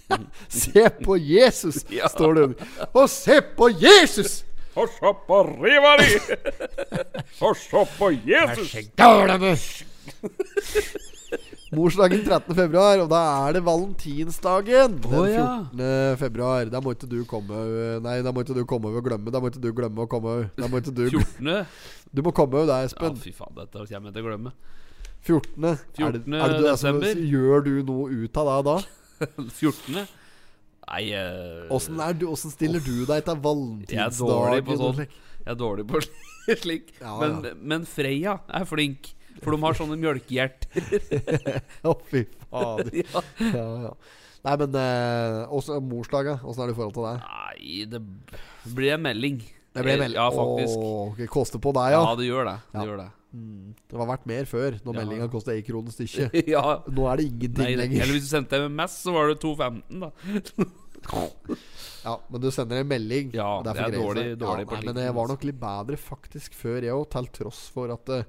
[0.63, 2.07] Se på Jesus, Ja.
[2.13, 2.69] står det.
[2.93, 4.45] Og se på Jesus!
[4.77, 6.09] Og se på riva di!
[7.41, 8.75] Og se på Jesus!
[11.77, 12.55] Morsdagen 13.
[12.55, 14.99] februar, og da er det valentinsdagen.
[15.03, 15.47] Den Å, ja.
[15.73, 16.21] 14.
[16.21, 16.71] februar.
[16.71, 17.63] Da må ikke du komme
[18.05, 19.33] Nei, da må ikke du komme og glemme.
[19.35, 20.37] Da må ikke du glemme å komme.
[20.61, 21.65] Da må ikke du 14.
[22.15, 23.17] Du må komme over Espen.
[23.17, 24.55] Ja, fy faen, dette kommer jeg til å glemme.
[25.27, 25.67] 14.
[25.67, 27.25] Er det, er det du, altså, desember.
[27.33, 28.77] gjør du noe ut av det da?
[29.59, 30.07] 14.
[30.87, 34.69] Nei eh, Åssen uh, stiller stiller du deg til Jeg valentinsdagen?
[34.71, 35.01] og sånn.
[35.03, 36.03] Jeg er dårlig på
[36.63, 36.93] slik.
[37.01, 37.55] Ja, men, ja.
[37.59, 39.13] men Freya er flink.
[39.43, 40.87] For de har sånne mjølkehjerter.
[41.91, 42.95] Å, fy fader.
[43.03, 43.23] ja.
[43.43, 43.93] Ja, ja.
[44.47, 46.39] Nei, men uh, morsdagen.
[46.47, 47.27] Åssen er det i forhold til deg?
[47.27, 49.43] Nei, det blir en melding.
[49.75, 50.21] Det blir en melding?
[50.23, 50.79] Ja, faktisk.
[50.79, 52.15] Åh, det koster på deg, Ja, ja.
[52.19, 52.57] det gjør det.
[52.73, 53.11] Det gjør det.
[53.91, 54.99] Det var verdt mer før, når Ja.
[55.03, 56.35] meldinga kosta én krone stykket.
[56.55, 56.63] ja.
[56.89, 58.03] Nå er det ingenting Nei, lenger.
[58.07, 60.11] eller hvis du sendte MMS, så var det 2,15, da.
[62.07, 63.31] Ja, Men du sender en melding.
[63.35, 65.35] Ja, det er dårlig- dårlig ja, nei, Men det var altså.
[65.37, 68.23] nok litt bedre faktisk før, jeg òg, til tross for at uh,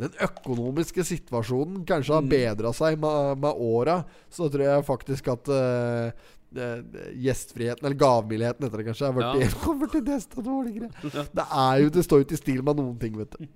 [0.00, 2.30] den økonomiske situasjonen kanskje har Mm.
[2.32, 3.98] bedra seg med, med åra.
[4.30, 6.10] Så tror jeg faktisk at eh,
[6.54, 10.90] Gjestfriheten, eller gavmildheten heter det kanskje, har blitt har blitt desto dårligere.
[11.02, 13.48] Det er jo Det står jo ikke i stil med noen ting, vet du.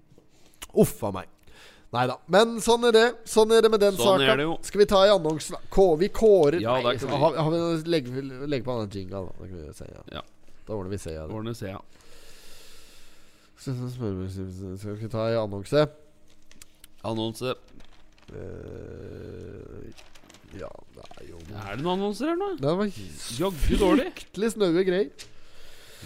[0.80, 1.28] Uff a meg.
[1.91, 2.16] Nei da.
[2.30, 3.07] Men sånn er det.
[3.26, 4.59] Sånn er det med den Sånn saka.
[4.66, 5.57] Skal vi ta i annonsen?
[5.99, 7.07] Vi kårer Ja, Nei, vi.
[7.07, 9.32] har, har vi legge, legge på en jingle, da.
[9.41, 10.05] Da kan vi se, ja.
[10.20, 10.22] Ja.
[10.68, 11.24] Da ordner vi se, ja.
[11.26, 11.80] Ordner se, ja.
[13.59, 15.88] Skal vi ta i annonse?
[17.03, 17.57] Annonse.
[18.30, 19.91] Eh,
[20.59, 22.48] ja, det er jo Er det noen annonser her nå?
[22.61, 22.90] Det var
[23.38, 24.07] Jaggu dårlig.
[24.14, 25.26] fryktelig snaue greier.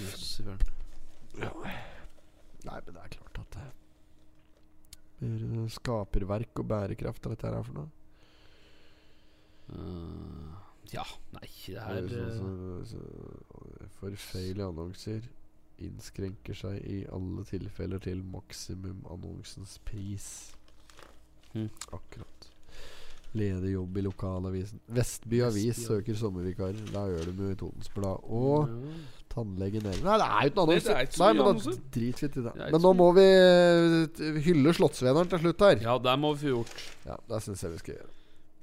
[0.02, 0.40] Jøss.
[2.64, 3.68] Nei, men det er klart at det
[5.20, 7.90] blir Skaperverk og bærekraft er dette her for noe.
[9.72, 10.50] Eh,
[10.92, 13.00] ja, nei, det her så, eh, så, så,
[14.00, 15.24] Forfeilige annonser
[15.84, 20.28] innskrenker seg i alle tilfeller til maksimumannonsens pris.
[21.54, 21.70] Mhm.
[21.92, 22.33] Akkurat.
[23.34, 24.80] Ledig jobb i lokalavisen.
[24.94, 26.82] Vestby Avis Vestby, søker sommervikarer.
[26.94, 28.26] Da gjør du med Totens Blad.
[28.30, 28.98] Og ja.
[29.32, 30.98] tannlege nede Nei, det er jo ikke noen annonser!
[31.00, 31.78] er Nei, men da annonser.
[31.98, 32.52] i det.
[32.60, 35.82] Men nå må vi eh, hylle Slottsveneren til slutt her.
[35.82, 36.84] Ja, det må vi få gjort.
[37.08, 38.12] Ja, det syns jeg vi skal gjøre.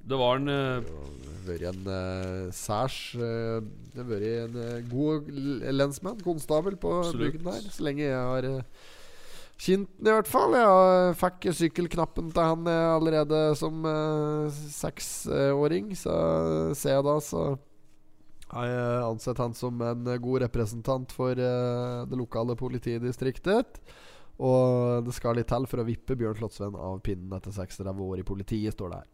[0.02, 3.60] Det var en uh, Det har vært en uh, særs uh,
[3.92, 5.28] Det har vært en uh, god
[5.78, 7.68] lensmann, konstabel, på bygden her.
[7.70, 8.88] Så lenge jeg har uh,
[9.62, 10.56] kjent den, i hvert fall.
[10.58, 15.92] Jeg uh, fikk sykkelknappen til han eh, allerede som uh, seksåring.
[15.98, 16.14] Så
[16.78, 17.44] ser jeg da, så
[18.52, 23.80] har jeg ansett han som en eh, god representant for uh, det lokale politidistriktet.
[24.42, 28.20] Og det skal litt til for å vippe Bjørn Slottsveen av pinnen etter 36 år
[28.20, 29.10] i politiet, står det her.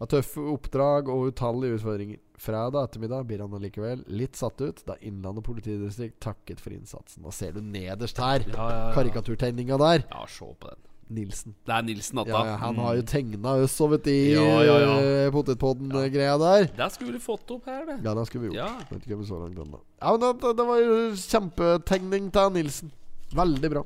[0.00, 2.18] Med tøffe oppdrag og utallige utfordringer.
[2.44, 7.22] Fredag ettermiddag blir han allikevel litt satt ut da Innlandet politidistrikt takket for innsatsen.
[7.22, 8.88] Da ser du nederst her ja, ja, ja.
[8.96, 10.02] karikaturtegninga der.
[10.10, 10.80] Ja, se på den.
[11.14, 11.52] Nilsen.
[11.68, 12.32] Det er Nilsen, Atta.
[12.32, 14.92] Ja, ja, han har jo tegna oss så vidt i Ja, ja, ja.
[15.04, 16.64] eh, potetpodden-greia der.
[16.78, 17.98] Det skulle vi fått opp her, det.
[18.06, 18.62] Ja, det skulle vi gjort.
[18.64, 18.86] Ja.
[18.90, 19.80] Vet ikke om så langt ennå.
[20.00, 22.92] Ja, men det, det var jo kjempetegning til Nilsen.
[23.36, 23.84] Veldig bra.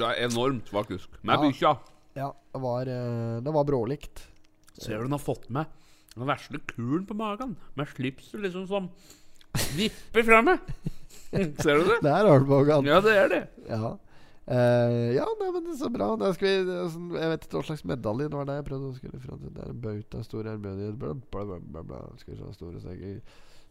[0.00, 1.08] Det er enormt, faktisk.
[1.22, 1.40] Med Ja.
[1.48, 1.72] bikkja.
[2.20, 4.26] Ja, det var, eh, det var brålikt.
[4.80, 5.68] Ser du hun har fått med
[6.16, 7.56] den vesle kulen på magen?
[7.78, 8.88] Med slipset liksom som
[9.76, 10.70] vipper fra meg.
[11.62, 11.98] Ser du det?
[12.02, 12.88] Det er armbågen.
[12.88, 13.42] Ja, det er det.
[13.68, 13.98] Ja.
[14.50, 16.08] Uh, ja, nei, men det er så bra.
[16.18, 16.54] Vi,
[16.90, 19.38] sånn, jeg vet ikke hva slags medalje det var det jeg prøvde å skrive fra.
[19.44, 22.00] Det er en bauta, stor ærbødighet, bla, bla, bla, bla, bla.
[22.18, 23.20] Skal vi se, store seger.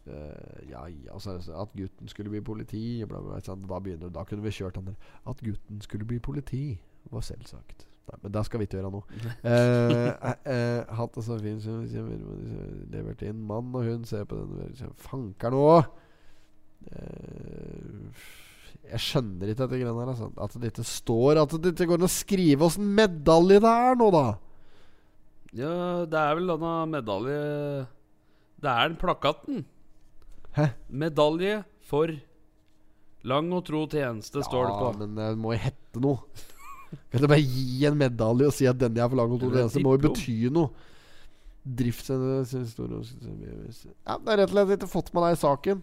[0.06, 2.84] Uh, ja, ja, så er det at gutten skulle bli politi.
[3.04, 3.58] Bla, bla, bla.
[3.74, 5.12] Da begynner Da kunne vi kjørt han der.
[5.28, 6.64] At gutten skulle bli politi,
[7.12, 7.89] var selvsagt.
[8.08, 9.00] Nei, men det skal vi ikke gjøre nå.
[9.50, 11.82] Eh, eh, eh, hatt det så fint som
[12.90, 13.40] levert inn.
[13.46, 15.66] Mann og hund ser på den Fanker nå!
[18.90, 20.12] Jeg skjønner ikke dette greiene her.
[20.14, 20.30] Altså.
[20.40, 23.98] At det ikke står At det ikke går an å skrive åssen medalje det er
[24.00, 24.24] nå, da.
[25.50, 25.74] Ja,
[26.06, 27.38] det er vel denne medalje
[28.62, 29.64] Det er den plakaten.
[30.56, 30.72] Hæ?
[30.88, 32.10] Medalje for
[33.26, 34.88] lang og tro tjeneste, står det på.
[34.88, 36.24] Ja, men det må hette noe.
[37.10, 39.64] Kan du bare gi en medalje og si at denne for lang og to Eller
[39.64, 39.78] tjeneste?
[39.78, 40.88] Det må jo bety noe.
[41.80, 43.02] Driftshistorie
[44.06, 45.82] Ja, det er rett og slett ikke fått med deg i saken.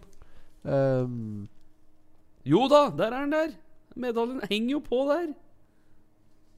[0.68, 1.48] Um.
[2.48, 3.52] Jo da, der er den der.
[3.98, 5.28] Medaljen henger jo på der.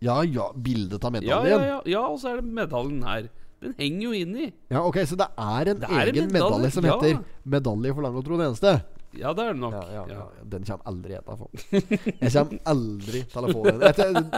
[0.01, 1.51] ja, ja, bildet av medaljen.
[1.53, 3.29] ja, ja, ja, og så er det medaljen her.
[3.61, 4.47] Den henger jo inni.
[4.73, 6.97] Ja, ok, Så det er en Det er en egen medalje, medalje som ja.
[6.97, 8.81] heter 'Medalje for lang og tro tjeneste'.
[9.19, 9.73] Ja, det er det nok.
[9.75, 10.17] Ja, ja, ja.
[10.21, 10.45] Ja.
[10.53, 11.49] Den kommer aldri jeg til å få.
[12.21, 13.81] Jeg kommer aldri til å få den.
[13.81, 14.29] Jeg, tror-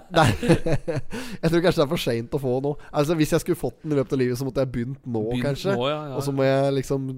[1.42, 2.72] jeg tror kanskje det er for seint å få nå.
[2.92, 5.22] Altså Hvis jeg skulle fått den i løpet av livet, så måtte jeg begynt nå,
[5.28, 5.74] Begynt kanskje.
[5.76, 7.10] nå, ja, ja, Og så må jeg liksom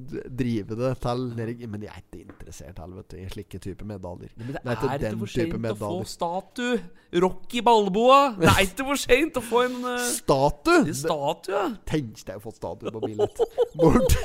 [0.42, 4.34] drive det til Men jeg er ikke interessert helvete, i slike typer medaljer.
[4.36, 6.10] Men det Det er ikke er ikke for seint å få medaljer.
[6.16, 6.82] statue.
[7.22, 8.20] Rocky Balboa.
[8.40, 10.90] Det er ikke for seint å få en uh, Statue!
[10.98, 11.64] statue.
[11.86, 13.44] Tenk deg å få statue på Billit.
[13.78, 14.18] Bort.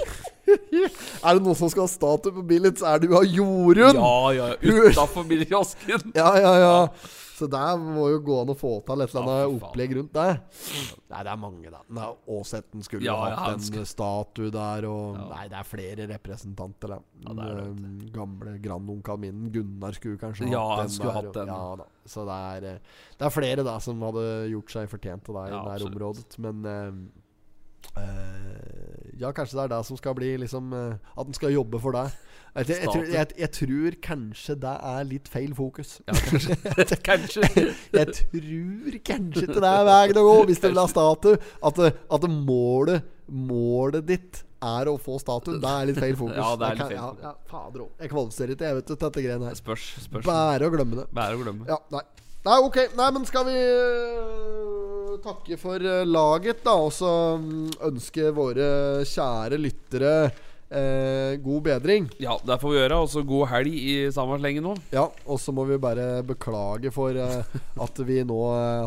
[1.24, 4.00] Er det noen som skal ha statue på Billit, så er det jo av Jorunn!
[4.00, 6.12] Ja, ja, utafor bilkiosken.
[6.20, 6.76] Ja, ja, ja.
[7.40, 10.42] Så der må jo gå an å få til et eller annet opplegg rundt der.
[11.08, 11.80] Nei, det er mange, da.
[11.96, 15.28] Nei, Åsetten skulle Ja, hatt en statue der, og Ja.
[15.32, 17.00] Nei, det er flere representanter, da.
[17.24, 20.96] Ja, det er det, Den, gamle grandonkelen min, Gunnar, skulle kanskje Ja, hatt den.
[20.98, 21.54] skulle der, hatt den.
[21.54, 21.88] Ja, da.
[22.10, 25.48] Så det er, eh, det er flere da som hadde gjort seg fortjent til det
[25.48, 26.40] i det området.
[26.44, 26.94] Men eh, eh,
[29.20, 31.92] Ja, kanskje det er det som skal bli liksom eh, At den skal jobbe for
[31.98, 32.14] deg.
[32.56, 35.92] Jeg, jeg, jeg, tror- jeg, jeg tror kanskje det er litt feil fokus.
[36.08, 36.56] Ja, kanskje.
[37.06, 37.50] kanskje.
[38.00, 41.38] Jeg tror kanskje ikke det er veien å gå hvis du vil ha statue.
[41.62, 41.82] At,
[42.18, 45.60] at målet Målet ditt er å få statue.
[45.62, 46.40] Det er litt feil fokus.
[46.40, 47.92] Ja, det er litt feil ja, ja, Fader òg.
[48.02, 49.60] Jeg kvalifiserer ikke, jeg vet til dette greiene her.
[49.60, 49.86] Spørs.
[50.08, 50.26] spørs.
[50.26, 51.06] Bare å glemme det.
[51.16, 51.68] Bare å glemme.
[51.70, 52.02] Ja, nei.
[52.46, 52.78] Nei, ok.
[52.96, 56.76] Nei, men skal vi øh, takke for øh, laget, da?
[56.86, 57.12] Og så
[57.42, 58.70] mm, ønske våre
[59.08, 60.14] kjære lyttere
[60.72, 62.08] eh, god bedring.
[62.24, 63.02] Ja, det får vi gjøre.
[63.04, 64.76] Og så god helg i samme slenge nå.
[64.96, 68.40] Ja, og så må vi bare beklage for eh, at vi nå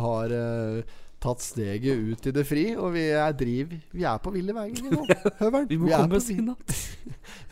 [0.06, 2.64] har eh, tatt steget ut i det fri.
[2.78, 5.04] Og vi er driv Vi er på ville veier, nå.
[5.42, 5.68] Høveren.
[5.72, 6.56] Vi må vi komme oss inn igjen.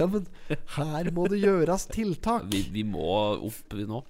[0.00, 0.24] Ja, men
[0.78, 2.48] her må det gjøres tiltak.
[2.50, 4.00] Vi, vi må opp vi nå.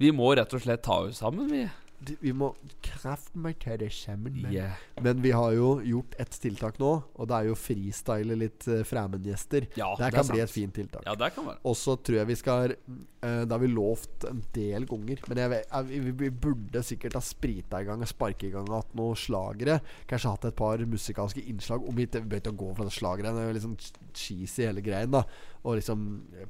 [0.00, 1.64] Vi må rett og slett ta oss sammen, vi.
[2.20, 2.50] Vi må
[2.84, 4.34] kraften meg til det sammen.
[4.42, 4.74] men- Yeah.
[5.00, 8.82] Men vi har jo gjort ett tiltak nå, og det er jo freestyle litt uh,
[8.84, 9.68] fremmedgjester.
[9.78, 10.40] Ja, det kan bli sant.
[10.42, 11.02] et fint tiltak.
[11.06, 11.58] Ja, det kan være.
[11.64, 15.18] Og så tror jeg vi skal uh, Det har vi lovt en del ganger.
[15.28, 18.68] Men jeg jeg, vi, vi burde sikkert ha sprita i gang og sparka i gang
[18.68, 19.80] hatt noen slagere.
[20.06, 21.88] Kanskje hatt et par musikalske innslag.
[21.88, 23.32] Om vi ikke begynte å gå for slagere.
[23.32, 23.76] Det er jo liksom
[24.12, 25.10] cheesy hele greien.
[25.10, 25.24] da
[25.64, 26.00] Og liksom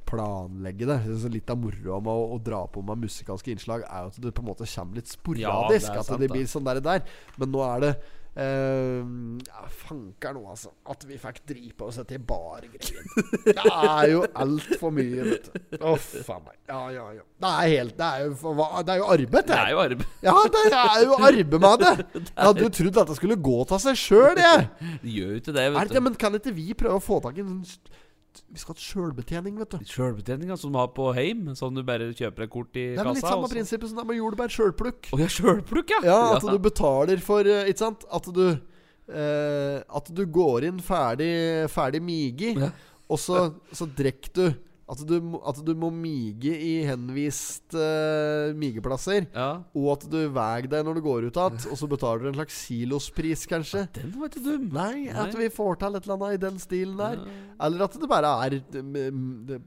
[0.09, 0.97] planlegge det.
[1.21, 4.19] Så litt av moroa med å, å dra på med musikalske innslag er jo at
[4.25, 5.87] det på en måte kommer litt Ja, sporadisk.
[5.87, 6.33] det er at sant, det det.
[6.35, 7.07] blir sånn der, der.
[7.39, 7.95] Men nå er det
[8.35, 10.73] Uh, ja, Fanker nå, altså.
[10.91, 13.05] At vi fikk drive på oss etter bargreier.
[13.45, 15.77] Det er jo altfor mye, vet du.
[15.79, 16.57] Å, faen meg.
[16.67, 17.23] Ja, ja, ja.
[17.45, 19.59] Det er helt Det er jo, det er jo arbeid, Det det.
[19.61, 20.05] er jo arbeid.
[20.27, 21.93] Ja, det er jo arbeid med det.
[22.35, 24.67] Jeg hadde jo trodd at det skulle gå av seg sjøl, jeg.
[25.05, 26.05] Det gjør jo ikke det, vet det, du.
[26.09, 28.01] men kan ikke vi prøve å få tak i en sånn
[28.51, 29.77] Vi skal ha sjølbetjening, vet du.
[29.89, 33.07] Sjølbetjeninga som du har på heim, sånn du bare kjøper et kort i Det er
[33.07, 35.09] men litt samme prinsippet som det med jordbær sjølplukk.
[35.15, 36.01] Oh, ja, sjølplukk, ja.
[36.07, 38.05] Ja, at du betaler for eh, Ikke sant?
[38.11, 41.31] At du eh, At du går inn ferdig
[41.73, 42.71] Ferdig migi, Ja.
[43.09, 44.45] og så, så drikker du
[44.87, 45.15] at du,
[45.49, 49.25] at du må mige i henvist uh, migeplasser.
[49.33, 49.47] ja.
[49.73, 52.37] Og at du veier deg når du går ut igjen, og så betaler du en
[52.37, 53.87] slags kilospris, kanskje.
[53.97, 54.67] Den var ikke dum.
[54.75, 57.17] Nei, at vi får til et eller annet i den stilen der.
[57.25, 57.41] Ja.
[57.65, 59.61] Eller at det bare er eh, m- m-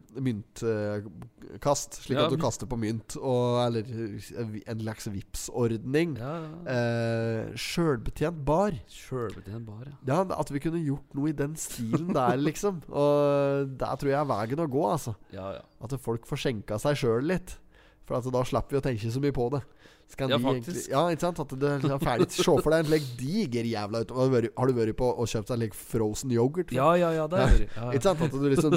[0.79, 3.17] myntkast, slik Ja, at du kaster på mynt.
[3.19, 3.89] Og, eller
[4.69, 6.17] en slags Vipps-ordning.
[6.21, 6.51] Ja, ja.
[6.75, 8.77] Eh, Sjølbetjent bar.
[8.93, 9.97] Sjølbetjent bar, ja.
[10.09, 12.83] Ja, At vi kunne gjort noe i den stilen der, liksom.
[12.93, 15.08] Og der tror jeg er veien å gå, altså.
[15.33, 15.63] Ja, ja.
[15.83, 17.59] At folk får skjenka seg sjøl litt.
[18.09, 19.63] For at da slipper vi å tenke så mye på det.
[20.09, 20.71] Skal Ja, faktisk.
[20.73, 21.41] egentlig- ja, ikke sant?
[21.41, 24.11] At det er ferdig Se for deg en slik diger jævla ut-
[24.57, 26.73] Har du vært- på og kjøpt deg en slik frozen yoghurt?
[26.73, 27.69] Ja, ja, ja, det er.
[27.77, 28.23] Ja, Ikke sant?
[28.23, 28.71] At du liksom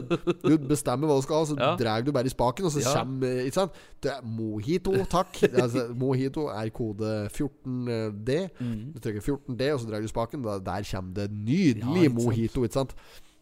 [0.44, 1.78] Du bestemmer hva du skal ha, så Ja.
[1.78, 2.94] drar du bare i spaken, og så Ja.
[3.06, 3.72] kommer Ikke sant?
[4.02, 5.32] Det er mojito, takk.
[5.56, 8.50] Altså, mojito er kode 14D.
[8.60, 8.92] Mm.
[8.94, 10.44] Du trykker 14D, og så drar du i spaken.
[10.44, 12.94] Da, der kommer det nydelig Ja, ikke mojito, ikke sant?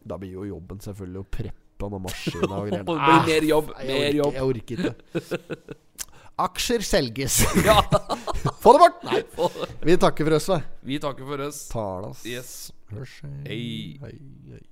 [0.05, 1.53] Da blir jo jobben selvfølgelig å preppe
[1.87, 2.83] noen maskiner og greier.
[2.83, 3.71] Det blir mer jobb.
[3.75, 4.33] Ah, jeg Mer orker- jobb.
[4.33, 4.93] Jeg orker ikke.
[6.49, 7.39] Aksjer selges.
[7.67, 7.79] Ja.
[8.63, 8.99] Få det bort!
[9.03, 9.23] Nei.
[9.83, 10.59] Vi takker for oss, da.
[10.87, 11.63] Vi takker for oss.
[11.71, 12.25] Talas.
[12.25, 12.71] Yes.
[12.91, 13.17] Hørs.
[13.47, 13.99] Hei.
[14.03, 14.15] Hei,
[14.51, 14.65] hei.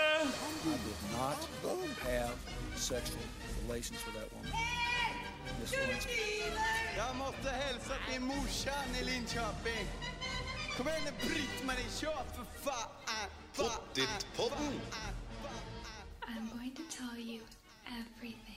[0.00, 2.34] I did not have
[2.76, 3.20] sexual
[3.66, 4.52] relations with that woman,
[5.60, 6.42] Miss Lewinsky.
[6.96, 9.86] Jag måste hälsa till morsan i Linköping.
[10.78, 12.90] Kom igen nu Britt-Marie, kör för fan.
[16.28, 17.40] I'm going to tell you
[17.86, 18.47] everything.